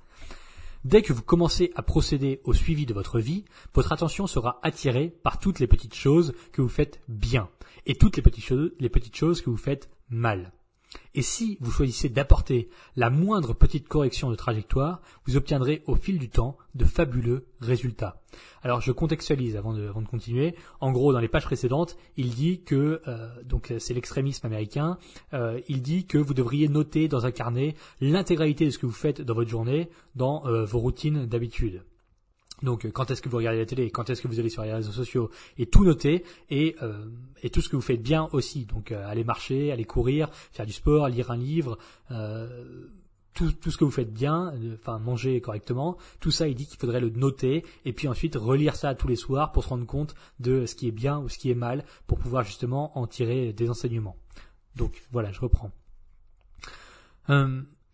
Dès 0.84 1.02
que 1.02 1.12
vous 1.14 1.22
commencez 1.22 1.72
à 1.76 1.84
procéder 1.84 2.42
au 2.44 2.54
suivi 2.54 2.86
de 2.86 2.94
votre 2.94 3.20
vie, 3.20 3.46
votre 3.74 3.92
attention 3.92 4.26
sera 4.26 4.60
attirée 4.64 5.10
par 5.10 5.40
toutes 5.40 5.60
les 5.60 5.68
petites 5.68 5.96
choses 5.96 6.34
que 6.52 6.62
vous 6.62 6.70
faites 6.70 7.02
bien 7.08 7.50
et 7.86 7.96
toutes 7.96 8.18
les 8.18 8.24
petites 8.24 8.46
choses, 8.46 8.72
les 8.80 8.90
petites 8.90 9.16
choses 9.16 9.42
que 9.42 9.50
vous 9.50 9.58
faites 9.58 9.90
mal. 10.10 10.52
Et 11.14 11.22
si 11.22 11.58
vous 11.62 11.72
choisissez 11.72 12.10
d'apporter 12.10 12.70
la 12.96 13.10
moindre 13.10 13.54
petite 13.54 13.88
correction 13.88 14.30
de 14.30 14.36
trajectoire, 14.36 15.02
vous 15.26 15.38
obtiendrez 15.38 15.84
au 15.86 15.96
fil 15.96 16.20
du 16.20 16.30
temps 16.30 16.58
de 16.76 16.86
fabuleux 16.86 17.48
résultats. 17.60 18.22
Alors 18.62 18.82
je 18.82 18.92
contextualise 18.92 19.58
avant 19.58 19.74
de, 19.74 19.92
continuer. 20.10 20.56
En 20.80 20.92
gros, 20.92 21.12
dans 21.14 21.20
les 21.20 21.28
pages 21.28 21.46
précédentes, 21.46 21.98
il 22.18 22.30
dit 22.30 22.62
que, 22.64 23.02
euh, 23.08 23.30
donc 23.44 23.74
c'est 23.80 23.94
l'extrémisme 23.94 24.46
américain, 24.46 24.98
euh, 25.34 25.60
il 25.68 25.82
dit 25.82 26.06
que 26.06 26.18
vous 26.18 26.34
devriez 26.34 26.68
noter 26.68 27.08
dans 27.08 27.26
un 27.26 27.32
carnet 27.32 27.76
l'intégralité 28.00 28.66
de 28.66 28.70
ce 28.70 28.78
que 28.78 28.86
vous 28.86 28.92
faites 28.92 29.22
dans 29.22 29.34
votre 29.34 29.50
journée, 29.50 29.90
dans 30.16 30.46
euh, 30.46 30.66
vos 30.66 30.80
routines 30.80 31.26
d'habitude. 31.26 31.84
Donc 32.64 32.90
quand 32.92 33.10
est-ce 33.12 33.22
que 33.22 33.30
vous 33.30 33.38
regardez 33.38 33.60
la 33.60 33.66
télé, 33.66 33.90
quand 33.90 34.10
est-ce 34.10 34.22
que 34.22 34.28
vous 34.28 34.40
allez 34.40 34.50
sur 34.50 34.64
les 34.64 34.74
réseaux 34.74 34.92
sociaux, 34.92 35.30
et 35.58 35.66
tout 35.66 35.84
noter, 35.84 36.24
et, 36.50 36.76
euh, 36.82 37.06
et 37.42 37.50
tout 37.50 37.62
ce 37.62 37.70
que 37.70 37.76
vous 37.76 37.82
faites 37.82 38.02
bien 38.02 38.30
aussi. 38.32 38.66
Donc 38.66 38.92
euh, 38.92 39.08
aller 39.08 39.24
marcher, 39.24 39.72
aller 39.72 39.86
courir, 39.86 40.30
faire 40.52 40.66
du 40.66 40.74
sport, 40.74 41.08
lire 41.10 41.32
un 41.32 41.38
livre, 41.38 41.78
euh, 42.12 42.88
tout, 43.34 43.52
tout, 43.52 43.72
ce 43.72 43.78
que 43.78 43.86
vous 43.86 43.92
faites 43.92 44.14
bien, 44.14 44.54
enfin 44.74 45.00
manger 45.00 45.40
correctement, 45.40 45.98
tout 46.20 46.32
ça 46.32 46.48
il 46.48 46.56
dit 46.56 46.68
qu'il 46.68 46.78
faudrait 46.78 47.00
le 47.00 47.10
noter, 47.10 47.66
et 47.86 47.94
puis 47.94 48.08
ensuite 48.08 48.36
relire 48.36 48.76
ça 48.76 48.94
tous 48.94 49.08
les 49.08 49.16
soirs 49.16 49.52
pour 49.54 49.64
se 49.64 49.70
rendre 49.70 49.86
compte 49.86 50.16
de 50.40 50.66
ce 50.66 50.76
qui 50.76 50.88
est 50.88 50.92
bien 50.92 51.20
ou 51.20 51.30
ce 51.30 51.38
qui 51.38 51.50
est 51.50 51.56
mal, 51.56 51.86
pour 52.08 52.20
pouvoir 52.20 52.44
justement 52.44 52.98
en 52.98 53.08
tirer 53.08 53.54
des 53.54 53.70
enseignements. 53.70 54.18
Donc 54.76 55.02
voilà, 55.12 55.32
je 55.32 55.40
reprends. 55.40 55.72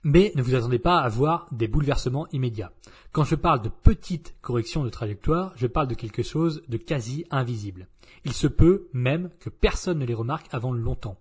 Mais 0.09 0.31
ne 0.35 0.41
vous 0.41 0.55
attendez 0.55 0.79
pas 0.79 0.99
à 0.99 1.09
voir 1.09 1.49
des 1.51 1.67
bouleversements 1.67 2.29
immédiats. 2.29 2.71
Quand 3.11 3.25
je 3.25 3.35
parle 3.35 3.61
de 3.61 3.67
petites 3.67 4.37
corrections 4.39 4.85
de 4.85 4.89
trajectoire, 4.89 5.51
je 5.57 5.67
parle 5.67 5.89
de 5.89 5.95
quelque 5.95 6.23
chose 6.23 6.63
de 6.69 6.77
quasi 6.77 7.25
invisible. 7.29 7.89
Il 8.23 8.31
se 8.31 8.47
peut 8.47 8.87
même 8.93 9.29
que 9.41 9.49
personne 9.49 9.99
ne 9.99 10.05
les 10.05 10.13
remarque 10.13 10.47
avant 10.51 10.71
longtemps. 10.71 11.19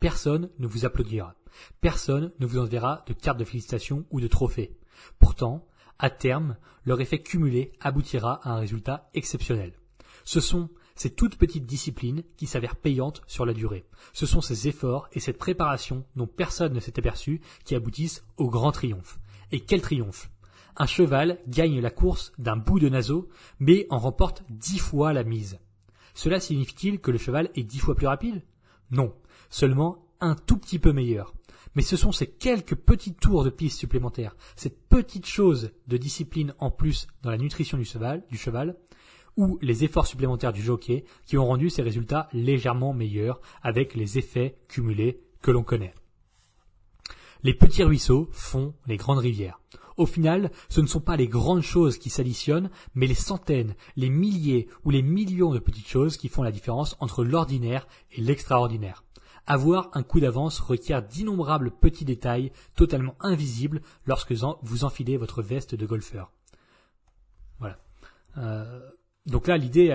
Personne 0.00 0.50
ne 0.58 0.66
vous 0.66 0.84
applaudira. 0.84 1.34
Personne 1.80 2.30
ne 2.38 2.44
vous 2.44 2.58
enverra 2.58 3.06
de 3.06 3.14
cartes 3.14 3.38
de 3.38 3.44
félicitations 3.44 4.04
ou 4.10 4.20
de 4.20 4.26
trophées. 4.26 4.76
Pourtant, 5.18 5.66
à 5.98 6.10
terme, 6.10 6.58
leur 6.84 7.00
effet 7.00 7.22
cumulé 7.22 7.72
aboutira 7.80 8.46
à 8.46 8.50
un 8.50 8.58
résultat 8.58 9.08
exceptionnel. 9.14 9.72
Ce 10.24 10.40
sont 10.40 10.68
ces 10.96 11.10
toutes 11.10 11.36
petites 11.36 11.66
disciplines 11.66 12.24
qui 12.36 12.46
s'avèrent 12.46 12.76
payantes 12.76 13.22
sur 13.26 13.46
la 13.46 13.52
durée. 13.52 13.86
Ce 14.12 14.26
sont 14.26 14.40
ces 14.40 14.66
efforts 14.66 15.08
et 15.12 15.20
cette 15.20 15.38
préparation 15.38 16.04
dont 16.16 16.26
personne 16.26 16.72
ne 16.72 16.80
s'est 16.80 16.98
aperçu 16.98 17.40
qui 17.64 17.74
aboutissent 17.74 18.24
au 18.36 18.50
grand 18.50 18.72
triomphe. 18.72 19.20
Et 19.52 19.60
quel 19.60 19.82
triomphe 19.82 20.30
Un 20.76 20.86
cheval 20.86 21.38
gagne 21.46 21.80
la 21.80 21.90
course 21.90 22.32
d'un 22.38 22.56
bout 22.56 22.80
de 22.80 22.88
naseau, 22.88 23.28
mais 23.60 23.86
en 23.90 23.98
remporte 23.98 24.42
dix 24.50 24.78
fois 24.78 25.12
la 25.12 25.22
mise. 25.22 25.58
Cela 26.14 26.40
signifie-t-il 26.40 26.98
que 26.98 27.10
le 27.10 27.18
cheval 27.18 27.50
est 27.54 27.62
dix 27.62 27.78
fois 27.78 27.94
plus 27.94 28.06
rapide? 28.06 28.42
Non, 28.90 29.14
seulement 29.50 30.06
un 30.20 30.34
tout 30.34 30.56
petit 30.56 30.78
peu 30.78 30.92
meilleur. 30.92 31.34
Mais 31.74 31.82
ce 31.82 31.96
sont 31.96 32.10
ces 32.10 32.26
quelques 32.26 32.74
petits 32.74 33.12
tours 33.12 33.44
de 33.44 33.50
piste 33.50 33.78
supplémentaires, 33.78 34.34
cette 34.56 34.88
petite 34.88 35.26
chose 35.26 35.72
de 35.88 35.98
discipline 35.98 36.54
en 36.58 36.70
plus 36.70 37.06
dans 37.22 37.30
la 37.30 37.36
nutrition 37.36 37.76
du 37.76 37.84
cheval, 37.84 38.24
du 38.30 38.38
cheval 38.38 38.76
ou 39.36 39.58
les 39.62 39.84
efforts 39.84 40.06
supplémentaires 40.06 40.52
du 40.52 40.62
jockey 40.62 41.04
qui 41.24 41.38
ont 41.38 41.46
rendu 41.46 41.70
ces 41.70 41.82
résultats 41.82 42.28
légèrement 42.32 42.92
meilleurs 42.92 43.40
avec 43.62 43.94
les 43.94 44.18
effets 44.18 44.56
cumulés 44.68 45.20
que 45.42 45.50
l'on 45.50 45.62
connaît. 45.62 45.94
Les 47.42 47.54
petits 47.54 47.84
ruisseaux 47.84 48.28
font 48.32 48.74
les 48.86 48.96
grandes 48.96 49.18
rivières. 49.18 49.60
Au 49.96 50.06
final, 50.06 50.50
ce 50.68 50.80
ne 50.80 50.86
sont 50.86 51.00
pas 51.00 51.16
les 51.16 51.28
grandes 51.28 51.62
choses 51.62 51.98
qui 51.98 52.10
s'additionnent, 52.10 52.70
mais 52.94 53.06
les 53.06 53.14
centaines, 53.14 53.74
les 53.96 54.10
milliers 54.10 54.68
ou 54.84 54.90
les 54.90 55.02
millions 55.02 55.52
de 55.52 55.58
petites 55.58 55.88
choses 55.88 56.16
qui 56.16 56.28
font 56.28 56.42
la 56.42 56.50
différence 56.50 56.96
entre 57.00 57.24
l'ordinaire 57.24 57.86
et 58.12 58.20
l'extraordinaire. 58.20 59.04
Avoir 59.46 59.90
un 59.94 60.02
coup 60.02 60.20
d'avance 60.20 60.58
requiert 60.58 61.02
d'innombrables 61.02 61.70
petits 61.70 62.04
détails 62.04 62.52
totalement 62.74 63.14
invisibles 63.20 63.80
lorsque 64.06 64.32
vous 64.32 64.84
enfilez 64.84 65.16
votre 65.16 65.40
veste 65.40 65.74
de 65.74 65.86
golfeur. 65.86 66.32
Voilà. 67.60 67.78
Euh, 68.38 68.90
donc 69.26 69.48
là, 69.48 69.56
l'idée, 69.56 69.92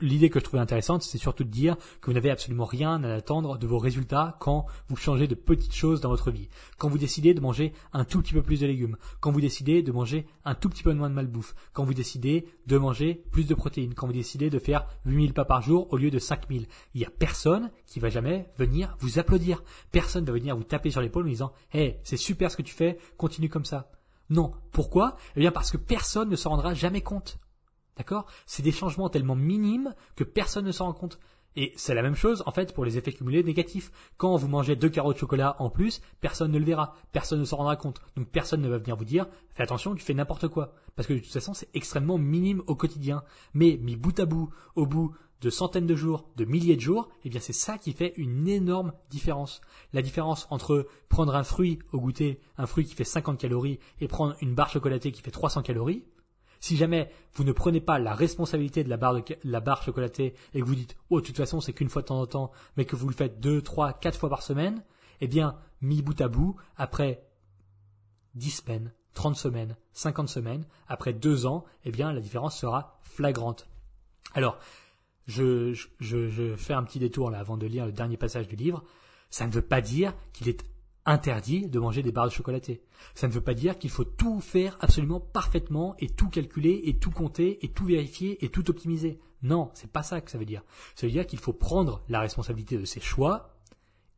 l'idée 0.00 0.30
que 0.30 0.38
je 0.38 0.44
trouvais 0.44 0.62
intéressante, 0.62 1.02
c'est 1.02 1.18
surtout 1.18 1.44
de 1.44 1.50
dire 1.50 1.76
que 2.00 2.06
vous 2.06 2.14
n'avez 2.14 2.30
absolument 2.30 2.64
rien 2.64 3.04
à 3.04 3.14
attendre 3.14 3.58
de 3.58 3.66
vos 3.66 3.78
résultats 3.78 4.36
quand 4.40 4.64
vous 4.88 4.96
changez 4.96 5.28
de 5.28 5.34
petites 5.34 5.74
choses 5.74 6.00
dans 6.00 6.08
votre 6.08 6.30
vie. 6.30 6.48
Quand 6.78 6.88
vous 6.88 6.96
décidez 6.96 7.34
de 7.34 7.40
manger 7.40 7.74
un 7.92 8.04
tout 8.04 8.22
petit 8.22 8.32
peu 8.32 8.42
plus 8.42 8.60
de 8.60 8.66
légumes. 8.66 8.96
Quand 9.20 9.32
vous 9.32 9.42
décidez 9.42 9.82
de 9.82 9.92
manger 9.92 10.26
un 10.46 10.54
tout 10.54 10.70
petit 10.70 10.82
peu 10.82 10.94
moins 10.94 11.10
de 11.10 11.14
malbouffe. 11.14 11.54
Quand 11.74 11.84
vous 11.84 11.92
décidez 11.92 12.46
de 12.66 12.78
manger 12.78 13.22
plus 13.32 13.46
de 13.46 13.54
protéines. 13.54 13.92
Quand 13.92 14.06
vous 14.06 14.14
décidez 14.14 14.48
de 14.48 14.58
faire 14.58 14.86
8000 15.04 15.34
pas 15.34 15.44
par 15.44 15.60
jour 15.60 15.92
au 15.92 15.98
lieu 15.98 16.10
de 16.10 16.18
5000. 16.18 16.66
Il 16.94 17.00
y 17.02 17.04
a 17.04 17.10
personne 17.10 17.70
qui 17.86 18.00
va 18.00 18.08
jamais 18.08 18.48
venir 18.56 18.96
vous 19.00 19.18
applaudir. 19.18 19.62
Personne 19.90 20.24
va 20.24 20.32
venir 20.32 20.56
vous 20.56 20.64
taper 20.64 20.90
sur 20.90 21.02
l'épaule 21.02 21.26
en 21.26 21.28
disant, 21.28 21.52
hey, 21.72 21.98
c'est 22.02 22.16
super 22.16 22.50
ce 22.50 22.56
que 22.56 22.62
tu 22.62 22.72
fais, 22.72 22.96
continue 23.18 23.50
comme 23.50 23.66
ça. 23.66 23.90
Non. 24.30 24.52
Pourquoi? 24.70 25.16
Eh 25.36 25.40
bien, 25.40 25.52
parce 25.52 25.70
que 25.70 25.76
personne 25.76 26.30
ne 26.30 26.36
se 26.36 26.48
rendra 26.48 26.72
jamais 26.72 27.02
compte. 27.02 27.38
D'accord? 27.96 28.26
C'est 28.46 28.62
des 28.62 28.72
changements 28.72 29.08
tellement 29.08 29.36
minimes 29.36 29.94
que 30.16 30.24
personne 30.24 30.64
ne 30.64 30.72
s'en 30.72 30.86
rend 30.86 30.94
compte. 30.94 31.18
Et 31.54 31.72
c'est 31.76 31.94
la 31.94 32.02
même 32.02 32.14
chose, 32.14 32.42
en 32.46 32.50
fait, 32.50 32.72
pour 32.72 32.84
les 32.84 32.96
effets 32.96 33.12
cumulés 33.12 33.42
négatifs. 33.42 33.92
Quand 34.16 34.36
vous 34.36 34.48
mangez 34.48 34.74
deux 34.74 34.88
carreaux 34.88 35.12
de 35.12 35.18
chocolat 35.18 35.56
en 35.58 35.68
plus, 35.68 36.00
personne 36.20 36.50
ne 36.50 36.58
le 36.58 36.64
verra. 36.64 36.94
Personne 37.12 37.40
ne 37.40 37.44
s'en 37.44 37.58
rendra 37.58 37.76
compte. 37.76 38.00
Donc 38.16 38.28
personne 38.28 38.62
ne 38.62 38.68
va 38.68 38.78
venir 38.78 38.96
vous 38.96 39.04
dire, 39.04 39.26
fais 39.54 39.62
attention, 39.62 39.94
tu 39.94 40.02
fais 40.02 40.14
n'importe 40.14 40.48
quoi. 40.48 40.72
Parce 40.96 41.06
que 41.06 41.12
de 41.12 41.18
toute 41.18 41.32
façon, 41.32 41.52
c'est 41.52 41.68
extrêmement 41.74 42.16
minime 42.16 42.62
au 42.66 42.74
quotidien. 42.74 43.22
Mais 43.52 43.78
mis 43.82 43.96
bout 43.96 44.18
à 44.18 44.24
bout, 44.24 44.48
au 44.76 44.86
bout 44.86 45.14
de 45.42 45.50
centaines 45.50 45.86
de 45.86 45.96
jours, 45.96 46.24
de 46.36 46.44
milliers 46.44 46.76
de 46.76 46.80
jours, 46.80 47.08
eh 47.24 47.28
bien 47.28 47.40
c'est 47.40 47.52
ça 47.52 47.76
qui 47.76 47.92
fait 47.92 48.14
une 48.16 48.48
énorme 48.48 48.92
différence. 49.10 49.60
La 49.92 50.00
différence 50.00 50.46
entre 50.50 50.86
prendre 51.08 51.34
un 51.34 51.42
fruit 51.42 51.80
au 51.90 52.00
goûter, 52.00 52.40
un 52.58 52.66
fruit 52.66 52.84
qui 52.84 52.94
fait 52.94 53.04
50 53.04 53.38
calories, 53.38 53.80
et 54.00 54.06
prendre 54.06 54.36
une 54.40 54.54
barre 54.54 54.70
chocolatée 54.70 55.10
qui 55.10 55.20
fait 55.20 55.32
300 55.32 55.62
calories, 55.62 56.04
si 56.62 56.76
jamais 56.76 57.10
vous 57.34 57.42
ne 57.42 57.50
prenez 57.50 57.80
pas 57.80 57.98
la 57.98 58.14
responsabilité 58.14 58.84
de 58.84 58.88
la 58.88 58.96
barre, 58.96 59.20
la 59.42 59.60
barre 59.60 59.82
chocolatée 59.82 60.34
et 60.54 60.60
que 60.60 60.64
vous 60.64 60.76
dites 60.76 60.96
oh 61.10 61.20
de 61.20 61.26
toute 61.26 61.36
façon 61.36 61.60
c'est 61.60 61.72
qu'une 61.72 61.88
fois 61.88 62.02
de 62.02 62.06
temps 62.06 62.20
en 62.20 62.26
temps, 62.26 62.52
mais 62.76 62.84
que 62.84 62.94
vous 62.94 63.08
le 63.08 63.14
faites 63.14 63.40
deux, 63.40 63.60
trois, 63.60 63.92
quatre 63.92 64.18
fois 64.18 64.30
par 64.30 64.42
semaine, 64.42 64.84
eh 65.20 65.26
bien 65.26 65.58
mis 65.80 66.02
bout 66.02 66.18
à 66.20 66.28
bout, 66.28 66.54
après 66.76 67.26
10 68.36 68.50
semaines, 68.50 68.92
30 69.14 69.34
semaines, 69.34 69.76
50 69.92 70.28
semaines, 70.28 70.64
après 70.86 71.12
deux 71.12 71.46
ans, 71.46 71.64
eh 71.84 71.90
bien 71.90 72.12
la 72.12 72.20
différence 72.20 72.56
sera 72.56 73.00
flagrante. 73.02 73.68
Alors, 74.32 74.56
je, 75.26 75.74
je, 75.98 76.28
je 76.28 76.54
fais 76.54 76.74
un 76.74 76.84
petit 76.84 77.00
détour 77.00 77.32
là 77.32 77.40
avant 77.40 77.56
de 77.56 77.66
lire 77.66 77.86
le 77.86 77.92
dernier 77.92 78.16
passage 78.16 78.46
du 78.46 78.54
livre. 78.54 78.84
Ça 79.30 79.48
ne 79.48 79.52
veut 79.52 79.62
pas 79.62 79.80
dire 79.80 80.14
qu'il 80.32 80.48
est 80.48 80.64
interdit 81.04 81.68
de 81.68 81.78
manger 81.78 82.02
des 82.02 82.12
barres 82.12 82.26
de 82.28 82.32
chocolaté. 82.32 82.82
Ça 83.14 83.26
ne 83.26 83.32
veut 83.32 83.40
pas 83.40 83.54
dire 83.54 83.78
qu'il 83.78 83.90
faut 83.90 84.04
tout 84.04 84.40
faire 84.40 84.76
absolument 84.80 85.20
parfaitement 85.20 85.96
et 85.98 86.08
tout 86.08 86.28
calculer 86.28 86.82
et 86.84 86.98
tout 86.98 87.10
compter 87.10 87.64
et 87.64 87.72
tout 87.72 87.84
vérifier 87.84 88.44
et 88.44 88.48
tout 88.48 88.70
optimiser. 88.70 89.18
Non, 89.42 89.70
c'est 89.74 89.90
pas 89.90 90.04
ça 90.04 90.20
que 90.20 90.30
ça 90.30 90.38
veut 90.38 90.44
dire. 90.44 90.62
Ça 90.94 91.06
veut 91.06 91.12
dire 91.12 91.26
qu'il 91.26 91.40
faut 91.40 91.52
prendre 91.52 92.02
la 92.08 92.20
responsabilité 92.20 92.78
de 92.78 92.84
ses 92.84 93.00
choix 93.00 93.58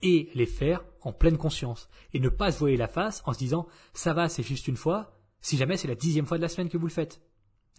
et 0.02 0.28
les 0.34 0.46
faire 0.46 0.84
en 1.00 1.12
pleine 1.12 1.38
conscience 1.38 1.88
et 2.12 2.20
ne 2.20 2.28
pas 2.28 2.52
se 2.52 2.58
voiler 2.58 2.76
la 2.76 2.88
face 2.88 3.22
en 3.24 3.32
se 3.32 3.38
disant 3.38 3.66
ça 3.94 4.12
va, 4.12 4.28
c'est 4.28 4.42
juste 4.42 4.68
une 4.68 4.76
fois, 4.76 5.18
Si 5.40 5.58
jamais 5.58 5.76
c'est 5.76 5.88
la 5.88 5.94
dixième 5.94 6.26
fois 6.26 6.38
de 6.38 6.42
la 6.42 6.48
semaine 6.48 6.70
que 6.70 6.78
vous 6.78 6.86
le 6.86 6.92
faites. 6.92 7.20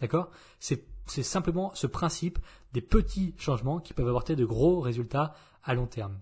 D'accord? 0.00 0.30
C'est 0.60 0.86
simplement 1.06 1.72
ce 1.74 1.86
principe 1.86 2.38
des 2.72 2.80
petits 2.80 3.34
changements 3.38 3.80
qui 3.80 3.92
peuvent 3.92 4.08
apporter 4.08 4.36
de 4.36 4.44
gros 4.44 4.80
résultats 4.80 5.34
à 5.64 5.74
long 5.74 5.86
terme. 5.86 6.20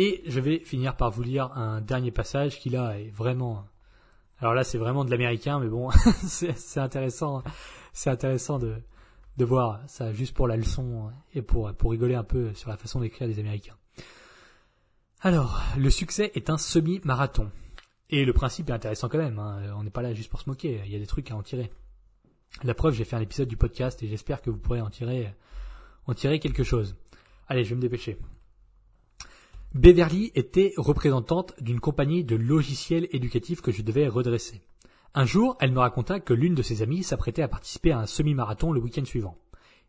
Et 0.00 0.22
je 0.26 0.38
vais 0.38 0.60
finir 0.60 0.96
par 0.96 1.10
vous 1.10 1.24
lire 1.24 1.50
un 1.58 1.80
dernier 1.80 2.12
passage 2.12 2.60
qui 2.60 2.70
là 2.70 2.96
est 3.00 3.10
vraiment... 3.10 3.66
Alors 4.38 4.54
là 4.54 4.62
c'est 4.62 4.78
vraiment 4.78 5.04
de 5.04 5.10
l'américain, 5.10 5.58
mais 5.58 5.66
bon, 5.66 5.90
c'est 6.24 6.78
intéressant, 6.78 7.42
c'est 7.92 8.08
intéressant 8.08 8.60
de, 8.60 8.76
de 9.38 9.44
voir 9.44 9.80
ça 9.88 10.12
juste 10.12 10.36
pour 10.36 10.46
la 10.46 10.56
leçon 10.56 11.10
et 11.34 11.42
pour, 11.42 11.74
pour 11.74 11.90
rigoler 11.90 12.14
un 12.14 12.22
peu 12.22 12.54
sur 12.54 12.70
la 12.70 12.76
façon 12.76 13.00
d'écrire 13.00 13.26
des 13.26 13.40
Américains. 13.40 13.74
Alors, 15.20 15.60
le 15.76 15.90
succès 15.90 16.30
est 16.36 16.48
un 16.48 16.58
semi-marathon. 16.58 17.50
Et 18.08 18.24
le 18.24 18.32
principe 18.32 18.70
est 18.70 18.72
intéressant 18.72 19.08
quand 19.08 19.18
même, 19.18 19.40
hein. 19.40 19.74
on 19.76 19.82
n'est 19.82 19.90
pas 19.90 20.02
là 20.02 20.14
juste 20.14 20.30
pour 20.30 20.40
se 20.40 20.48
moquer, 20.48 20.80
il 20.86 20.92
y 20.92 20.96
a 20.96 21.00
des 21.00 21.08
trucs 21.08 21.32
à 21.32 21.36
en 21.36 21.42
tirer. 21.42 21.72
La 22.62 22.74
preuve, 22.74 22.94
j'ai 22.94 23.04
fait 23.04 23.16
un 23.16 23.20
épisode 23.20 23.48
du 23.48 23.56
podcast 23.56 24.00
et 24.04 24.06
j'espère 24.06 24.42
que 24.42 24.50
vous 24.50 24.58
pourrez 24.58 24.80
en 24.80 24.90
tirer, 24.90 25.34
en 26.06 26.14
tirer 26.14 26.38
quelque 26.38 26.62
chose. 26.62 26.94
Allez, 27.48 27.64
je 27.64 27.70
vais 27.70 27.76
me 27.76 27.80
dépêcher. 27.80 28.16
Beverly 29.74 30.32
était 30.34 30.72
représentante 30.78 31.52
d'une 31.60 31.78
compagnie 31.78 32.24
de 32.24 32.36
logiciels 32.36 33.06
éducatifs 33.12 33.60
que 33.60 33.70
je 33.70 33.82
devais 33.82 34.08
redresser. 34.08 34.62
Un 35.12 35.26
jour, 35.26 35.56
elle 35.60 35.72
me 35.72 35.78
raconta 35.78 36.20
que 36.20 36.32
l'une 36.32 36.54
de 36.54 36.62
ses 36.62 36.80
amies 36.80 37.02
s'apprêtait 37.02 37.42
à 37.42 37.48
participer 37.48 37.92
à 37.92 37.98
un 37.98 38.06
semi-marathon 38.06 38.72
le 38.72 38.80
week-end 38.80 39.04
suivant. 39.04 39.36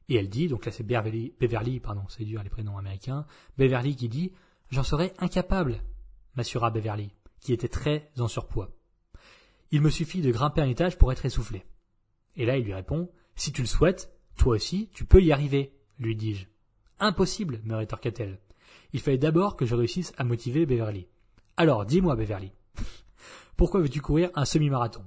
Et 0.10 0.16
elle 0.16 0.28
dit, 0.28 0.50
donc 0.50 0.66
là 0.66 0.74
c'est 0.74 0.84
Beverly, 0.84 1.80
pardon, 1.80 2.02
c'est 2.10 2.26
dur 2.26 2.44
les 2.44 2.50
prénoms 2.50 2.78
américains, 2.78 3.26
Beverly 3.58 3.96
qui 3.96 4.10
dit, 4.10 4.34
j'en 4.70 4.84
serais 4.84 5.14
incapable, 5.18 5.82
m'assura 6.36 6.72
Beverly, 6.72 7.14
qui 7.40 7.54
était 7.54 7.70
très 7.70 8.12
en 8.18 8.28
surpoids. 8.28 8.72
Il 9.72 9.82
me 9.82 9.90
suffit 9.90 10.22
de 10.22 10.32
grimper 10.32 10.62
un 10.62 10.68
étage 10.68 10.98
pour 10.98 11.12
être 11.14 11.26
essoufflé. 11.26 11.64
Et 12.36 12.46
là 12.46 12.58
il 12.58 12.66
lui 12.66 12.74
répond, 12.74 13.10
si 13.36 13.54
tu 13.54 13.62
le 13.62 13.68
souhaites, 13.68 14.12
toi 14.36 14.56
aussi, 14.56 14.90
tu 14.94 15.06
peux 15.06 15.22
y 15.22 15.32
arriver, 15.32 15.74
lui 16.00 16.18
dis-je. 16.18 16.48
Impossible, 17.00 17.62
me 17.64 17.76
rétorqua-t-elle. 17.76 18.40
Il 18.94 19.00
fallait 19.00 19.18
d'abord 19.18 19.56
que 19.56 19.66
je 19.66 19.76
réussisse 19.76 20.14
à 20.18 20.24
motiver 20.24 20.66
Beverly. 20.66 21.08
Alors, 21.58 21.86
dis-moi, 21.86 22.16
Beverly, 22.16 22.52
pourquoi 23.58 23.82
veux-tu 23.82 24.02
courir 24.02 24.32
un 24.36 24.46
semi-marathon? 24.46 25.04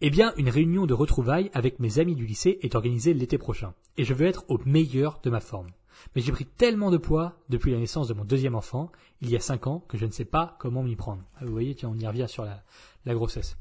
Eh 0.00 0.10
bien, 0.10 0.32
une 0.36 0.48
réunion 0.48 0.86
de 0.86 0.94
retrouvailles 0.94 1.50
avec 1.54 1.78
mes 1.78 1.98
amis 1.98 2.14
du 2.14 2.26
lycée 2.26 2.58
est 2.62 2.74
organisée 2.74 3.14
l'été 3.14 3.38
prochain, 3.38 3.74
et 3.96 4.04
je 4.04 4.14
veux 4.14 4.26
être 4.26 4.44
au 4.48 4.58
meilleur 4.64 5.20
de 5.22 5.30
ma 5.30 5.40
forme. 5.40 5.70
Mais 6.14 6.22
j'ai 6.22 6.32
pris 6.32 6.44
tellement 6.44 6.90
de 6.90 6.96
poids 6.96 7.36
depuis 7.48 7.72
la 7.72 7.78
naissance 7.78 8.08
de 8.08 8.14
mon 8.14 8.24
deuxième 8.24 8.54
enfant, 8.54 8.90
il 9.20 9.30
y 9.30 9.36
a 9.36 9.40
cinq 9.40 9.66
ans, 9.66 9.84
que 9.88 9.96
je 9.96 10.06
ne 10.06 10.10
sais 10.10 10.24
pas 10.24 10.56
comment 10.58 10.82
m'y 10.82 10.96
prendre. 10.96 11.22
Ah, 11.36 11.44
vous 11.44 11.52
voyez, 11.52 11.74
tiens, 11.74 11.90
on 11.92 11.98
y 11.98 12.06
revient 12.06 12.26
sur 12.28 12.44
la, 12.44 12.64
la 13.04 13.14
grossesse. 13.14 13.56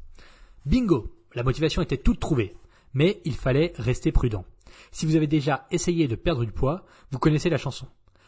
Bingo 0.66 1.12
La 1.34 1.44
motivation 1.44 1.82
était 1.82 1.98
toute 1.98 2.20
trouvée, 2.20 2.56
mais 2.94 3.22
il 3.26 3.36
fallait 3.36 3.74
rester 3.78 4.12
prudent. 4.12 4.46
Si 4.92 5.06
vous 5.06 5.16
avez 5.16 5.28
déjà 5.28 5.68
essayé 5.72 6.08
de 6.08 6.16
perdre 6.16 6.44
du 6.44 6.52
poids, 6.52 6.86
vous 7.12 7.20
connaissez 7.20 7.50
la 7.50 7.58
chanson. 7.58 7.88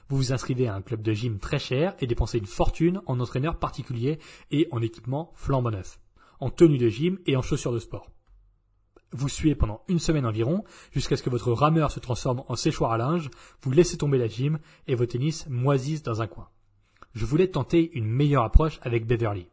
Vous 0.10 0.18
vous 0.18 0.34
inscrivez 0.34 0.68
à 0.68 0.76
un 0.76 0.82
club 0.82 1.02
de 1.02 1.14
gym 1.14 1.40
très 1.40 1.60
cher 1.60 1.96
et 2.00 2.08
dépensez 2.08 2.38
une 2.38 2.46
fortune 2.46 3.02
en 3.06 3.20
entraîneur 3.20 3.58
particulier 3.58 4.20
et 4.52 4.68
en 4.72 4.82
équipement 4.82 5.32
flambant 5.36 5.72
neuf, 5.72 6.00
en 6.40 6.50
tenue 6.50 6.78
de 6.78 6.90
gym 6.90 7.20
et 7.26 7.36
en 7.36 7.42
chaussures 7.42 7.74
de 7.74 7.80
sport. 7.80 8.10
Vous 9.12 9.30
suivez 9.30 9.54
pendant 9.56 9.84
une 9.88 10.00
semaine 10.00 10.26
environ, 10.26 10.64
jusqu'à 10.92 11.16
ce 11.16 11.24
que 11.24 11.30
votre 11.30 11.52
rameur 11.52 11.92
se 11.92 12.00
transforme 12.00 12.44
en 12.48 12.56
séchoir 12.56 12.92
à 12.92 12.98
linge, 12.98 13.30
vous 13.62 13.72
laissez 13.72 13.98
tomber 13.98 14.18
la 14.18 14.28
gym 14.28 14.60
et 14.88 14.96
vos 14.96 15.06
tennis 15.06 15.46
moisissent 15.50 16.02
dans 16.02 16.22
un 16.22 16.28
coin. 16.28 16.50
Je 17.14 17.26
voulais 17.26 17.48
tenter 17.48 17.92
une 17.94 18.08
meilleure 18.08 18.44
approche 18.44 18.80
avec 18.82 19.06
Beverly. 19.06 19.48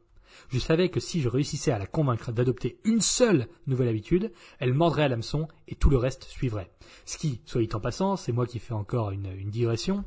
Je 0.48 0.58
savais 0.58 0.88
que 0.88 0.98
si 0.98 1.20
je 1.20 1.28
réussissais 1.28 1.72
à 1.72 1.78
la 1.78 1.86
convaincre 1.86 2.32
d'adopter 2.32 2.80
une 2.84 3.02
seule 3.02 3.48
nouvelle 3.66 3.88
habitude, 3.88 4.32
elle 4.58 4.72
mordrait 4.72 5.04
à 5.04 5.08
l'hameçon 5.08 5.46
et 5.68 5.74
tout 5.74 5.90
le 5.90 5.98
reste 5.98 6.24
suivrait. 6.24 6.70
Ce 7.04 7.18
qui, 7.18 7.42
soit 7.44 7.60
dit 7.60 7.68
en 7.74 7.80
passant, 7.80 8.16
c'est 8.16 8.32
moi 8.32 8.46
qui 8.46 8.58
fais 8.58 8.72
encore 8.72 9.10
une, 9.10 9.30
une 9.36 9.50
digression, 9.50 10.04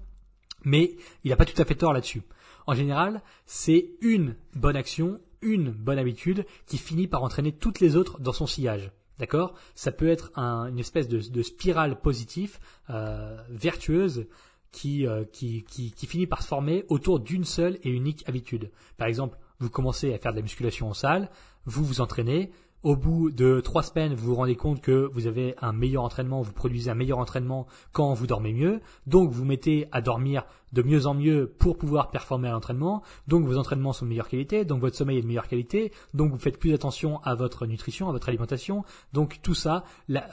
mais 0.64 0.96
il 1.24 1.30
n'a 1.30 1.36
pas 1.36 1.46
tout 1.46 1.60
à 1.62 1.66
fait 1.66 1.76
tort 1.76 1.94
là-dessus. 1.94 2.22
En 2.66 2.76
général, 2.76 3.22
c'est 3.46 3.90
une 4.02 4.36
bonne 4.56 4.76
action, 4.76 5.20
une 5.42 5.72
bonne 5.72 6.00
habitude 6.00 6.46
qui 6.66 6.78
finit 6.78 7.08
par 7.08 7.24
entraîner 7.24 7.52
toutes 7.52 7.80
les 7.80 7.96
autres 7.96 8.20
dans 8.20 8.34
son 8.34 8.48
sillage. 8.48 8.92
D'accord? 9.20 9.54
Ça 9.76 9.92
peut 9.92 10.08
être 10.08 10.32
une 10.38 10.80
espèce 10.80 11.08
de, 11.08 11.42
spirale 11.44 12.00
positive, 12.00 12.58
euh, 12.90 13.38
vertueuse, 13.50 14.26
qui, 14.72 15.06
euh, 15.06 15.24
qui, 15.32 15.64
qui, 15.64 15.92
qui, 15.92 16.08
finit 16.08 16.26
par 16.26 16.42
se 16.42 16.48
former 16.48 16.84
autour 16.90 17.20
d'une 17.20 17.44
seule 17.44 17.78
et 17.84 17.90
unique 17.90 18.28
habitude. 18.28 18.72
Par 18.98 19.08
exemple, 19.08 19.38
vous 19.60 19.70
commencez 19.70 20.14
à 20.14 20.18
faire 20.18 20.32
de 20.32 20.38
la 20.38 20.42
musculation 20.42 20.90
en 20.90 20.96
salle, 20.96 21.30
vous 21.66 21.86
vous 21.86 22.02
entraînez, 22.02 22.52
au 22.84 22.98
bout 22.98 23.32
de 23.32 23.62
trois 23.62 23.82
semaines, 23.82 24.14
vous 24.14 24.28
vous 24.28 24.36
rendez 24.36 24.56
compte 24.56 24.82
que 24.82 25.10
vous 25.14 25.26
avez 25.26 25.56
un 25.62 25.72
meilleur 25.72 26.04
entraînement, 26.04 26.42
vous 26.42 26.52
produisez 26.52 26.92
un 26.92 26.96
meilleur 26.96 27.18
entraînement 27.18 27.66
quand 27.94 28.14
vous 28.14 28.28
dormez 28.28 28.54
mieux. 28.54 28.82
Donc 29.08 29.32
vous 29.32 29.46
mettez 29.46 29.88
à 29.92 30.02
dormir 30.02 30.46
de 30.74 30.82
mieux 30.82 31.06
en 31.06 31.14
mieux 31.14 31.48
pour 31.48 31.78
pouvoir 31.78 32.12
performer 32.12 32.50
à 32.50 32.52
l'entraînement. 32.52 33.02
Donc 33.28 33.46
vos 33.46 33.58
entraînements 33.58 33.94
sont 33.94 34.06
de 34.06 34.10
meilleure 34.10 34.28
qualité, 34.28 34.66
donc 34.66 34.82
votre 34.82 34.98
sommeil 34.98 35.18
est 35.18 35.22
de 35.22 35.28
meilleure 35.28 35.48
qualité. 35.48 35.94
Donc 36.14 36.32
vous 36.32 36.38
faites 36.38 36.60
plus 36.60 36.74
attention 36.74 37.22
à 37.24 37.36
votre 37.36 37.66
nutrition, 37.66 38.10
à 38.10 38.12
votre 38.12 38.28
alimentation. 38.28 38.84
Donc 39.14 39.40
tout 39.42 39.56
ça, 39.56 39.86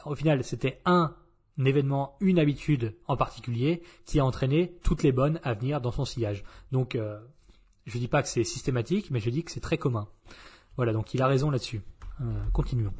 au 0.04 0.14
final, 0.16 0.42
c'était 0.42 0.80
un 0.84 1.14
événement, 1.64 2.16
une 2.20 2.38
habitude 2.38 2.96
en 3.06 3.16
particulier 3.16 3.82
qui 4.06 4.18
a 4.18 4.24
entraîné 4.24 4.76
toutes 4.82 5.02
les 5.02 5.12
bonnes 5.12 5.38
à 5.44 5.54
venir 5.54 5.80
dans 5.80 5.92
son 5.92 6.04
sillage. 6.04 6.42
Donc 6.72 6.96
euh, 6.96 7.20
je 7.86 7.98
dis 7.98 8.08
pas 8.08 8.22
que 8.22 8.28
c'est 8.28 8.44
systématique, 8.44 9.10
mais 9.10 9.20
je 9.20 9.30
dis 9.30 9.44
que 9.44 9.52
c'est 9.52 9.60
très 9.60 9.78
commun. 9.78 10.08
Voilà, 10.76 10.92
donc 10.92 11.14
il 11.14 11.22
a 11.22 11.26
raison 11.26 11.50
là-dessus. 11.50 11.82
Euh, 12.20 12.24
continuons. 12.52 12.92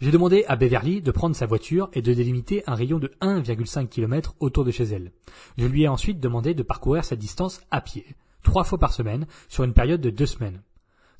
J'ai 0.00 0.10
demandé 0.10 0.44
à 0.46 0.56
Beverly 0.56 1.00
de 1.00 1.10
prendre 1.10 1.34
sa 1.34 1.46
voiture 1.46 1.88
et 1.94 2.02
de 2.02 2.12
délimiter 2.12 2.62
un 2.66 2.74
rayon 2.74 2.98
de 2.98 3.12
1,5 3.22 3.88
km 3.88 4.34
autour 4.40 4.64
de 4.64 4.70
chez 4.70 4.84
elle. 4.84 5.12
Je 5.56 5.66
lui 5.66 5.84
ai 5.84 5.88
ensuite 5.88 6.20
demandé 6.20 6.52
de 6.52 6.62
parcourir 6.62 7.04
cette 7.04 7.18
distance 7.18 7.62
à 7.70 7.80
pied, 7.80 8.04
trois 8.42 8.64
fois 8.64 8.78
par 8.78 8.92
semaine, 8.92 9.26
sur 9.48 9.64
une 9.64 9.72
période 9.72 10.02
de 10.02 10.10
deux 10.10 10.26
semaines. 10.26 10.60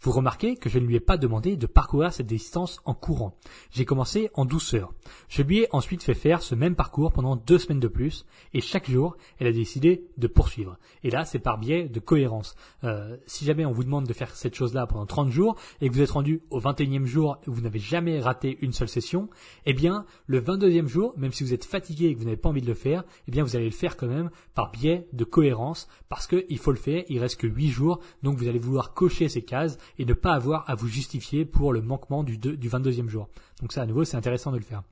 Vous 0.05 0.12
remarquez 0.12 0.57
que 0.57 0.68
je 0.68 0.78
ne 0.78 0.84
lui 0.84 0.96
ai 0.96 1.00
pas 1.00 1.16
demandé 1.16 1.57
de 1.57 1.66
parcourir 1.66 2.12
cette 2.12 2.26
distance 2.26 2.78
en 2.84 2.92
courant. 2.92 3.38
J'ai 3.70 3.86
commencé 3.86 4.28
en 4.34 4.44
douceur. 4.44 4.92
Je 5.30 5.40
lui 5.40 5.61
ai 5.61 5.68
ensuite 5.72 6.02
fait 6.02 6.12
faire 6.12 6.42
ce 6.42 6.55
même 6.55 6.74
parcours 6.74 7.11
pendant 7.11 7.36
deux 7.36 7.57
semaines 7.57 7.80
de 7.80 7.88
plus, 7.88 8.26
et 8.52 8.61
chaque 8.61 8.90
jour, 8.90 9.16
elle 9.38 9.46
a 9.46 9.52
décidé 9.52 10.05
de 10.18 10.26
poursuivre. 10.26 10.76
Et 11.05 11.11
là, 11.11 11.24
c'est 11.24 11.38
par 11.38 11.57
biais 11.57 11.88
de 11.88 12.00
cohérence. 12.00 12.55
Euh, 12.84 13.16
si 13.26 13.46
jamais 13.46 13.64
on 13.64 13.72
vous 13.72 13.82
demande 13.82 14.07
de 14.07 14.12
faire 14.12 14.36
cette 14.36 14.55
chose-là 14.55 14.86
pendant 14.86 15.07
30 15.07 15.30
jours, 15.30 15.57
et 15.80 15.88
que 15.88 15.94
vous 15.94 16.02
êtes 16.02 16.11
rendu 16.11 16.42
au 16.50 16.61
21e 16.61 17.07
jour 17.07 17.38
et 17.46 17.50
vous 17.50 17.62
n'avez 17.62 17.78
jamais 17.78 18.20
raté 18.20 18.59
une 18.61 18.74
seule 18.74 18.90
session, 18.90 19.30
eh 19.64 19.72
bien, 19.72 20.05
le 20.26 20.38
22e 20.38 20.86
jour, 20.86 21.14
même 21.16 21.32
si 21.32 21.44
vous 21.44 21.55
êtes 21.55 21.64
fatigué 21.64 22.09
et 22.09 22.14
que 22.14 22.18
vous 22.18 22.26
n'avez 22.26 22.36
pas 22.36 22.50
envie 22.50 22.61
de 22.61 22.66
le 22.66 22.74
faire, 22.74 23.05
eh 23.26 23.30
bien, 23.30 23.42
vous 23.42 23.57
allez 23.57 23.64
le 23.64 23.70
faire 23.70 23.96
quand 23.96 24.09
même 24.09 24.28
par 24.55 24.70
biais 24.70 25.09
de 25.14 25.24
cohérence, 25.24 25.88
parce 26.11 26.26
qu'il 26.26 26.59
faut 26.59 26.72
le 26.72 26.76
faire, 26.76 27.05
il 27.09 27.20
reste 27.20 27.40
que 27.40 27.46
8 27.46 27.68
jours, 27.68 28.00
donc 28.22 28.36
vous 28.36 28.48
allez 28.48 28.59
vouloir 28.59 28.92
cocher 28.92 29.30
ces 29.30 29.40
cases 29.40 29.78
et 29.99 30.05
ne 30.05 30.14
pas 30.14 30.32
avoir 30.32 30.68
à 30.68 30.74
vous 30.74 30.88
justifier 30.88 31.45
pour 31.45 31.72
le 31.72 31.82
manquement 31.82 32.24
du, 32.24 32.38
du 32.38 32.68
22e 32.68 33.09
jour. 33.09 33.28
Donc 33.61 33.72
ça, 33.72 33.82
à 33.82 33.86
nouveau, 33.86 34.05
c'est 34.05 34.16
intéressant 34.16 34.53
de 34.53 34.59
le 34.59 34.62
faire. 34.62 34.82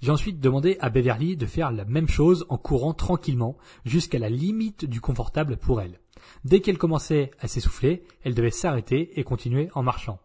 J'ai 0.00 0.10
ensuite 0.10 0.40
demandé 0.40 0.76
à 0.80 0.90
Beverly 0.90 1.36
de 1.36 1.46
faire 1.46 1.72
la 1.72 1.84
même 1.84 2.08
chose 2.08 2.46
en 2.48 2.58
courant 2.58 2.94
tranquillement 2.94 3.56
jusqu'à 3.84 4.18
la 4.18 4.28
limite 4.28 4.84
du 4.84 5.00
confortable 5.00 5.56
pour 5.56 5.80
elle. 5.80 6.00
Dès 6.44 6.60
qu'elle 6.60 6.78
commençait 6.78 7.30
à 7.40 7.48
s'essouffler, 7.48 8.02
elle 8.22 8.34
devait 8.34 8.50
s'arrêter 8.50 9.18
et 9.18 9.24
continuer 9.24 9.68
en 9.74 9.82
marchant. 9.82 10.20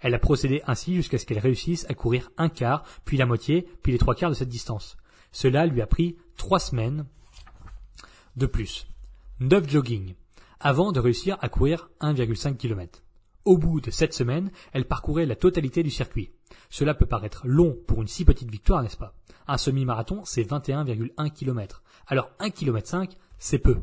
Elle 0.00 0.14
a 0.14 0.18
procédé 0.18 0.62
ainsi 0.66 0.94
jusqu'à 0.94 1.18
ce 1.18 1.26
qu'elle 1.26 1.38
réussisse 1.38 1.86
à 1.88 1.94
courir 1.94 2.30
un 2.36 2.48
quart, 2.48 2.84
puis 3.04 3.16
la 3.16 3.26
moitié, 3.26 3.68
puis 3.82 3.92
les 3.92 3.98
trois 3.98 4.14
quarts 4.14 4.30
de 4.30 4.34
cette 4.34 4.48
distance. 4.48 4.96
Cela 5.30 5.66
lui 5.66 5.82
a 5.82 5.86
pris 5.86 6.16
trois 6.36 6.58
semaines 6.58 7.06
de 8.36 8.46
plus. 8.46 8.86
Neuf 9.40 9.68
jogging, 9.68 10.14
avant 10.60 10.92
de 10.92 11.00
réussir 11.00 11.36
à 11.40 11.48
courir 11.48 11.90
1,5 12.00 12.56
km. 12.56 13.02
Au 13.48 13.56
bout 13.56 13.80
de 13.80 13.90
sept 13.90 14.12
semaines, 14.12 14.50
elle 14.74 14.84
parcourait 14.84 15.24
la 15.24 15.34
totalité 15.34 15.82
du 15.82 15.88
circuit. 15.88 16.34
Cela 16.68 16.92
peut 16.92 17.06
paraître 17.06 17.46
long 17.46 17.78
pour 17.86 18.02
une 18.02 18.06
si 18.06 18.26
petite 18.26 18.50
victoire, 18.50 18.82
n'est-ce 18.82 18.98
pas? 18.98 19.14
Un 19.46 19.56
semi-marathon, 19.56 20.20
c'est 20.26 20.42
21,1 20.42 21.30
km. 21.30 21.82
Alors 22.06 22.30
1 22.40 22.50
km 22.50 22.86
5, 22.86 23.16
c'est 23.38 23.58
peu. 23.58 23.78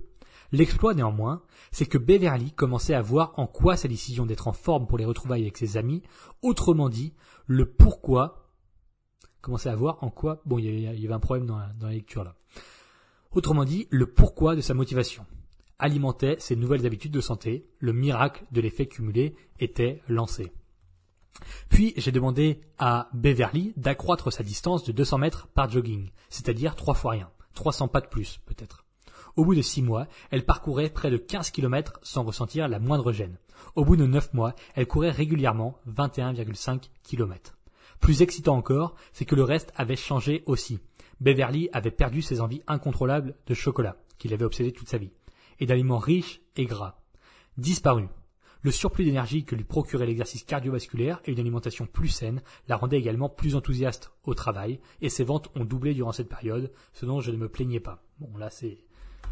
L'exploit 0.52 0.94
néanmoins, 0.94 1.42
c'est 1.72 1.88
que 1.88 1.98
Beverly 1.98 2.52
commençait 2.52 2.94
à 2.94 3.02
voir 3.02 3.34
en 3.38 3.48
quoi 3.48 3.76
sa 3.76 3.88
décision 3.88 4.28
d'être 4.28 4.48
en 4.48 4.54
forme 4.54 4.86
pour 4.86 5.00
les 5.00 5.06
retrouvailles 5.06 5.42
avec 5.42 5.58
ses 5.58 5.78
amis, 5.78 6.04
autrement 6.44 6.88
dit, 6.88 7.16
le 7.48 7.66
pourquoi, 7.66 8.52
commençait 9.42 9.70
à 9.70 9.76
voir 9.76 9.98
en 10.04 10.12
quoi, 10.12 10.44
bon, 10.46 10.60
il 10.60 10.80
y 10.80 11.06
avait 11.08 11.12
un 11.12 11.20
problème 11.20 11.48
dans 11.48 11.58
la 11.58 11.92
lecture 11.92 12.24
là. 12.24 12.36
Autrement 13.32 13.66
dit, 13.66 13.88
le 13.90 14.06
pourquoi 14.06 14.56
de 14.56 14.62
sa 14.62 14.76
motivation 14.76 15.26
alimentait 15.80 16.38
ses 16.40 16.56
nouvelles 16.56 16.86
habitudes 16.86 17.12
de 17.12 17.22
santé, 17.22 17.68
le 17.80 17.94
miracle 17.94 18.46
de 18.52 18.62
l'effet 18.62 18.86
cumulé 18.86 19.36
était 19.60 20.02
lancé. 20.08 20.52
Puis 21.70 21.94
j'ai 21.98 22.12
demandé 22.12 22.62
à 22.78 23.10
Beverly 23.14 23.74
d'accroître 23.76 24.32
sa 24.32 24.44
distance 24.44 24.84
de 24.84 24.92
200 24.92 25.18
mètres 25.18 25.48
par 25.48 25.70
jogging, 25.70 26.10
c'est-à-dire 26.30 26.76
trois 26.76 26.94
fois 26.94 27.12
rien, 27.12 27.30
300 27.54 27.90
pas 27.90 28.02
de 28.02 28.08
plus 28.08 28.40
peut-être. 28.46 28.86
Au 29.36 29.44
bout 29.44 29.56
de 29.56 29.62
six 29.62 29.82
mois, 29.82 30.08
elle 30.32 30.46
parcourait 30.46 30.90
près 30.90 31.12
de 31.12 31.18
15 31.18 31.52
km 31.52 32.00
sans 32.04 32.24
ressentir 32.24 32.70
la 32.70 32.80
moindre 32.80 33.12
gêne. 33.12 33.38
Au 33.76 33.84
bout 33.84 33.98
de 33.98 34.06
9 34.06 34.34
mois, 34.34 34.56
elle 34.76 34.88
courait 34.88 35.12
régulièrement 35.12 35.78
21,5 35.90 36.90
km. 37.04 37.58
Plus 38.00 38.22
excitant 38.22 38.56
encore, 38.56 38.96
c'est 39.12 39.26
que 39.26 39.36
le 39.36 39.44
reste 39.44 39.74
avait 39.76 39.98
changé 39.98 40.44
aussi. 40.46 40.80
Beverly 41.20 41.70
avait 41.74 41.92
perdu 41.92 42.22
ses 42.22 42.40
envies 42.40 42.62
incontrôlables 42.68 43.36
de 43.48 43.54
chocolat, 43.54 43.98
qui 44.18 44.30
l'avait 44.30 44.46
obsédé 44.46 44.72
toute 44.72 44.90
sa 44.90 44.98
vie, 44.98 45.12
et 45.60 45.66
d'aliments 45.66 45.98
riches 45.98 46.42
et 46.56 46.66
gras. 46.66 47.00
Disparu. 47.58 48.08
Le 48.62 48.72
surplus 48.72 49.06
d'énergie 49.06 49.46
que 49.46 49.56
lui 49.56 49.64
procurait 49.64 50.08
l'exercice 50.08 50.44
cardiovasculaire 50.44 51.22
et 51.26 51.32
une 51.32 51.40
alimentation 51.40 51.86
plus 51.86 52.08
saine 52.08 52.42
la 52.68 52.78
rendait 52.78 52.98
également 52.98 53.30
plus 53.30 53.56
enthousiaste 53.56 54.12
au 54.24 54.34
travail, 54.34 54.80
et 55.02 55.10
ses 55.10 55.24
ventes 55.24 55.52
ont 55.56 55.66
doublé 55.66 55.94
durant 55.94 56.12
cette 56.12 56.30
période, 56.30 56.72
ce 56.94 57.06
dont 57.06 57.22
je 57.22 57.30
ne 57.30 57.38
me 57.38 57.48
plaignais 57.48 57.80
pas. 57.80 58.04
Bon, 58.20 58.36
là, 58.38 58.50
c'est, 58.50 58.80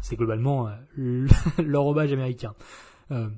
c'est 0.02 0.14
globalement 0.14 0.68
euh, 0.68 1.26
l'enrobage 1.58 2.12
américain. 2.12 2.54
Euh, 3.10 3.28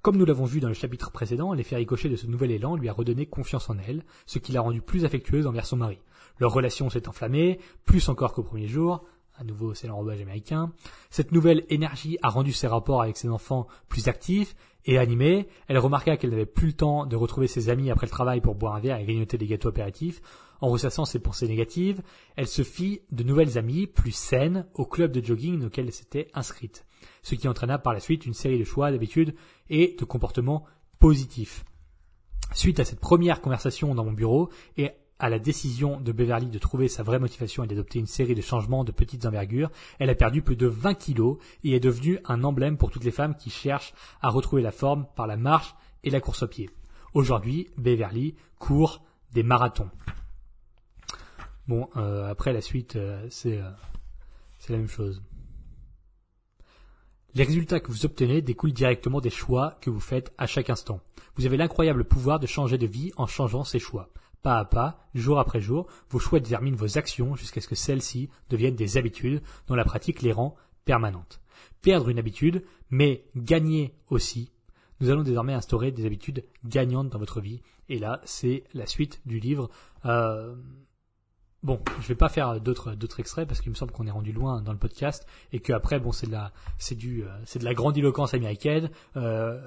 comme 0.00 0.16
nous 0.16 0.24
l'avons 0.24 0.44
vu 0.44 0.60
dans 0.60 0.68
le 0.68 0.74
chapitre 0.74 1.10
précédent, 1.10 1.52
l'effet 1.52 1.76
ricochet 1.76 2.08
de 2.08 2.16
ce 2.16 2.26
nouvel 2.26 2.50
élan 2.50 2.76
lui 2.76 2.88
a 2.88 2.92
redonné 2.92 3.26
confiance 3.26 3.68
en 3.68 3.76
elle, 3.78 4.04
ce 4.26 4.38
qui 4.38 4.52
l'a 4.52 4.60
rendue 4.60 4.80
plus 4.80 5.04
affectueuse 5.04 5.46
envers 5.46 5.66
son 5.66 5.76
mari. 5.76 5.98
Leur 6.38 6.52
relation 6.52 6.88
s'est 6.88 7.08
enflammée, 7.08 7.60
plus 7.84 8.08
encore 8.08 8.32
qu'au 8.32 8.42
premier 8.42 8.68
jour, 8.68 9.04
à 9.36 9.44
nouveau 9.44 9.74
c'est 9.74 9.86
l'enrobage 9.86 10.20
américain. 10.20 10.72
Cette 11.10 11.32
nouvelle 11.32 11.64
énergie 11.68 12.18
a 12.22 12.28
rendu 12.28 12.52
ses 12.52 12.66
rapports 12.66 13.02
avec 13.02 13.16
ses 13.16 13.28
enfants 13.28 13.66
plus 13.88 14.08
actifs 14.08 14.54
et 14.84 14.98
animés. 14.98 15.48
Elle 15.68 15.78
remarqua 15.78 16.16
qu'elle 16.16 16.30
n'avait 16.30 16.46
plus 16.46 16.68
le 16.68 16.72
temps 16.72 17.06
de 17.06 17.16
retrouver 17.16 17.46
ses 17.46 17.68
amis 17.68 17.90
après 17.90 18.06
le 18.06 18.10
travail 18.10 18.40
pour 18.40 18.54
boire 18.54 18.74
un 18.74 18.80
verre 18.80 18.98
et 18.98 19.04
grignoter 19.04 19.38
des 19.38 19.46
gâteaux 19.46 19.68
apéritifs. 19.68 20.20
En 20.60 20.68
ressassant 20.68 21.04
ses 21.04 21.18
pensées 21.18 21.48
négatives, 21.48 22.02
elle 22.36 22.46
se 22.46 22.62
fit 22.62 23.00
de 23.10 23.24
nouvelles 23.24 23.58
amies 23.58 23.88
plus 23.88 24.12
saines 24.12 24.66
au 24.74 24.86
club 24.86 25.10
de 25.10 25.24
jogging 25.24 25.64
auquel 25.64 25.86
elle 25.86 25.92
s'était 25.92 26.28
inscrite, 26.34 26.86
ce 27.22 27.34
qui 27.34 27.48
entraîna 27.48 27.78
par 27.78 27.92
la 27.92 28.00
suite 28.00 28.26
une 28.26 28.34
série 28.34 28.60
de 28.60 28.64
choix, 28.64 28.92
d'habitudes 28.92 29.34
et 29.70 29.96
de 29.98 30.04
comportements 30.04 30.64
positifs. 31.00 31.64
Suite 32.54 32.78
à 32.78 32.84
cette 32.84 33.00
première 33.00 33.40
conversation 33.40 33.94
dans 33.94 34.04
mon 34.04 34.12
bureau 34.12 34.50
et 34.76 34.90
à 35.22 35.30
la 35.30 35.38
décision 35.38 36.00
de 36.00 36.10
Beverly 36.10 36.48
de 36.48 36.58
trouver 36.58 36.88
sa 36.88 37.04
vraie 37.04 37.20
motivation 37.20 37.62
et 37.62 37.68
d'adopter 37.68 38.00
une 38.00 38.06
série 38.06 38.34
de 38.34 38.42
changements 38.42 38.82
de 38.82 38.90
petites 38.90 39.24
envergures, 39.24 39.70
elle 40.00 40.10
a 40.10 40.16
perdu 40.16 40.42
plus 40.42 40.56
de 40.56 40.66
20 40.66 40.94
kilos 40.94 41.38
et 41.62 41.76
est 41.76 41.80
devenue 41.80 42.18
un 42.24 42.42
emblème 42.42 42.76
pour 42.76 42.90
toutes 42.90 43.04
les 43.04 43.12
femmes 43.12 43.36
qui 43.36 43.48
cherchent 43.48 43.94
à 44.20 44.30
retrouver 44.30 44.62
la 44.62 44.72
forme 44.72 45.06
par 45.14 45.28
la 45.28 45.36
marche 45.36 45.76
et 46.02 46.10
la 46.10 46.20
course 46.20 46.42
au 46.42 46.48
pied. 46.48 46.68
Aujourd'hui, 47.14 47.68
Beverly 47.78 48.34
court 48.58 49.04
des 49.32 49.44
marathons. 49.44 49.90
Bon, 51.68 51.88
euh, 51.96 52.28
après 52.28 52.52
la 52.52 52.60
suite, 52.60 52.96
euh, 52.96 53.24
c'est 53.30 53.58
euh, 53.58 53.70
c'est 54.58 54.72
la 54.72 54.78
même 54.80 54.88
chose. 54.88 55.22
Les 57.34 57.44
résultats 57.44 57.78
que 57.78 57.92
vous 57.92 58.04
obtenez 58.04 58.42
découlent 58.42 58.72
directement 58.72 59.20
des 59.20 59.30
choix 59.30 59.78
que 59.80 59.88
vous 59.88 60.00
faites 60.00 60.32
à 60.36 60.48
chaque 60.48 60.68
instant. 60.68 61.00
Vous 61.36 61.46
avez 61.46 61.56
l'incroyable 61.56 62.04
pouvoir 62.04 62.40
de 62.40 62.48
changer 62.48 62.76
de 62.76 62.86
vie 62.86 63.12
en 63.16 63.28
changeant 63.28 63.62
ces 63.62 63.78
choix. 63.78 64.10
Pas 64.42 64.58
à 64.58 64.64
pas, 64.64 65.06
jour 65.14 65.38
après 65.38 65.60
jour, 65.60 65.86
vos 66.10 66.18
choix 66.18 66.40
déterminent 66.40 66.76
vos 66.76 66.98
actions 66.98 67.36
jusqu'à 67.36 67.60
ce 67.60 67.68
que 67.68 67.74
celles-ci 67.74 68.28
deviennent 68.50 68.76
des 68.76 68.96
habitudes 68.96 69.42
dont 69.68 69.74
la 69.74 69.84
pratique 69.84 70.22
les 70.22 70.32
rend 70.32 70.56
permanentes. 70.84 71.40
Perdre 71.80 72.08
une 72.08 72.18
habitude, 72.18 72.64
mais 72.90 73.24
gagner 73.36 73.94
aussi. 74.08 74.52
Nous 75.00 75.10
allons 75.10 75.22
désormais 75.22 75.52
instaurer 75.52 75.92
des 75.92 76.06
habitudes 76.06 76.44
gagnantes 76.64 77.08
dans 77.08 77.18
votre 77.18 77.40
vie. 77.40 77.62
Et 77.88 77.98
là, 77.98 78.20
c'est 78.24 78.64
la 78.74 78.86
suite 78.86 79.20
du 79.26 79.38
livre. 79.40 79.70
Euh, 80.04 80.54
Bon, 81.62 81.80
je 82.00 82.08
vais 82.08 82.16
pas 82.16 82.28
faire 82.28 82.60
d'autres 82.60 82.96
d'autres 82.96 83.20
extraits 83.20 83.46
parce 83.46 83.60
qu'il 83.60 83.70
me 83.70 83.76
semble 83.76 83.92
qu'on 83.92 84.08
est 84.08 84.10
rendu 84.12 84.32
loin 84.32 84.62
dans 84.62 84.72
le 84.72 84.78
podcast 84.78 85.24
et 85.52 85.60
que 85.60 85.72
après 85.72 86.00
bon 86.00 86.10
c'est 86.10 86.26
de 86.26 86.32
la 86.32 86.52
c'est 86.76 86.96
du 86.96 87.22
euh, 87.22 87.28
c'est 87.44 87.60
de 87.60 87.64
la 87.64 87.72
grandiloquence 87.72 88.34
américaine. 88.34 88.90
Euh, 89.16 89.60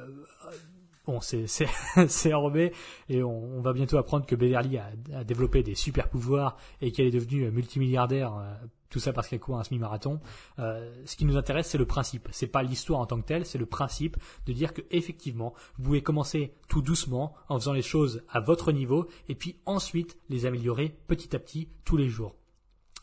bon 1.06 1.20
c'est 1.22 1.46
c'est 1.48 2.34
enrobé 2.34 2.74
et 3.10 3.24
on, 3.24 3.58
on, 3.58 3.62
va 3.62 3.74
bientôt 3.74 3.98
apprendre 3.98 4.26
que 4.26 4.36
Beverly 4.36 4.78
a, 4.78 4.92
a 5.14 5.24
développé 5.24 5.64
des 5.64 5.76
super 5.76 6.10
pouvoirs 6.10 6.58
et 6.82 6.92
qu'elle 6.92 7.08
est 7.08 7.12
devenue 7.12 7.50
multimilliardaire 7.52 8.36
euh, 8.36 8.54
tout 8.96 9.02
ça 9.02 9.12
parce 9.12 9.28
qu'elle 9.28 9.42
court 9.42 9.60
un 9.60 9.64
semi-marathon. 9.66 10.22
Euh, 10.60 10.90
ce 11.04 11.18
qui 11.18 11.26
nous 11.26 11.36
intéresse, 11.36 11.68
c'est 11.68 11.78
le 11.78 11.86
principe. 11.86 12.30
C'est 12.32 12.48
pas 12.48 12.64
l'histoire 12.64 13.02
en 13.02 13.06
tant 13.06 13.20
que 13.20 13.26
telle, 13.26 13.46
c'est 13.46 13.58
le 13.58 13.66
principe 13.66 14.16
de 14.46 14.54
dire 14.54 14.74
que 14.74 14.82
effectivement, 14.90 15.54
vous 15.78 15.84
pouvez 15.84 16.02
commencer 16.02 16.54
tout 16.70 16.82
doucement 16.82 17.36
en 17.50 17.60
faisant 17.60 17.74
les 17.74 17.82
choses 17.82 18.24
à 18.30 18.40
votre 18.40 18.72
niveau 18.72 19.10
et 19.28 19.36
puis 19.36 19.58
ensuite 19.66 20.18
les 20.30 20.46
améliorer 20.46 20.96
petit 21.08 21.36
à 21.36 21.40
petit 21.40 21.68
tous 21.84 21.98
les 21.98 22.08
jours. 22.08 22.36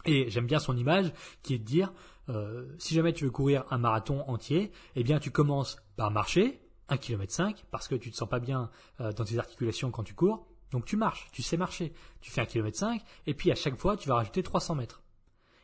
Et 0.07 0.31
j'aime 0.31 0.47
bien 0.47 0.59
son 0.59 0.79
image 0.79 1.13
qui 1.43 1.53
est 1.53 1.59
de 1.59 1.65
dire 1.65 1.93
euh, 2.31 2.75
si 2.79 2.95
jamais 2.95 3.13
tu 3.13 3.25
veux 3.25 3.31
courir 3.31 3.65
un 3.71 3.77
marathon 3.77 4.23
entier, 4.29 4.73
eh 4.97 5.03
bien 5.03 5.19
tu 5.19 5.31
commences 5.31 5.77
par 5.97 6.11
marcher 6.11 6.62
1 6.89 6.97
km 6.99 7.33
5 7.33 7.65
parce 7.71 7.89
que 7.89 7.95
tu 7.95 8.11
te 8.11 8.17
sens 8.17 8.29
pas 8.29 8.41
bien 8.41 8.71
euh, 9.01 9.13
dans 9.13 9.25
tes 9.25 9.39
articulations 9.39 9.91
quand 9.91 10.05
tu 10.05 10.15
cours. 10.15 10.47
Donc 10.71 10.85
tu 10.85 10.97
marches, 10.97 11.29
tu 11.33 11.43
sais 11.43 11.57
marcher, 11.57 11.93
tu 12.21 12.31
fais 12.31 12.41
1 12.41 12.47
km 12.47 12.77
5 12.77 13.03
et 13.27 13.35
puis 13.35 13.51
à 13.51 13.55
chaque 13.55 13.77
fois 13.77 13.97
tu 13.97 14.09
vas 14.09 14.17
rajouter 14.17 14.43
300 14.43 14.75
mètres. 14.75 15.03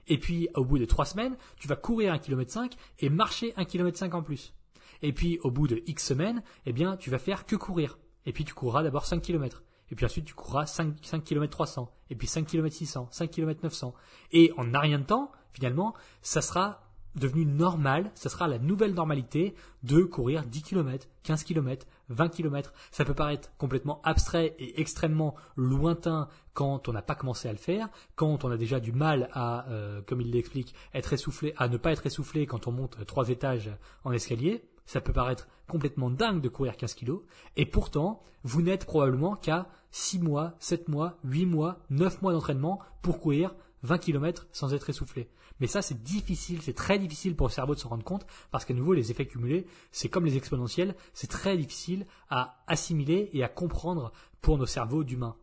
Et 0.09 0.19
puis, 0.19 0.49
au 0.55 0.65
bout 0.65 0.79
de 0.79 0.87
trois 0.87 1.05
semaines, 1.05 1.37
tu 1.59 1.69
vas 1.69 1.77
courir 1.77 2.15
un 2.15 2.19
kilomètre 2.19 2.51
cinq 2.51 2.73
et 2.99 3.11
marcher 3.11 3.53
un 3.57 3.67
kilomètre 3.67 3.99
cinq 3.99 4.15
en 4.15 4.23
plus. 4.23 4.55
Et 5.03 5.13
puis, 5.13 5.39
au 5.43 5.51
bout 5.51 5.69
de 5.69 5.83
X 5.87 6.03
semaines, 6.03 6.43
eh 6.65 6.73
bien, 6.73 6.97
tu 6.97 7.11
vas 7.11 7.19
faire 7.19 7.45
que 7.45 7.57
courir. 7.57 7.99
Et 8.25 8.33
puis, 8.33 8.45
tu 8.45 8.55
courras 8.55 8.83
d'abord 8.83 9.05
5 9.05 9.21
km. 9.21 9.63
Et 9.91 9.95
puis 9.95 10.05
ensuite, 10.05 10.25
tu 10.25 10.35
courras 10.35 10.67
5, 10.67 10.97
5 11.03 11.25
km 11.25 11.51
300. 11.51 11.91
Et 12.11 12.15
puis 12.15 12.27
5 12.27 12.47
km 12.47 12.75
600, 12.75 13.09
5 13.11 13.31
km 13.31 13.61
900. 13.63 13.95
Et 14.33 14.53
en 14.57 14.65
n'a 14.65 14.81
rien 14.81 14.99
de 14.99 15.05
temps, 15.05 15.33
finalement, 15.53 15.95
ça 16.21 16.43
sera 16.43 16.88
devenu 17.19 17.45
normal, 17.45 18.11
ça 18.15 18.29
sera 18.29 18.49
la 18.49 18.59
nouvelle 18.59 18.95
normalité 18.95 19.55
de 19.83 20.03
courir 20.03 20.45
10 20.45 20.63
km, 20.63 21.07
15 21.23 21.45
km, 21.45 21.87
20 22.09 22.29
km. 22.29 22.73
Ça 22.91 23.05
peut 23.05 23.15
paraître 23.15 23.51
complètement 23.59 24.01
abstrait 24.03 24.55
et 24.59 24.81
extrêmement 24.81 25.35
lointain 25.57 26.29
quand 26.55 26.89
on 26.89 26.93
n'a 26.93 27.03
pas 27.03 27.15
commencé 27.15 27.49
à 27.49 27.53
le 27.53 27.59
faire, 27.59 27.89
quand 28.17 28.45
on 28.45 28.51
a 28.51 28.57
déjà 28.57 28.81
du 28.81 28.93
mal 28.93 29.29
à, 29.33 29.69
euh, 29.69 30.01
comme 30.03 30.21
il 30.21 30.31
l'explique, 30.31 30.75
être 30.95 31.13
essoufflé, 31.13 31.55
à 31.57 31.69
ne 31.69 31.77
pas 31.77 31.93
être 31.93 32.07
essoufflé 32.07 32.47
quand 32.47 32.67
on 32.67 32.73
monte 32.73 33.05
trois 33.07 33.29
étages 33.29 33.71
en 34.05 34.13
escalier. 34.13 34.65
Ça 34.87 35.03
peut 35.03 35.13
paraître 35.13 35.49
complètement 35.69 36.11
dingue 36.11 36.41
de 36.41 36.49
courir 36.49 36.77
15 36.77 36.95
kilos. 36.95 37.21
Et 37.57 37.67
pourtant, 37.67 38.23
vous 38.43 38.63
n'êtes 38.63 38.87
probablement 38.87 39.37
qu'à 39.37 39.69
6 39.91 40.19
mois, 40.21 40.55
7 40.61 40.89
mois, 40.89 41.19
8 41.25 41.47
mois, 41.47 41.79
9 41.91 42.23
mois 42.23 42.33
d'entraînement 42.33 42.81
pour 43.03 43.21
courir 43.21 43.55
20 43.83 43.99
km 43.99 44.47
sans 44.53 44.75
être 44.75 44.91
essoufflé. 44.91 45.29
Mais 45.61 45.67
ça, 45.67 45.83
c'est 45.83 46.03
difficile, 46.03 46.63
c'est 46.63 46.75
très 46.75 46.99
difficile 46.99 47.37
pour 47.37 47.49
le 47.49 47.53
cerveau 47.53 47.75
de 47.75 47.81
se 47.81 47.87
rendre 47.87 48.05
compte, 48.05 48.27
parce 48.51 48.65
qu'à 48.65 48.75
nouveau, 48.75 48.93
les 48.93 49.11
effets 49.11 49.27
cumulés, 49.27 49.67
c'est 49.91 50.09
comme 50.09 50.25
les 50.25 50.37
exponentiels, 50.37 50.95
c'est 51.13 51.31
très 51.31 51.57
difficile 51.57 52.07
à 52.31 52.63
assimiler 52.67 53.31
et 53.33 53.43
à 53.43 53.49
comprendre 53.49 54.13
pour 54.41 54.59
nos 54.59 54.67
cerveaux 54.67 55.05
d'humains, 55.05 55.37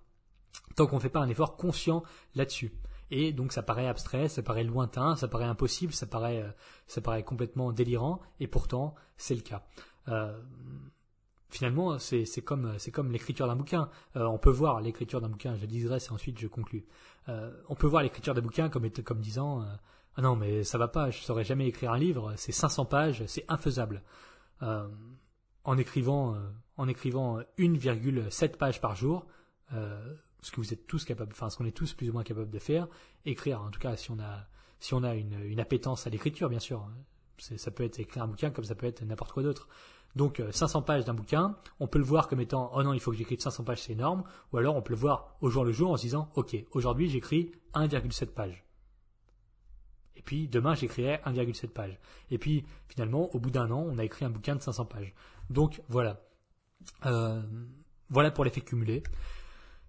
tant 0.75 0.87
qu'on 0.87 0.97
ne 0.97 1.01
fait 1.01 1.09
pas 1.09 1.19
un 1.19 1.29
effort 1.29 1.57
conscient 1.57 2.03
là-dessus. 2.33 2.73
Et 3.11 3.33
donc 3.33 3.51
ça 3.51 3.61
paraît 3.61 3.87
abstrait, 3.87 4.29
ça 4.29 4.41
paraît 4.41 4.63
lointain, 4.63 5.15
ça 5.15 5.27
paraît 5.27 5.45
impossible, 5.45 5.93
ça 5.93 6.07
paraît, 6.07 6.41
euh, 6.41 6.49
ça 6.87 7.01
paraît 7.01 7.23
complètement 7.23 7.71
délirant, 7.71 8.19
et 8.39 8.47
pourtant 8.47 8.95
c'est 9.17 9.35
le 9.35 9.41
cas. 9.41 9.63
Euh, 10.07 10.41
finalement, 11.49 11.99
c'est 11.99 12.25
comme, 12.43 12.75
comme 12.91 13.11
l'écriture 13.11 13.47
d'un 13.47 13.55
bouquin. 13.55 13.89
Euh, 14.15 14.25
on 14.25 14.37
peut 14.37 14.51
voir 14.51 14.81
l'écriture 14.81 15.21
d'un 15.21 15.29
bouquin, 15.29 15.55
je 15.55 15.65
digresse 15.65 16.07
et 16.07 16.11
ensuite 16.11 16.39
je 16.39 16.47
conclus. 16.47 16.85
Euh, 17.29 17.51
on 17.69 17.75
peut 17.75 17.87
voir 17.87 18.03
l'écriture 18.03 18.33
d'un 18.33 18.41
bouquin 18.41 18.69
comme, 18.69 18.87
disant 19.19 19.61
euh, 19.61 19.65
Ah 20.15 20.21
non, 20.21 20.35
mais 20.35 20.63
ça 20.63 20.77
va 20.77 20.87
pas, 20.87 21.09
je 21.09 21.19
saurais 21.21 21.43
jamais 21.43 21.67
écrire 21.67 21.91
un 21.91 21.97
livre, 21.97 22.33
c'est 22.37 22.51
500 22.51 22.85
pages, 22.85 23.25
c'est 23.27 23.45
infaisable. 23.47 24.03
en 24.61 25.77
écrivant, 25.77 26.37
écrivant 26.87 27.39
1,7 27.57 28.57
pages 28.57 28.81
par 28.81 28.95
jour, 28.95 29.25
ce 29.71 30.51
que 30.51 30.57
vous 30.57 30.73
êtes 30.73 30.87
tous 30.87 31.03
capables, 31.05 31.31
enfin 31.31 31.49
qu'on 31.57 31.65
est 31.65 31.75
tous 31.75 31.93
plus 31.93 32.09
ou 32.09 32.13
moins 32.13 32.23
capables 32.23 32.51
de 32.51 32.59
faire, 32.59 32.87
écrire, 33.25 33.61
en 33.61 33.71
tout 33.71 33.79
cas 33.79 33.95
si 33.95 34.11
on 34.11 34.19
a, 34.19 34.47
si 34.79 34.93
on 34.93 35.03
a 35.03 35.15
une, 35.15 35.39
une 35.43 35.59
appétence 35.59 36.05
à 36.05 36.09
l'écriture, 36.09 36.49
bien 36.49 36.59
sûr. 36.59 36.87
Ça 37.37 37.71
peut 37.71 37.83
être 37.83 37.99
écrire 37.99 38.23
un 38.23 38.27
bouquin 38.27 38.49
comme 38.49 38.63
ça 38.63 38.75
peut 38.75 38.85
être 38.85 39.03
n'importe 39.03 39.33
quoi 39.33 39.43
d'autre. 39.43 39.67
Donc 40.15 40.41
500 40.51 40.79
euh, 40.79 40.81
pages 40.81 41.05
d'un 41.05 41.13
bouquin, 41.13 41.57
on 41.79 41.87
peut 41.87 41.99
le 41.99 42.05
voir 42.05 42.27
comme 42.27 42.39
étant 42.39 42.71
oh 42.73 42.83
non, 42.83 42.93
il 42.93 42.99
faut 42.99 43.11
que 43.11 43.17
j'écrive 43.17 43.39
500 43.39 43.63
pages, 43.63 43.81
c'est 43.81 43.93
énorme, 43.93 44.23
ou 44.51 44.57
alors 44.57 44.75
on 44.75 44.81
peut 44.81 44.93
le 44.93 44.99
voir 44.99 45.35
au 45.41 45.49
jour 45.49 45.65
le 45.65 45.71
jour 45.71 45.91
en 45.91 45.97
se 45.97 46.03
disant 46.03 46.29
OK, 46.35 46.55
aujourd'hui 46.71 47.09
j'écris 47.09 47.51
1,7 47.73 48.27
pages. 48.27 48.63
Et 50.15 50.21
puis 50.21 50.47
demain 50.47 50.73
j'écrirai 50.73 51.19
1,7 51.25 51.67
pages. 51.67 51.99
Et 52.31 52.37
puis 52.37 52.65
finalement, 52.87 53.33
au 53.35 53.39
bout 53.39 53.51
d'un 53.51 53.69
an, 53.71 53.85
on 53.87 53.97
a 53.97 54.03
écrit 54.03 54.25
un 54.25 54.29
bouquin 54.29 54.55
de 54.55 54.61
500 54.61 54.85
pages. 54.85 55.13
Donc 55.49 55.81
voilà. 55.89 56.21
Euh, 57.05 57.41
voilà 58.09 58.31
pour 58.31 58.45
l'effet 58.45 58.61
cumulé. 58.61 59.03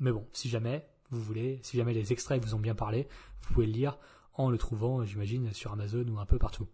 mais 0.00 0.12
bon, 0.12 0.26
si 0.32 0.48
jamais 0.48 0.86
vous 1.10 1.22
voulez, 1.22 1.60
si 1.62 1.76
jamais 1.76 1.94
les 1.94 2.12
extraits 2.12 2.42
vous 2.44 2.54
ont 2.54 2.58
bien 2.58 2.74
parlé, 2.74 3.08
vous 3.42 3.54
pouvez 3.54 3.66
le 3.66 3.72
lire 3.72 3.98
en 4.34 4.50
le 4.50 4.58
trouvant, 4.58 5.04
j'imagine, 5.04 5.52
sur 5.52 5.72
Amazon 5.72 6.04
ou 6.08 6.18
un 6.18 6.26
peu 6.26 6.38
partout. 6.38 6.66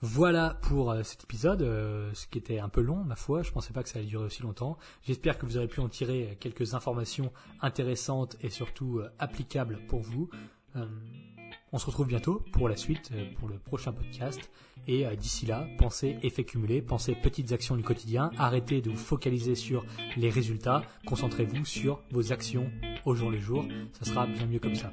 Voilà 0.00 0.58
pour 0.62 0.94
cet 1.02 1.24
épisode, 1.24 1.60
ce 1.60 2.26
qui 2.26 2.38
était 2.38 2.58
un 2.58 2.68
peu 2.68 2.82
long, 2.82 3.04
ma 3.04 3.16
foi. 3.16 3.42
Je 3.42 3.50
pensais 3.50 3.72
pas 3.72 3.82
que 3.82 3.88
ça 3.88 3.98
allait 3.98 4.08
durer 4.08 4.24
aussi 4.24 4.42
longtemps. 4.42 4.78
J'espère 5.02 5.38
que 5.38 5.46
vous 5.46 5.56
aurez 5.56 5.66
pu 5.66 5.80
en 5.80 5.88
tirer 5.88 6.36
quelques 6.40 6.74
informations 6.74 7.32
intéressantes 7.60 8.36
et 8.40 8.50
surtout 8.50 9.00
applicables 9.18 9.80
pour 9.88 10.02
vous. 10.02 10.30
On 11.74 11.78
se 11.78 11.86
retrouve 11.86 12.06
bientôt 12.06 12.40
pour 12.52 12.68
la 12.68 12.76
suite, 12.76 13.10
euh, 13.12 13.24
pour 13.36 13.48
le 13.48 13.58
prochain 13.58 13.90
podcast. 13.90 14.48
Et 14.86 15.04
euh, 15.04 15.16
d'ici 15.16 15.44
là, 15.44 15.66
pensez 15.76 16.16
effet 16.22 16.44
cumulé, 16.44 16.80
pensez 16.80 17.16
petites 17.16 17.50
actions 17.50 17.74
du 17.74 17.82
quotidien, 17.82 18.30
arrêtez 18.38 18.80
de 18.80 18.90
vous 18.90 18.96
focaliser 18.96 19.56
sur 19.56 19.84
les 20.16 20.30
résultats, 20.30 20.84
concentrez-vous 21.04 21.64
sur 21.64 22.00
vos 22.12 22.32
actions 22.32 22.70
au 23.04 23.16
jour 23.16 23.28
le 23.28 23.40
jour, 23.40 23.64
ça 23.98 24.04
sera 24.04 24.24
bien 24.24 24.46
mieux 24.46 24.60
comme 24.60 24.76
ça. 24.76 24.92